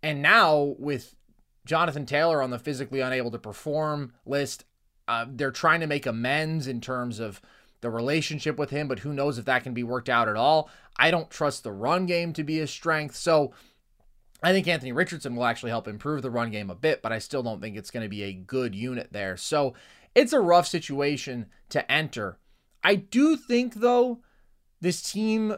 [0.03, 1.15] And now with
[1.65, 4.65] Jonathan Taylor on the physically unable to perform list,
[5.07, 7.41] uh, they're trying to make amends in terms of
[7.81, 10.69] the relationship with him, but who knows if that can be worked out at all.
[10.97, 13.15] I don't trust the run game to be his strength.
[13.15, 13.53] So
[14.43, 17.19] I think Anthony Richardson will actually help improve the run game a bit, but I
[17.19, 19.37] still don't think it's going to be a good unit there.
[19.37, 19.75] So
[20.15, 22.39] it's a rough situation to enter.
[22.83, 24.21] I do think, though,
[24.81, 25.57] this team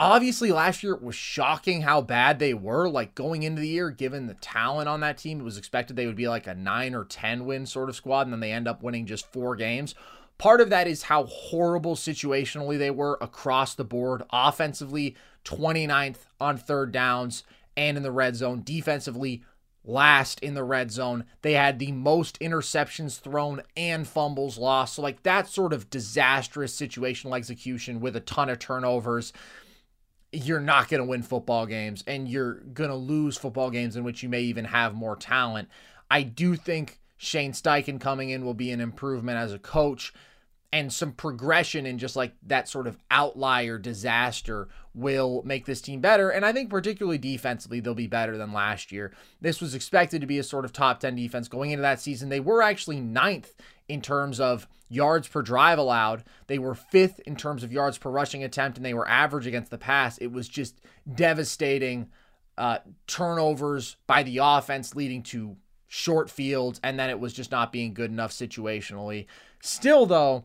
[0.00, 3.90] obviously last year it was shocking how bad they were like going into the year
[3.90, 6.94] given the talent on that team it was expected they would be like a 9
[6.94, 9.94] or 10 win sort of squad and then they end up winning just 4 games
[10.40, 14.22] Part of that is how horrible situationally they were across the board.
[14.30, 15.14] Offensively,
[15.44, 17.44] 29th on third downs
[17.76, 18.62] and in the red zone.
[18.64, 19.44] Defensively,
[19.84, 21.26] last in the red zone.
[21.42, 24.94] They had the most interceptions thrown and fumbles lost.
[24.94, 29.34] So, like, that sort of disastrous situational execution with a ton of turnovers.
[30.32, 34.04] You're not going to win football games and you're going to lose football games in
[34.04, 35.68] which you may even have more talent.
[36.10, 40.14] I do think Shane Steichen coming in will be an improvement as a coach
[40.72, 46.00] and some progression and just like that sort of outlier disaster will make this team
[46.00, 46.30] better.
[46.30, 49.12] And I think, particularly defensively, they'll be better than last year.
[49.40, 52.28] This was expected to be a sort of top 10 defense going into that season.
[52.28, 53.54] They were actually ninth
[53.88, 56.24] in terms of yards per drive allowed.
[56.46, 59.70] They were fifth in terms of yards per rushing attempt, and they were average against
[59.70, 60.18] the pass.
[60.18, 60.80] It was just
[61.12, 62.10] devastating
[62.56, 62.78] uh,
[63.08, 65.56] turnovers by the offense, leading to
[65.88, 69.26] short fields, and then it was just not being good enough situationally.
[69.60, 70.44] Still, though,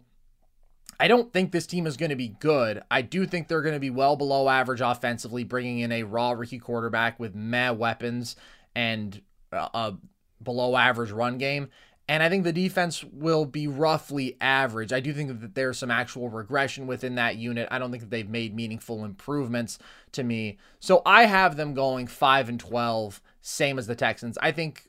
[0.99, 2.81] I don't think this team is going to be good.
[2.89, 6.31] I do think they're going to be well below average offensively, bringing in a raw
[6.31, 8.35] rookie quarterback with meh weapons
[8.75, 9.93] and a
[10.41, 11.69] below average run game.
[12.07, 14.93] And I think the defense will be roughly average.
[14.93, 17.67] I do think that there's some actual regression within that unit.
[17.71, 19.79] I don't think that they've made meaningful improvements
[20.11, 20.59] to me.
[20.79, 24.37] So I have them going 5 and 12, same as the Texans.
[24.39, 24.87] I think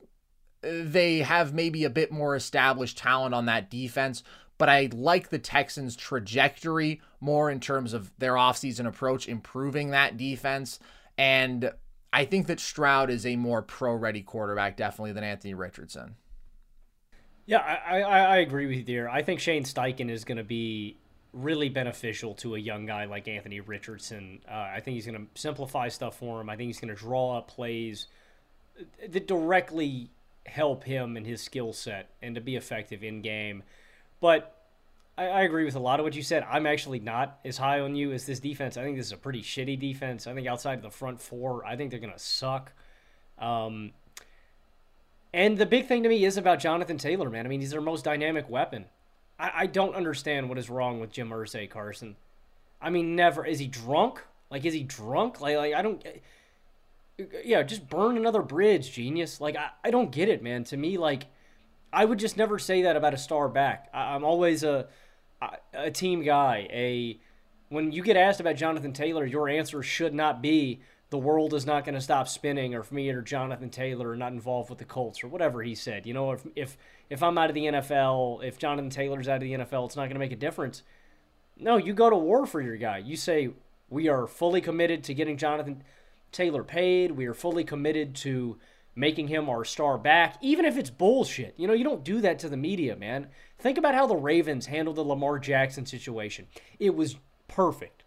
[0.63, 4.23] uh, they have maybe a bit more established talent on that defense,
[4.59, 10.17] but I like the Texans' trajectory more in terms of their offseason approach, improving that
[10.17, 10.79] defense.
[11.19, 11.73] And
[12.13, 16.17] I think that Stroud is a more pro ready quarterback, definitely, than Anthony Richardson.
[17.47, 19.09] Yeah, I, I, I agree with you there.
[19.09, 20.97] I think Shane Steichen is going to be
[21.33, 24.41] really beneficial to a young guy like Anthony Richardson.
[24.49, 26.51] Uh, I think he's going to simplify stuff for him.
[26.51, 28.07] I think he's going to draw up plays
[29.09, 30.11] that directly
[30.47, 33.63] help him and his skill set and to be effective in game.
[34.27, 34.57] But
[35.17, 36.45] I, I, agree with a lot of what you said.
[36.51, 38.77] I'm actually not as high on you as this defense.
[38.77, 40.27] I think this is a pretty shitty defense.
[40.27, 42.73] I think outside of the front four, I think they're going to suck.
[43.39, 43.93] Um,
[45.33, 47.47] and the big thing to me is about Jonathan Taylor, man.
[47.47, 48.87] I mean, he's their most dynamic weapon.
[49.39, 52.17] I, I don't understand what is wrong with Jim Irsay, Carson.
[52.83, 53.47] I mean, never.
[53.47, 54.25] Is he drunk?
[54.51, 55.41] Like, is he drunk?
[55.41, 56.05] Like, like I don't.
[57.45, 59.41] Yeah, just burn another bridge, genius.
[59.41, 60.65] Like, I, I don't get it, man.
[60.65, 61.27] To me, like,
[61.97, 63.89] I would just never say that about a star back.
[63.95, 64.87] I, I'm always a
[65.73, 66.69] a team guy.
[66.71, 67.19] A
[67.71, 71.65] when you get asked about Jonathan Taylor, your answer should not be the world is
[71.65, 74.79] not going to stop spinning, or if me or Jonathan Taylor are not involved with
[74.79, 76.07] the Colts, or whatever he said.
[76.07, 76.77] You know, if if
[77.09, 80.03] if I'm out of the NFL, if Jonathan Taylor's out of the NFL, it's not
[80.03, 80.83] going to make a difference.
[81.57, 82.99] No, you go to war for your guy.
[82.99, 83.51] You say
[83.89, 85.83] we are fully committed to getting Jonathan
[86.31, 87.13] Taylor paid.
[87.13, 88.59] We are fully committed to
[88.97, 91.55] making him our star back, even if it's bullshit.
[91.59, 93.29] You know, you don't do that to the media, man.
[93.59, 96.47] Think about how the Ravens handled the Lamar Jackson situation.
[96.81, 97.17] It was
[97.47, 98.05] perfect.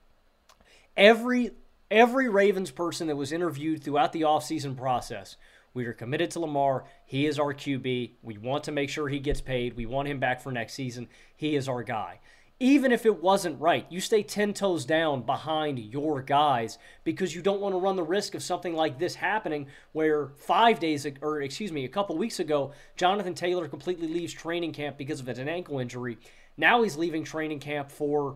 [0.98, 1.52] Every
[1.91, 5.38] every Ravens person that was interviewed throughout the offseason process,
[5.74, 6.86] we are committed to Lamar.
[7.06, 8.11] He is our QB.
[8.22, 9.76] We want to make sure he gets paid.
[9.76, 11.07] We want him back for next season.
[11.36, 12.20] He is our guy
[12.60, 17.41] even if it wasn't right, you stay 10 toes down behind your guys because you
[17.41, 21.41] don't want to run the risk of something like this happening where five days, or
[21.41, 25.48] excuse me, a couple weeks ago, Jonathan Taylor completely leaves training camp because of an
[25.48, 26.18] ankle injury.
[26.57, 28.36] Now he's leaving training camp for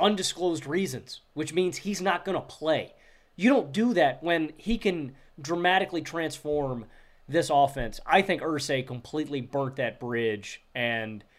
[0.00, 2.94] undisclosed reasons, which means he's not going to play.
[3.36, 6.86] You don't do that when he can dramatically transform
[7.28, 8.00] this offense.
[8.04, 11.22] I think Irsay completely burnt that bridge and–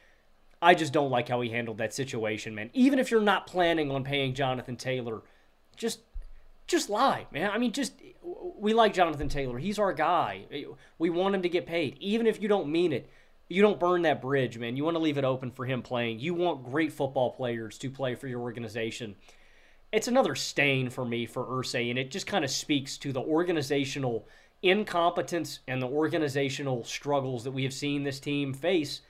[0.62, 2.70] I just don't like how he handled that situation, man.
[2.74, 5.22] Even if you're not planning on paying Jonathan Taylor,
[5.76, 6.02] just
[6.68, 7.50] just lie, man.
[7.52, 9.58] I mean, just we like Jonathan Taylor.
[9.58, 10.46] He's our guy.
[10.98, 11.98] We want him to get paid.
[12.00, 13.10] Even if you don't mean it,
[13.48, 14.78] you don't burn that bridge, man.
[14.78, 16.20] You want to leave it open for him playing.
[16.20, 19.16] You want great football players to play for your organization.
[19.92, 23.22] It's another stain for me for Irsay, and it just kind of speaks to the
[23.22, 24.28] organizational
[24.62, 29.02] incompetence and the organizational struggles that we have seen this team face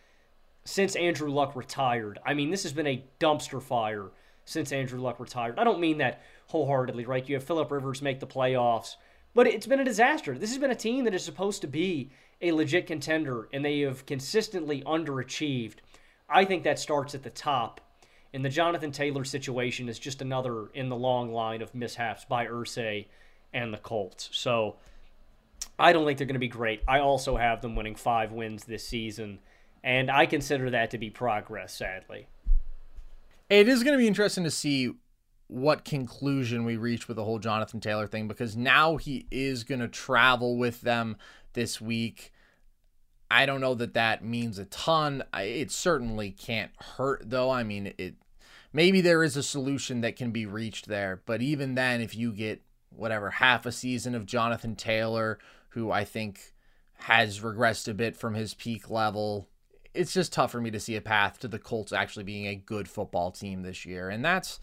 [0.70, 2.20] since Andrew Luck retired.
[2.24, 4.12] I mean, this has been a dumpster fire
[4.46, 5.58] since Andrew Luck retired.
[5.58, 7.28] I don't mean that wholeheartedly, right?
[7.28, 8.96] You have Philip Rivers make the playoffs,
[9.34, 10.38] but it's been a disaster.
[10.38, 13.80] This has been a team that is supposed to be a legit contender, and they
[13.80, 15.78] have consistently underachieved.
[16.30, 17.82] I think that starts at the top.
[18.32, 22.46] And the Jonathan Taylor situation is just another in the long line of mishaps by
[22.46, 23.08] Irsay
[23.54, 24.30] and the Colts.
[24.34, 24.76] So
[25.80, 26.84] I don't think they're going to be great.
[26.88, 29.40] I also have them winning five wins this season
[29.84, 32.28] and I consider that to be progress, sadly.
[33.50, 34.92] It is going to be interesting to see
[35.48, 39.80] what conclusion we reach with the whole Jonathan Taylor thing because now he is going
[39.80, 41.18] to travel with them
[41.54, 42.32] this week.
[43.32, 45.24] I don't know that that means a ton.
[45.34, 47.50] It certainly can't hurt though.
[47.50, 48.16] I mean, it
[48.72, 52.32] maybe there is a solution that can be reached there, but even then if you
[52.32, 52.62] get
[52.96, 55.40] whatever half a season of Jonathan Taylor
[55.70, 56.54] who I think
[57.00, 59.48] has regressed a bit from his peak level,
[60.00, 62.56] it's just tough for me to see a path to the Colts actually being a
[62.56, 64.10] good football team this year.
[64.10, 64.60] And that's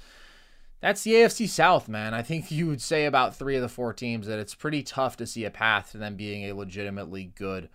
[0.80, 2.14] that's the AFC South, man.
[2.14, 5.16] I think you would say about 3 of the 4 teams that it's pretty tough
[5.18, 7.68] to see a path to them being a legitimately good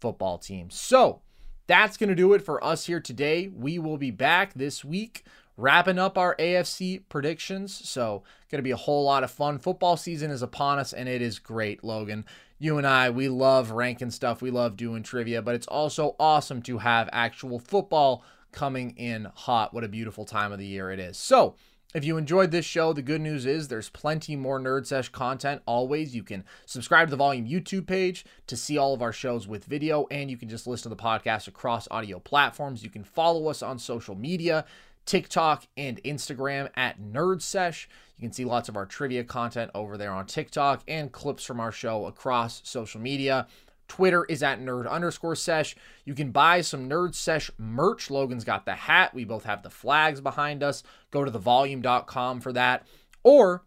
[0.00, 0.70] football team.
[0.70, 1.20] So,
[1.66, 3.48] that's going to do it for us here today.
[3.48, 5.24] We will be back this week
[5.56, 7.74] wrapping up our AFC predictions.
[7.88, 9.58] So, going to be a whole lot of fun.
[9.58, 12.24] Football season is upon us, and it is great, Logan
[12.58, 14.42] you and I, we love ranking stuff.
[14.42, 19.72] We love doing trivia, but it's also awesome to have actual football coming in hot.
[19.72, 21.16] What a beautiful time of the year it is.
[21.16, 21.54] So,
[21.94, 25.62] if you enjoyed this show, the good news is there's plenty more Nerd Sesh content.
[25.64, 29.48] Always, you can subscribe to the Volume YouTube page to see all of our shows
[29.48, 32.84] with video, and you can just listen to the podcast across audio platforms.
[32.84, 34.66] You can follow us on social media
[35.06, 37.88] TikTok and Instagram at Nerd Sesh.
[38.18, 41.60] You can see lots of our trivia content over there on TikTok and clips from
[41.60, 43.46] our show across social media.
[43.86, 45.76] Twitter is at nerd underscore sesh.
[46.04, 48.10] You can buy some nerd sesh merch.
[48.10, 49.14] Logan's got the hat.
[49.14, 50.82] We both have the flags behind us.
[51.10, 52.86] Go to thevolume.com for that.
[53.22, 53.62] Or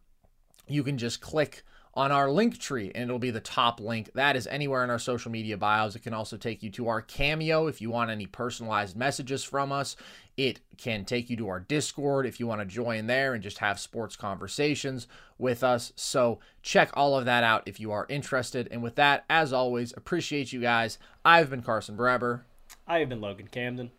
[0.67, 1.63] you can just click
[1.93, 4.09] on our link tree and it'll be the top link.
[4.13, 5.95] That is anywhere in our social media bios.
[5.95, 9.71] It can also take you to our Cameo if you want any personalized messages from
[9.71, 9.95] us.
[10.37, 13.57] It can take you to our Discord if you want to join there and just
[13.59, 15.07] have sports conversations
[15.37, 15.91] with us.
[15.95, 18.67] So check all of that out if you are interested.
[18.71, 20.97] And with that, as always, appreciate you guys.
[21.25, 22.41] I've been Carson Brabber.
[22.87, 23.91] I have been Logan Camden.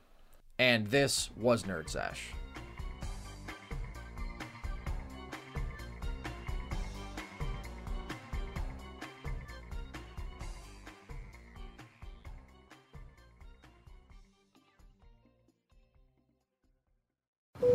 [0.59, 2.33] And this was Nerd Sesh.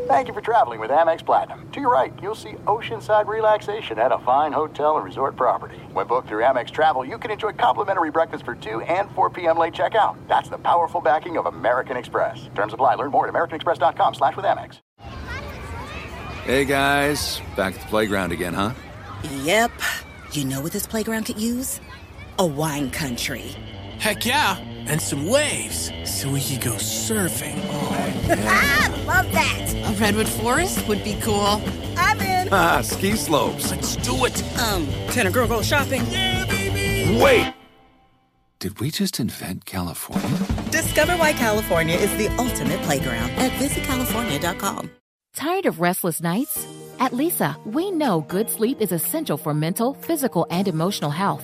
[0.08, 1.70] Thank you for traveling with Amex Platinum.
[1.74, 5.76] To your right, you'll see oceanside relaxation at a fine hotel and resort property.
[5.92, 9.58] When booked through Amex Travel, you can enjoy complimentary breakfast for 2 and 4 p.m.
[9.58, 10.16] late checkout.
[10.30, 12.50] That's the powerful backing of American Express.
[12.56, 12.96] Terms apply.
[12.96, 14.80] Learn more at americanexpress.com slash with Amex.
[16.46, 17.42] Hey, guys.
[17.58, 18.72] Back at the playground again, huh?
[19.44, 19.72] Yep.
[20.32, 21.82] You know what this playground could use?
[22.40, 23.58] A wine country.
[24.00, 24.56] Heck yeah.
[24.90, 27.60] And some waves so we could go surfing.
[27.70, 28.14] Oh,
[28.48, 29.74] Ah, love that.
[29.90, 31.62] A redwood forest would be cool.
[31.98, 32.48] I'm in.
[32.52, 33.72] Ah, ski slopes.
[33.72, 34.42] Let's do it.
[34.60, 36.02] Um, can a girl go shopping?
[36.10, 37.22] Yeah, baby.
[37.22, 37.54] Wait!
[38.60, 40.40] Did we just invent California?
[40.72, 44.90] Discover why California is the ultimate playground at visitcalifornia.com.
[45.36, 46.66] Tired of restless nights?
[47.00, 51.44] At Leesa, we know good sleep is essential for mental, physical, and emotional health.